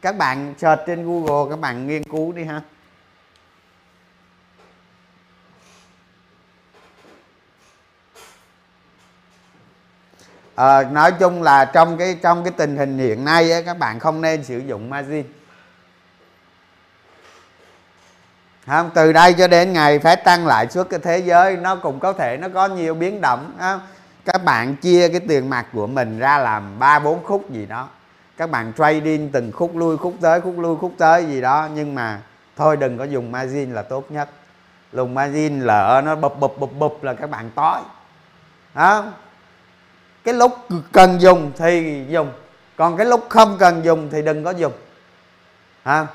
Các 0.01 0.17
bạn 0.17 0.53
search 0.57 0.81
trên 0.87 1.05
google 1.05 1.49
các 1.49 1.59
bạn 1.59 1.87
nghiên 1.87 2.03
cứu 2.03 2.31
đi 2.31 2.43
ha. 2.43 2.61
À, 10.55 10.83
nói 10.83 11.11
chung 11.11 11.43
là 11.43 11.65
trong 11.65 11.97
cái 11.97 12.17
trong 12.21 12.43
cái 12.43 12.53
tình 12.57 12.77
hình 12.77 12.97
hiện 12.97 13.25
nay 13.25 13.51
ấy, 13.51 13.63
các 13.63 13.77
bạn 13.77 13.99
không 13.99 14.21
nên 14.21 14.43
sử 14.43 14.57
dụng 14.57 14.89
margin. 14.89 15.23
Không, 18.67 18.89
từ 18.93 19.13
đây 19.13 19.33
cho 19.33 19.47
đến 19.47 19.73
ngày 19.73 19.99
phải 19.99 20.15
tăng 20.15 20.47
lại 20.47 20.67
suất 20.69 20.89
cái 20.89 20.99
thế 21.03 21.17
giới, 21.17 21.57
nó 21.57 21.75
cũng 21.75 21.99
có 21.99 22.13
thể 22.13 22.37
nó 22.37 22.47
có 22.53 22.67
nhiều 22.67 22.93
biến 22.93 23.21
động 23.21 23.53
không? 23.59 23.79
các 24.25 24.43
bạn 24.43 24.75
chia 24.75 25.09
cái 25.09 25.19
tiền 25.19 25.49
mặt 25.49 25.65
của 25.73 25.87
mình 25.87 26.19
ra 26.19 26.37
làm 26.37 26.79
ba, 26.79 26.99
bốn 26.99 27.23
khúc 27.23 27.51
gì 27.51 27.65
đó. 27.65 27.87
Các 28.37 28.51
bạn 28.51 28.73
trading 28.77 29.29
từng 29.31 29.51
khúc 29.51 29.75
lui, 29.75 29.97
khúc 29.97 30.13
tới, 30.21 30.41
khúc 30.41 30.59
lui, 30.59 30.77
khúc 30.77 30.93
tới 30.97 31.25
gì 31.25 31.41
đó. 31.41 31.67
Nhưng 31.75 31.95
mà 31.95 32.21
thôi 32.55 32.77
đừng 32.77 32.97
có 32.97 33.03
dùng 33.03 33.31
margin 33.31 33.73
là 33.73 33.81
tốt 33.81 34.11
nhất. 34.11 34.29
Lùng 34.91 35.13
margin 35.13 35.59
lỡ 35.59 36.01
nó 36.05 36.15
bụp 36.15 36.39
bụp 36.39 36.59
bụp 36.59 36.71
bụp 36.79 37.03
là 37.03 37.13
các 37.13 37.29
bạn 37.29 37.49
tối 37.55 37.79
đó 38.75 39.03
cái 40.23 40.33
lúc 40.33 40.51
cần 40.91 41.21
dùng 41.21 41.51
thì 41.57 42.03
dùng. 42.09 42.31
Còn 42.75 42.97
cái 42.97 43.05
lúc 43.05 43.25
không 43.29 43.57
cần 43.59 43.85
dùng 43.85 44.09
thì 44.11 44.21
đừng 44.21 44.43
có 44.43 44.51
dùng. 44.51 44.73
Ha 45.83 46.07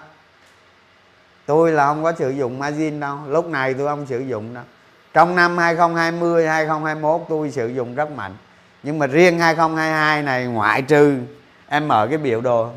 tôi 1.47 1.73
là 1.73 1.87
không 1.87 2.05
có 2.05 2.13
sử 2.19 2.31
dụng 2.31 2.59
margin 2.59 3.01
đâu. 3.01 3.19
Lúc 3.29 3.47
này 3.47 3.75
tôi 3.75 3.89
không 3.89 4.07
sử 4.07 4.19
dụng 4.21 4.55
đâu 4.55 4.65
trong 5.17 5.37
năm 5.37 5.59
2020 5.59 6.49
2021 6.49 7.21
tôi 7.29 7.51
sử 7.51 7.69
dụng 7.69 7.95
rất 7.95 8.11
mạnh. 8.11 8.37
Nhưng 8.83 8.99
mà 8.99 9.07
riêng 9.07 9.39
2022 9.39 10.23
này 10.23 10.47
ngoại 10.47 10.83
trừ, 10.83 11.19
em 11.69 11.89
mở 11.89 12.07
cái 12.11 12.19
biểu 12.19 12.41
đồ. 12.41 12.71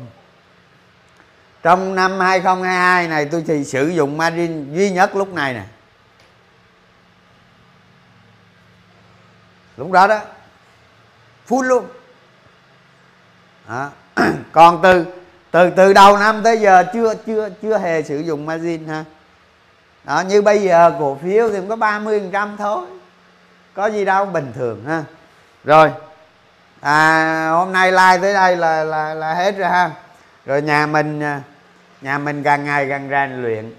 Trong 1.62 1.94
năm 1.94 2.20
2022 2.20 3.08
này 3.08 3.24
tôi 3.24 3.44
thì 3.46 3.64
sử 3.64 3.88
dụng 3.88 4.16
margin 4.16 4.74
duy 4.74 4.90
nhất 4.90 5.16
lúc 5.16 5.34
này 5.34 5.54
nè. 5.54 5.64
Lúc 9.76 9.92
đó 9.92 10.06
đó. 10.06 10.20
Full 11.48 11.62
luôn 11.62 11.84
đó. 13.68 13.90
còn 14.52 14.82
từ 14.82 15.06
từ 15.50 15.70
từ 15.70 15.92
đầu 15.92 16.16
năm 16.16 16.40
tới 16.44 16.60
giờ 16.60 16.84
chưa 16.92 17.14
chưa 17.26 17.48
chưa 17.62 17.78
hề 17.78 18.02
sử 18.02 18.18
dụng 18.18 18.46
margin 18.46 18.86
ha. 18.88 19.04
Đó 20.04 20.20
như 20.20 20.42
bây 20.42 20.62
giờ 20.62 20.92
cổ 20.98 21.18
phiếu 21.22 21.50
thì 21.50 21.56
cũng 21.56 21.68
có 21.68 21.76
30 21.76 22.20
phần 22.20 22.30
trăm 22.30 22.56
thôi. 22.56 22.86
Có 23.74 23.86
gì 23.86 24.04
đâu 24.04 24.24
bình 24.24 24.52
thường 24.54 24.84
ha. 24.86 25.04
Rồi. 25.64 25.90
À, 26.80 27.48
hôm 27.50 27.72
nay 27.72 27.92
like 27.92 28.18
tới 28.22 28.34
đây 28.34 28.56
là 28.56 28.84
là 28.84 29.14
là 29.14 29.34
hết 29.34 29.58
rồi 29.58 29.68
ha. 29.68 29.90
Rồi 30.46 30.62
nhà 30.62 30.86
mình 30.86 31.20
à, 31.20 31.40
nhà 32.00 32.18
mình 32.18 32.42
càng 32.42 32.64
ngày 32.64 32.86
càng 32.88 33.08
rèn 33.10 33.42
luyện 33.42 33.72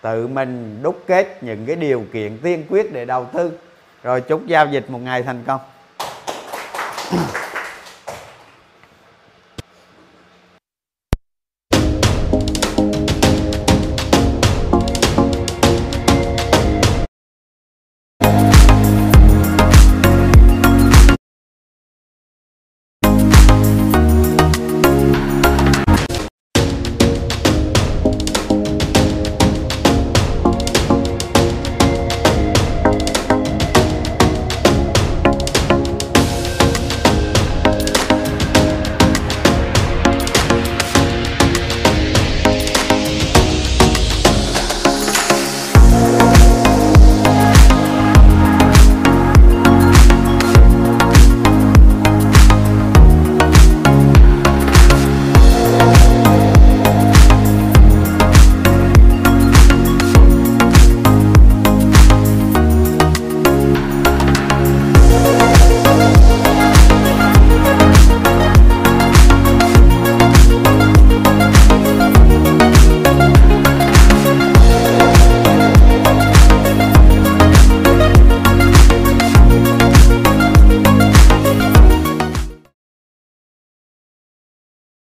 tự 0.00 0.26
mình 0.26 0.82
đúc 0.82 1.04
kết 1.06 1.42
những 1.42 1.66
cái 1.66 1.76
điều 1.76 2.04
kiện 2.12 2.38
tiên 2.42 2.66
quyết 2.70 2.92
để 2.92 3.04
đầu 3.04 3.26
tư. 3.32 3.52
Rồi 4.02 4.20
chúc 4.20 4.46
giao 4.46 4.66
dịch 4.66 4.90
một 4.90 4.98
ngày 4.98 5.22
thành 5.22 5.44
công. 5.46 5.60